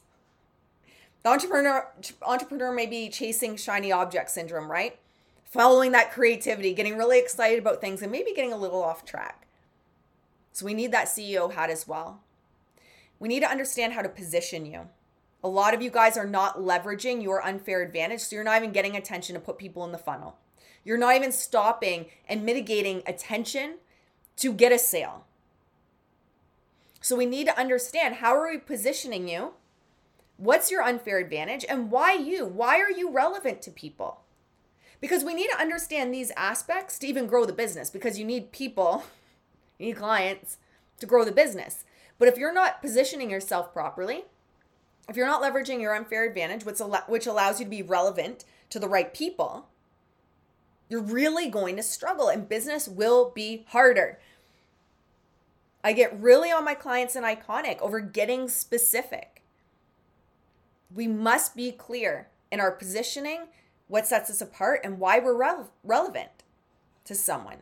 The 1.23 1.29
entrepreneur 1.29 1.91
entrepreneur 2.25 2.71
may 2.71 2.85
be 2.85 3.09
chasing 3.09 3.57
shiny 3.57 3.91
object 3.91 4.31
syndrome, 4.31 4.71
right? 4.71 4.97
Following 5.43 5.91
that 5.91 6.11
creativity, 6.11 6.73
getting 6.73 6.97
really 6.97 7.19
excited 7.19 7.59
about 7.59 7.81
things 7.81 8.01
and 8.01 8.11
maybe 8.11 8.31
getting 8.33 8.53
a 8.53 8.57
little 8.57 8.81
off 8.81 9.03
track. 9.03 9.47
So 10.53 10.65
we 10.65 10.73
need 10.73 10.91
that 10.91 11.07
CEO 11.07 11.51
hat 11.51 11.69
as 11.69 11.87
well. 11.87 12.21
We 13.19 13.27
need 13.27 13.41
to 13.41 13.49
understand 13.49 13.93
how 13.93 14.01
to 14.01 14.09
position 14.09 14.65
you. 14.65 14.87
A 15.43 15.47
lot 15.47 15.73
of 15.73 15.81
you 15.81 15.89
guys 15.89 16.17
are 16.17 16.27
not 16.27 16.57
leveraging 16.57 17.23
your 17.23 17.45
unfair 17.45 17.81
advantage, 17.81 18.21
so 18.21 18.35
you're 18.35 18.43
not 18.43 18.57
even 18.57 18.71
getting 18.71 18.95
attention 18.95 19.35
to 19.35 19.39
put 19.39 19.57
people 19.57 19.85
in 19.85 19.91
the 19.91 19.97
funnel. 19.97 20.37
You're 20.83 20.97
not 20.97 21.15
even 21.15 21.31
stopping 21.31 22.07
and 22.27 22.45
mitigating 22.45 23.03
attention 23.05 23.75
to 24.37 24.53
get 24.53 24.71
a 24.71 24.79
sale. 24.79 25.25
So 27.01 27.15
we 27.15 27.25
need 27.25 27.47
to 27.47 27.57
understand 27.57 28.15
how 28.15 28.35
are 28.35 28.49
we 28.49 28.57
positioning 28.57 29.27
you? 29.27 29.53
What's 30.37 30.71
your 30.71 30.83
unfair 30.83 31.19
advantage 31.19 31.65
and 31.67 31.91
why 31.91 32.13
you? 32.13 32.45
Why 32.45 32.79
are 32.79 32.91
you 32.91 33.11
relevant 33.11 33.61
to 33.63 33.71
people? 33.71 34.21
Because 35.01 35.23
we 35.23 35.33
need 35.33 35.49
to 35.49 35.59
understand 35.59 36.13
these 36.13 36.31
aspects 36.35 36.99
to 36.99 37.07
even 37.07 37.27
grow 37.27 37.45
the 37.45 37.53
business 37.53 37.89
because 37.89 38.19
you 38.19 38.25
need 38.25 38.51
people 38.51 39.03
You 39.79 39.87
need 39.87 39.95
clients 39.95 40.57
to 40.99 41.05
grow 41.05 41.23
the 41.23 41.31
business. 41.31 41.85
But 42.19 42.27
if 42.27 42.37
you're 42.37 42.53
not 42.53 42.81
positioning 42.81 43.31
yourself 43.31 43.73
properly, 43.73 44.25
if 45.09 45.17
you're 45.17 45.25
not 45.25 45.41
leveraging 45.41 45.81
your 45.81 45.95
unfair 45.95 46.23
advantage, 46.23 46.63
which, 46.63 46.79
which 47.07 47.25
allows 47.25 47.59
you 47.59 47.65
to 47.65 47.69
be 47.69 47.81
relevant 47.81 48.45
to 48.69 48.79
the 48.79 48.87
right 48.87 49.11
people, 49.13 49.67
you're 50.87 51.01
really 51.01 51.49
going 51.49 51.75
to 51.75 51.83
struggle 51.83 52.29
and 52.29 52.47
business 52.47 52.87
will 52.87 53.31
be 53.31 53.65
harder. 53.69 54.19
I 55.83 55.93
get 55.93 56.19
really 56.19 56.51
on 56.51 56.63
my 56.63 56.75
clients 56.75 57.15
and 57.15 57.25
iconic 57.25 57.79
over 57.79 57.99
getting 57.99 58.47
specific. 58.47 59.41
We 60.93 61.07
must 61.07 61.55
be 61.55 61.71
clear 61.71 62.27
in 62.51 62.59
our 62.59 62.71
positioning, 62.71 63.47
what 63.87 64.05
sets 64.05 64.29
us 64.29 64.41
apart, 64.41 64.81
and 64.83 64.99
why 64.99 65.17
we're 65.19 65.33
re- 65.33 65.65
relevant 65.83 66.43
to 67.05 67.15
someone. 67.15 67.57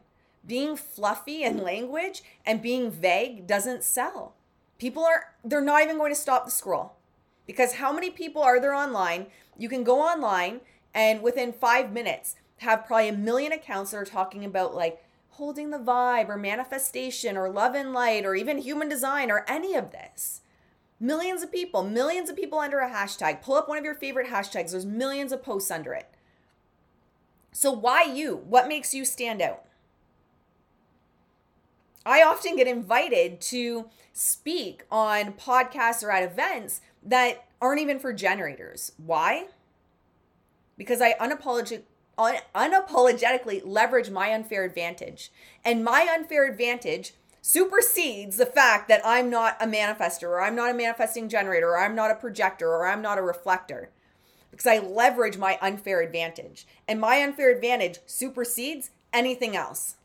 Being 0.46 0.76
fluffy 0.76 1.44
in 1.44 1.64
language 1.64 2.24
and 2.46 2.62
being 2.62 2.92
vague 2.92 3.48
doesn't 3.48 3.84
sell. 3.84 4.34
People 4.78 5.04
are, 5.04 5.34
they're 5.44 5.62
not 5.62 5.84
even 5.84 5.98
going 5.98 6.12
to 6.12 6.20
stop 6.20 6.46
the 6.46 6.52
scroll. 6.52 6.97
Because 7.48 7.76
how 7.76 7.92
many 7.92 8.12
people 8.12 8.44
are 8.44 8.60
there 8.60 8.76
online? 8.76 9.28
You 9.58 9.70
can 9.70 9.84
go 9.84 10.00
online 10.02 10.60
and 10.94 11.24
within 11.24 11.54
five 11.54 11.92
minutes 11.92 12.36
have 12.58 12.86
probably 12.86 13.10
a 13.10 13.14
million 13.14 13.52
accounts 13.52 13.92
that 13.92 13.98
are 13.98 14.06
talking 14.06 14.44
about 14.46 14.76
like 14.76 15.04
holding 15.30 15.70
the 15.70 15.78
vibe 15.78 16.30
or 16.30 16.38
manifestation 16.38 17.38
or 17.38 17.50
love 17.50 17.76
and 17.76 17.94
light 17.94 18.26
or 18.26 18.36
even 18.36 18.58
human 18.58 18.90
design 18.90 19.32
or 19.32 19.46
any 19.48 19.76
of 19.76 19.92
this. 19.92 20.42
Millions 21.00 21.44
of 21.44 21.52
people, 21.52 21.84
millions 21.84 22.30
of 22.30 22.36
people 22.36 22.58
under 22.58 22.80
a 22.80 22.90
hashtag. 22.90 23.42
Pull 23.42 23.56
up 23.56 23.70
one 23.70 23.78
of 23.78 23.84
your 23.84 23.94
favorite 23.94 24.28
hashtags. 24.28 24.72
There's 24.72 24.86
millions 24.86 25.32
of 25.32 25.44
posts 25.44 25.70
under 25.70 25.94
it. 25.94 26.10
So, 27.52 27.72
why 27.72 28.04
you? 28.04 28.36
What 28.36 28.68
makes 28.68 28.96
you 28.96 29.06
stand 29.06 29.42
out? 29.42 29.64
I 32.06 32.24
often 32.24 32.56
get 32.56 32.68
invited 32.68 33.42
to 33.42 33.90
speak 34.14 34.86
on 34.90 35.34
podcasts 35.34 36.04
or 36.04 36.10
at 36.10 36.24
events 36.24 36.82
that 37.08 37.46
aren't 37.62 37.82
even 37.82 38.00
for 38.00 38.14
generators. 38.14 38.92
Why? 38.98 39.48
Because 40.78 41.02
I 41.02 41.14
unapologetic, 41.14 41.84
un- 42.18 42.42
unapologetically 42.54 43.62
leverage 43.66 44.10
my 44.10 44.32
unfair 44.34 44.64
advantage. 44.64 45.32
And 45.66 45.84
my 45.84 46.08
unfair 46.12 46.46
advantage 46.46 47.14
supersedes 47.42 48.36
the 48.38 48.46
fact 48.46 48.90
that 48.90 49.02
I'm 49.06 49.30
not 49.30 49.56
a 49.62 49.66
manifester 49.66 50.24
or 50.24 50.42
I'm 50.42 50.56
not 50.56 50.72
a 50.72 50.74
manifesting 50.74 51.30
generator 51.30 51.70
or 51.70 51.80
I'm 51.80 51.96
not 51.96 52.12
a 52.12 52.16
projector 52.16 52.68
or 52.68 52.86
I'm 52.86 53.02
not 53.02 53.18
a 53.18 53.24
reflector. 53.24 53.90
Because 54.52 54.68
I 54.68 54.80
leverage 54.80 55.38
my 55.38 55.58
unfair 55.62 56.02
advantage. 56.02 56.68
And 56.88 57.00
my 57.00 57.22
unfair 57.22 57.52
advantage 57.52 58.00
supersedes 58.06 58.90
anything 59.14 59.56
else. 59.56 59.96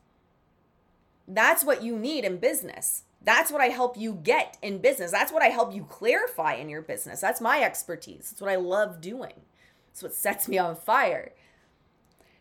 That's 1.27 1.65
what 1.65 1.83
you 1.83 1.97
need 1.97 2.23
in 2.23 2.37
business. 2.37 3.03
That's 3.23 3.51
what 3.51 3.61
I 3.61 3.67
help 3.67 3.97
you 3.97 4.13
get 4.13 4.57
in 4.61 4.79
business. 4.79 5.11
That's 5.11 5.31
what 5.31 5.41
I 5.41 5.47
help 5.47 5.73
you 5.73 5.83
clarify 5.83 6.55
in 6.55 6.69
your 6.69 6.81
business. 6.81 7.21
That's 7.21 7.39
my 7.39 7.61
expertise. 7.61 8.29
That's 8.29 8.41
what 8.41 8.51
I 8.51 8.57
love 8.57 8.99
doing. 8.99 9.33
That's 9.87 10.03
what 10.03 10.13
sets 10.13 10.47
me 10.47 10.57
on 10.57 10.75
fire. 10.75 11.31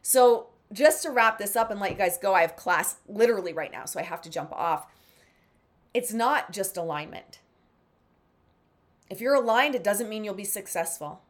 So, 0.01 0.49
just 0.72 1.03
to 1.03 1.11
wrap 1.11 1.39
this 1.39 1.55
up 1.55 1.70
and 1.70 1.78
let 1.78 1.91
you 1.91 1.99
guys 1.99 2.16
go, 2.16 2.35
I 2.35 2.41
have 2.41 2.57
class 2.57 2.97
literally 3.07 3.53
right 3.53 3.70
now, 3.70 3.85
so 3.85 4.01
I 4.01 4.05
have 4.05 4.22
to 4.22 4.30
jump 4.30 4.53
off. 4.53 4.87
It's 5.93 6.14
not 6.14 6.51
just 6.51 6.78
alignment. 6.78 7.41
If 9.11 9.20
you're 9.20 9.35
aligned, 9.35 9.74
it 9.74 9.85
doesn't 9.85 10.09
mean 10.09 10.24
you'll 10.24 10.33
be 10.33 10.45
successful. 10.45 11.20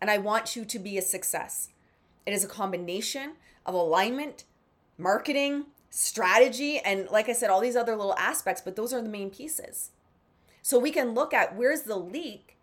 And 0.00 0.10
I 0.10 0.18
want 0.18 0.54
you 0.54 0.66
to 0.66 0.78
be 0.78 0.98
a 0.98 1.02
success. 1.02 1.70
It 2.26 2.34
is 2.34 2.44
a 2.44 2.48
combination 2.48 3.32
of 3.64 3.74
alignment, 3.74 4.44
marketing, 4.98 5.64
strategy, 5.90 6.78
and 6.78 7.08
like 7.08 7.28
I 7.28 7.32
said, 7.32 7.50
all 7.50 7.60
these 7.60 7.76
other 7.76 7.96
little 7.96 8.16
aspects, 8.16 8.62
but 8.62 8.76
those 8.76 8.92
are 8.92 9.02
the 9.02 9.08
main 9.08 9.30
pieces. 9.30 9.90
So 10.62 10.78
we 10.78 10.90
can 10.90 11.14
look 11.14 11.32
at 11.32 11.56
where's 11.56 11.82
the 11.82 11.96
leak 11.96 12.56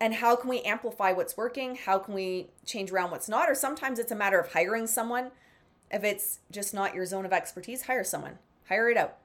and 0.00 0.14
how 0.14 0.36
can 0.36 0.48
we 0.48 0.60
amplify 0.60 1.12
what's 1.12 1.36
working? 1.36 1.74
How 1.76 1.98
can 1.98 2.14
we 2.14 2.48
change 2.64 2.90
around 2.90 3.10
what's 3.10 3.28
not? 3.28 3.48
Or 3.48 3.54
sometimes 3.54 3.98
it's 3.98 4.12
a 4.12 4.16
matter 4.16 4.38
of 4.38 4.52
hiring 4.52 4.86
someone. 4.86 5.30
If 5.90 6.04
it's 6.04 6.40
just 6.50 6.72
not 6.72 6.94
your 6.94 7.06
zone 7.06 7.26
of 7.26 7.32
expertise, 7.32 7.82
hire 7.82 8.04
someone, 8.04 8.38
hire 8.68 8.88
it 8.88 8.96
out. 8.96 9.16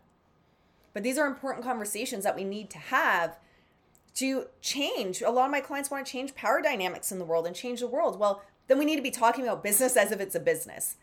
But 0.94 1.04
these 1.04 1.18
are 1.18 1.28
important 1.28 1.66
conversations 1.66 2.24
that 2.24 2.36
we 2.36 2.44
need 2.44 2.70
to 2.72 2.78
have 2.78 3.38
to 4.16 4.46
change. 4.62 5.22
A 5.22 5.30
lot 5.30 5.46
of 5.46 5.52
my 5.52 5.60
clients 5.60 5.92
want 5.92 6.06
to 6.06 6.12
change 6.12 6.36
power 6.36 6.62
dynamics 6.62 7.12
in 7.12 7.20
the 7.20 7.26
world 7.26 7.46
and 7.46 7.56
change 7.56 7.82
the 7.82 7.88
world. 7.88 8.18
Well, 8.18 8.42
then 8.68 8.80
we 8.80 8.86
need 8.86 8.96
to 8.96 9.02
be 9.02 9.12
talking 9.12 9.44
about 9.44 9.64
business 9.64 9.98
as 9.98 10.12
if 10.12 10.20
it's 10.20 10.36
a 10.36 10.40
business 10.40 10.96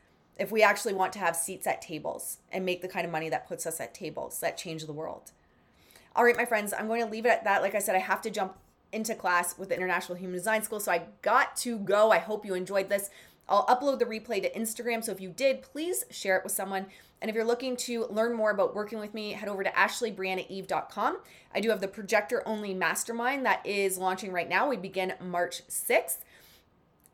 if 0.43 0.51
we 0.51 0.61
actually 0.61 0.93
want 0.93 1.13
to 1.13 1.21
have 1.21 1.37
seats 1.37 1.69
at 1.69 1.81
tables 1.81 2.39
and 2.51 2.67
make 2.67 2.83
the 2.83 2.89
kind 2.89 3.07
of 3.07 3.13
money 3.13 3.29
that 3.29 3.47
puts 3.47 3.65
us 3.65 3.81
at 3.81 3.95
tables 3.95 4.41
that 4.41 4.59
change 4.59 4.85
the 4.85 4.93
world. 4.93 5.31
All 6.17 6.25
right, 6.25 6.37
my 6.37 6.45
friends, 6.45 6.75
I'm 6.77 6.89
going 6.89 7.01
to 7.01 7.09
leave 7.09 7.27
it 7.27 7.29
at 7.29 7.45
that. 7.45 7.63
Like 7.63 7.77
I 7.77 7.79
said, 7.79 7.95
I 7.95 8.01
have 8.01 8.21
to 8.23 8.31
jump 8.31 8.59
into 8.91 9.15
class 9.15 9.57
with 9.57 9.69
the 9.69 9.77
International 9.77 10.19
Human 10.19 10.37
Design 10.37 10.65
School, 10.65 10.81
so 10.81 10.91
I 10.91 11.05
got 11.23 11.55
to 11.59 11.79
go. 11.79 12.11
I 12.11 12.19
hope 12.19 12.45
you 12.45 12.55
enjoyed 12.55 12.89
this. 12.89 13.09
I'll 13.49 13.65
upload 13.67 14.01
the 14.01 14.05
replay 14.05 14.43
to 14.43 14.51
Instagram, 14.51 15.05
so 15.05 15.13
if 15.13 15.21
you 15.21 15.29
did, 15.29 15.63
please 15.63 16.05
share 16.11 16.37
it 16.37 16.43
with 16.43 16.53
someone. 16.53 16.87
And 17.21 17.29
if 17.29 17.37
you're 17.37 17.45
looking 17.45 17.77
to 17.77 18.07
learn 18.07 18.35
more 18.35 18.51
about 18.51 18.75
working 18.75 18.99
with 18.99 19.15
me, 19.15 19.31
head 19.31 19.49
over 19.49 19.63
to 19.63 19.71
ashleybrianaeve.com. 19.71 21.19
I 21.55 21.61
do 21.61 21.71
have 21.71 21.81
the 21.81 21.87
projector 21.87 22.43
only 22.49 22.75
mastermind 22.75 23.47
that 23.47 23.65
is 23.65 23.97
launching 23.97 24.33
right 24.33 24.49
now. 24.49 24.69
We 24.69 24.77
begin 24.77 25.15
March 25.21 25.63
6th. 25.69 26.19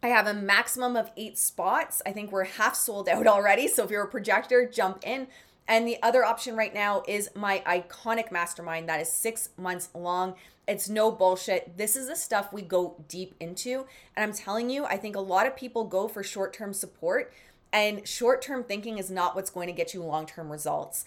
I 0.03 0.09
have 0.09 0.27
a 0.27 0.35
maximum 0.35 0.97
of 0.97 1.11
eight 1.17 1.37
spots. 1.39 2.01
I 2.07 2.13
think 2.13 2.31
we're 2.31 2.45
half 2.45 2.77
sold 2.77 3.09
out 3.09 3.27
already. 3.27 3.67
So 3.67 3.85
if 3.85 3.91
you're 3.91 4.05
a 4.05 4.09
projector, 4.09 4.69
jump 4.69 4.99
in. 5.05 5.27
And 5.67 5.87
the 5.87 6.03
other 6.03 6.25
option 6.25 6.57
right 6.57 6.73
now 6.73 7.03
is 7.07 7.31
my 7.35 7.63
iconic 7.67 8.31
mastermind 8.33 8.89
that 8.89 9.01
is 9.01 9.13
six 9.13 9.51
months 9.57 9.91
long. 9.95 10.35
It's 10.67 10.89
no 10.89 11.11
bullshit. 11.11 11.77
This 11.77 11.97
is 11.97 12.09
the 12.09 12.17
stuff 12.17 12.53
we 12.53 12.63
go 12.63 12.97
deep 13.09 13.35
into. 13.41 13.87
And 14.17 14.23
I'm 14.23 14.33
telling 14.33 14.71
you, 14.71 14.85
I 14.85 14.97
think 14.97 15.17
a 15.17 15.21
lot 15.21 15.47
of 15.47 15.57
people 15.57 15.85
go 15.85 16.09
for 16.09 16.23
short 16.23 16.53
term 16.53 16.73
support, 16.73 17.33
and 17.73 18.07
short 18.07 18.41
term 18.41 18.65
thinking 18.65 18.99
is 18.99 19.11
not 19.11 19.35
what's 19.35 19.51
going 19.51 19.67
to 19.67 19.73
get 19.73 19.93
you 19.93 20.03
long 20.03 20.27
term 20.27 20.51
results. 20.51 21.05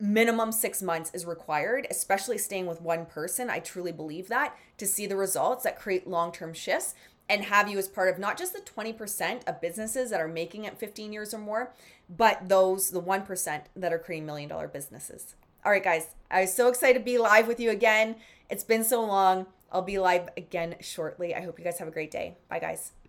Minimum 0.00 0.52
six 0.52 0.80
months 0.80 1.10
is 1.12 1.26
required, 1.26 1.86
especially 1.90 2.38
staying 2.38 2.66
with 2.66 2.80
one 2.80 3.04
person. 3.04 3.50
I 3.50 3.58
truly 3.58 3.90
believe 3.90 4.28
that 4.28 4.56
to 4.78 4.86
see 4.86 5.06
the 5.06 5.16
results 5.16 5.64
that 5.64 5.78
create 5.78 6.06
long 6.06 6.30
term 6.32 6.54
shifts 6.54 6.94
and 7.28 7.44
have 7.44 7.68
you 7.68 7.78
as 7.78 7.88
part 7.88 8.08
of 8.08 8.18
not 8.18 8.38
just 8.38 8.52
the 8.52 8.60
20% 8.60 9.46
of 9.46 9.60
businesses 9.60 10.10
that 10.10 10.20
are 10.20 10.28
making 10.28 10.64
it 10.64 10.78
15 10.78 11.12
years 11.12 11.34
or 11.34 11.38
more, 11.38 11.72
but 12.08 12.48
those, 12.48 12.90
the 12.90 13.02
1% 13.02 13.62
that 13.76 13.92
are 13.92 13.98
creating 13.98 14.26
million 14.26 14.48
dollar 14.48 14.68
businesses. 14.68 15.34
All 15.64 15.72
right, 15.72 15.84
guys, 15.84 16.08
I 16.30 16.42
was 16.42 16.54
so 16.54 16.68
excited 16.68 16.98
to 16.98 17.04
be 17.04 17.18
live 17.18 17.46
with 17.46 17.60
you 17.60 17.70
again. 17.70 18.16
It's 18.48 18.64
been 18.64 18.84
so 18.84 19.04
long. 19.04 19.46
I'll 19.70 19.82
be 19.82 19.98
live 19.98 20.30
again 20.36 20.76
shortly. 20.80 21.34
I 21.34 21.42
hope 21.42 21.58
you 21.58 21.64
guys 21.64 21.78
have 21.78 21.88
a 21.88 21.92
great 21.92 22.10
day. 22.10 22.36
Bye, 22.48 22.60
guys. 22.60 22.92